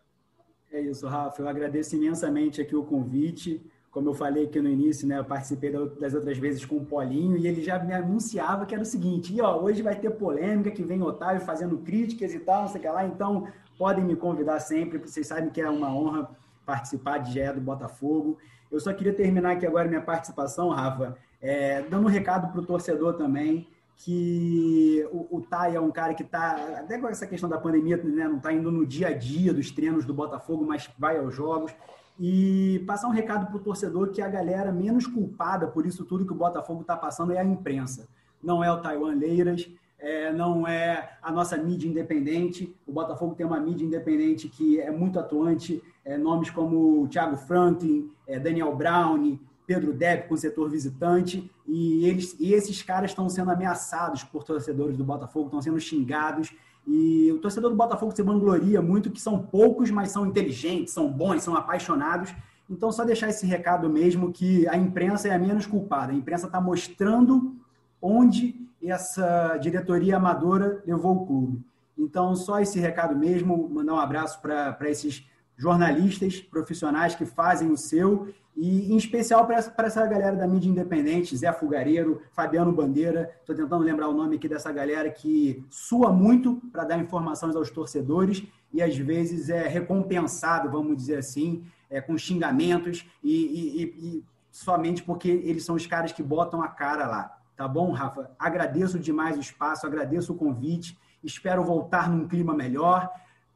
É 0.72 0.80
isso, 0.80 1.07
Rafa. 1.07 1.41
Eu 1.41 1.47
agradeço 1.47 1.95
imensamente 1.95 2.61
aqui 2.61 2.76
o 2.76 2.84
convite. 2.84 3.61
Como 3.89 4.09
eu 4.09 4.13
falei 4.13 4.45
aqui 4.45 4.61
no 4.61 4.70
início, 4.70 5.07
né, 5.07 5.17
eu 5.17 5.26
participei 5.26 5.72
das 5.72 6.13
outras 6.13 6.38
vezes 6.38 6.63
com 6.63 6.78
o 6.78 6.86
Polinho 6.86 7.36
e 7.36 7.47
ele 7.47 7.63
já 7.63 7.80
me 7.80 7.91
anunciava 7.91 8.65
que 8.65 8.76
era 8.76 8.84
o 8.84 8.86
seguinte: 8.86 9.34
e, 9.34 9.41
ó, 9.41 9.59
hoje 9.59 9.82
vai 9.82 9.95
ter 9.95 10.11
polêmica, 10.11 10.70
que 10.70 10.84
vem 10.84 11.01
Otávio 11.01 11.41
fazendo 11.41 11.78
críticas 11.80 12.34
e 12.34 12.39
tal, 12.39 12.63
não 12.63 12.70
sei 12.70 12.80
o 12.80 12.82
que 12.84 12.89
lá. 12.89 13.03
Então, 13.05 13.47
podem 13.80 14.03
me 14.03 14.15
convidar 14.15 14.59
sempre, 14.59 14.99
vocês 14.99 15.26
sabem 15.26 15.49
que 15.49 15.59
é 15.59 15.70
uma 15.70 15.91
honra 15.91 16.30
participar 16.65 17.17
de 17.17 17.34
GE 17.34 17.53
do 17.53 17.61
Botafogo. 17.61 18.38
Eu 18.72 18.80
só 18.80 18.93
queria 18.93 19.13
terminar 19.13 19.53
aqui 19.53 19.65
agora 19.65 19.88
minha 19.88 20.01
participação, 20.01 20.70
Rafa, 20.70 21.17
é, 21.41 21.82
dando 21.82 22.05
um 22.05 22.09
recado 22.09 22.51
para 22.51 22.61
o 22.61 22.65
torcedor 22.65 23.15
também 23.15 23.67
que 23.99 25.05
o, 25.11 25.37
o 25.37 25.41
Thay 25.41 25.75
é 25.75 25.79
um 25.79 25.91
cara 25.91 26.13
que 26.13 26.23
está, 26.23 26.53
até 26.79 26.97
com 26.97 27.07
essa 27.07 27.27
questão 27.27 27.49
da 27.49 27.57
pandemia, 27.57 27.97
né, 27.97 28.27
não 28.27 28.37
está 28.37 28.51
indo 28.51 28.71
no 28.71 28.85
dia 28.85 29.09
a 29.09 29.13
dia 29.13 29.53
dos 29.53 29.71
treinos 29.71 30.05
do 30.05 30.13
Botafogo, 30.13 30.65
mas 30.65 30.89
vai 30.97 31.17
aos 31.17 31.35
jogos. 31.35 31.73
E 32.17 32.83
passar 32.87 33.07
um 33.07 33.11
recado 33.11 33.47
para 33.47 33.57
o 33.57 33.59
torcedor 33.59 34.09
que 34.09 34.21
a 34.21 34.27
galera 34.27 34.71
menos 34.71 35.05
culpada 35.05 35.67
por 35.67 35.85
isso 35.85 36.05
tudo 36.05 36.25
que 36.25 36.31
o 36.31 36.35
Botafogo 36.35 36.81
está 36.81 36.95
passando 36.95 37.33
é 37.33 37.39
a 37.39 37.43
imprensa. 37.43 38.07
Não 38.41 38.63
é 38.63 38.71
o 38.71 38.81
Taiwan 38.81 39.15
Leiras, 39.15 39.69
é, 39.97 40.31
não 40.31 40.65
é 40.65 41.17
a 41.21 41.31
nossa 41.31 41.57
mídia 41.57 41.89
independente. 41.89 42.73
O 42.87 42.93
Botafogo 42.93 43.35
tem 43.35 43.45
uma 43.45 43.59
mídia 43.59 43.85
independente 43.85 44.47
que 44.47 44.79
é 44.79 44.89
muito 44.89 45.19
atuante, 45.19 45.83
é, 46.05 46.17
nomes 46.17 46.49
como 46.49 47.05
Thiago 47.09 47.35
Franklin, 47.35 48.09
é, 48.25 48.39
Daniel 48.39 48.73
Brown, 48.75 49.37
Pedro 49.70 49.93
Depp 49.93 50.28
com 50.28 50.34
o 50.34 50.38
setor 50.38 50.67
visitante, 50.67 51.47
e, 51.67 52.03
eles, 52.03 52.36
e 52.39 52.53
esses 52.53 52.82
caras 52.82 53.11
estão 53.11 53.30
sendo 53.30 53.51
ameaçados 53.51 54.24
por 54.24 54.43
torcedores 54.43 54.97
do 54.97 55.03
Botafogo, 55.03 55.45
estão 55.45 55.61
sendo 55.61 55.80
xingados, 55.80 56.51
e 56.88 57.32
o 57.32 57.38
torcedor 57.38 57.70
do 57.70 57.76
Botafogo 57.76 58.11
se 58.11 58.24
vangloria 58.24 58.82
muito 58.82 59.11
que 59.11 59.22
são 59.22 59.38
poucos, 59.38 59.91
mas 59.91 60.09
são 60.09 60.26
inteligentes, 60.26 60.91
são 60.91 61.07
bons, 61.07 61.43
são 61.43 61.55
apaixonados. 61.55 62.34
Então, 62.67 62.91
só 62.91 63.05
deixar 63.05 63.30
esse 63.30 63.45
recado 63.45 63.88
mesmo 63.88 64.34
que 64.34 64.67
a 64.67 64.76
imprensa 64.76 65.28
é 65.28 65.36
a 65.36 65.38
menos 65.38 65.67
culpada. 65.67 66.11
A 66.11 66.15
imprensa 66.15 66.47
está 66.47 66.59
mostrando 66.59 67.55
onde 68.01 68.55
essa 68.84 69.55
diretoria 69.57 70.17
amadora 70.17 70.82
levou 70.84 71.15
o 71.15 71.28
clube. 71.28 71.61
Então, 71.95 72.36
só 72.36 72.59
esse 72.59 72.80
recado 72.80 73.15
mesmo, 73.15 73.70
mandar 73.70 73.93
um 73.93 73.99
abraço 73.99 74.41
para 74.41 74.89
esses 74.89 75.24
jornalistas 75.60 76.39
profissionais 76.39 77.16
que 77.16 77.26
fazem 77.26 77.70
o 77.70 77.78
seu 77.78 78.30
e 78.55 78.93
em 78.93 78.95
especial 78.95 79.45
para 79.45 79.57
essa, 79.57 79.74
essa 79.78 80.07
galera 80.07 80.36
da 80.36 80.47
mídia 80.47 80.70
independente, 80.70 81.36
Zé 81.36 81.51
Fugareiro, 81.51 82.22
Fabiano 82.32 82.72
Bandeira, 82.72 83.30
estou 83.41 83.53
tentando 83.53 83.84
lembrar 83.84 84.07
o 84.07 84.14
nome 84.14 84.38
aqui 84.38 84.47
dessa 84.47 84.72
galera 84.72 85.10
que 85.10 85.62
sua 85.70 86.12
muito 86.12 86.62
para 86.72 86.86
dar 86.86 86.97
informações 86.97 87.57
aos 87.57 87.70
torcedores 87.70 88.41
e 88.74 88.82
às 88.82 88.95
vezes 88.95 89.49
é 89.49 89.68
recompensado, 89.68 90.70
vamos 90.70 90.95
dizer 90.95 91.18
assim, 91.18 91.66
é, 91.89 91.99
com 91.99 92.18
xingamentos 92.18 93.05
e, 93.22 93.34
e, 93.34 93.84
e 93.84 94.24
somente 94.49 95.03
porque 95.03 95.30
eles 95.30 95.66
são 95.66 95.76
os 95.76 95.86
caras 95.86 96.14
que 96.14 96.24
botam 96.24 96.62
a 96.62 96.70
cara 96.70 97.05
lá. 97.05 97.38
Tá 97.57 97.68
bom, 97.68 97.91
Rafa? 97.91 98.32
Agradeço 98.39 98.97
demais 98.97 99.36
o 99.36 99.41
espaço, 99.41 99.86
agradeço 99.86 100.32
o 100.32 100.38
convite, 100.38 100.97
espero 101.22 101.62
voltar 101.66 102.10
num 102.10 102.26
clima 102.28 102.53
melhor. 102.53 103.10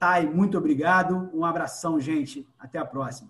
Thay, 0.03 0.25
muito 0.25 0.57
obrigado. 0.57 1.29
Um 1.33 1.45
abração, 1.45 1.97
gente. 1.97 2.45
Até 2.59 2.77
a 2.77 2.83
próxima. 2.83 3.29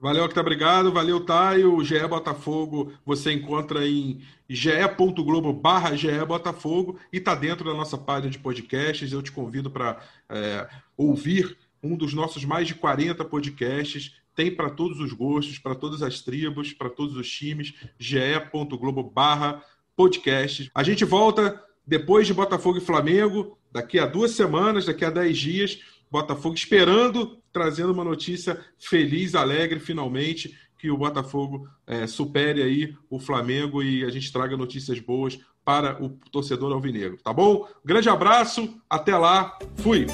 Valeu, 0.00 0.24
Octa, 0.24 0.40
obrigado. 0.40 0.90
Valeu, 0.90 1.24
Thay. 1.24 1.64
O 1.64 1.84
GE 1.84 2.04
Botafogo 2.08 2.92
você 3.06 3.32
encontra 3.32 3.86
em 3.86 4.20
ge.globo 4.48 5.52
barra 5.52 5.94
GE 5.94 6.24
Botafogo 6.26 6.98
e 7.12 7.18
está 7.18 7.36
dentro 7.36 7.64
da 7.64 7.72
nossa 7.72 7.96
página 7.96 8.32
de 8.32 8.38
podcasts. 8.40 9.12
Eu 9.12 9.22
te 9.22 9.30
convido 9.30 9.70
para 9.70 10.00
é, 10.28 10.68
ouvir 10.96 11.56
um 11.80 11.96
dos 11.96 12.12
nossos 12.12 12.44
mais 12.44 12.66
de 12.66 12.74
40 12.74 13.24
podcasts. 13.24 14.16
Tem 14.34 14.52
para 14.52 14.70
todos 14.70 14.98
os 14.98 15.12
gostos, 15.12 15.60
para 15.60 15.76
todas 15.76 16.02
as 16.02 16.20
tribos, 16.20 16.72
para 16.72 16.90
todos 16.90 17.16
os 17.16 17.30
times. 17.30 17.74
ge.globo 17.96 19.04
barra 19.04 19.62
podcasts. 19.94 20.68
A 20.74 20.82
gente 20.82 21.04
volta 21.04 21.62
depois 21.86 22.26
de 22.26 22.34
Botafogo 22.34 22.78
e 22.78 22.80
Flamengo, 22.80 23.56
daqui 23.70 24.00
a 24.00 24.06
duas 24.06 24.32
semanas, 24.32 24.84
daqui 24.84 25.04
a 25.04 25.10
dez 25.10 25.38
dias 25.38 25.78
Botafogo 26.10 26.54
esperando, 26.54 27.38
trazendo 27.52 27.92
uma 27.92 28.04
notícia 28.04 28.58
feliz, 28.78 29.34
alegre, 29.34 29.80
finalmente, 29.80 30.56
que 30.78 30.90
o 30.90 30.96
Botafogo 30.96 31.68
é, 31.86 32.06
supere 32.06 32.62
aí 32.62 32.94
o 33.10 33.18
Flamengo 33.18 33.82
e 33.82 34.04
a 34.04 34.10
gente 34.10 34.32
traga 34.32 34.56
notícias 34.56 35.00
boas 35.00 35.38
para 35.64 36.02
o 36.02 36.08
torcedor 36.30 36.72
alvinegro, 36.72 37.18
tá 37.22 37.32
bom? 37.32 37.68
Grande 37.84 38.08
abraço, 38.08 38.80
até 38.88 39.16
lá, 39.16 39.58
fui! 39.76 40.06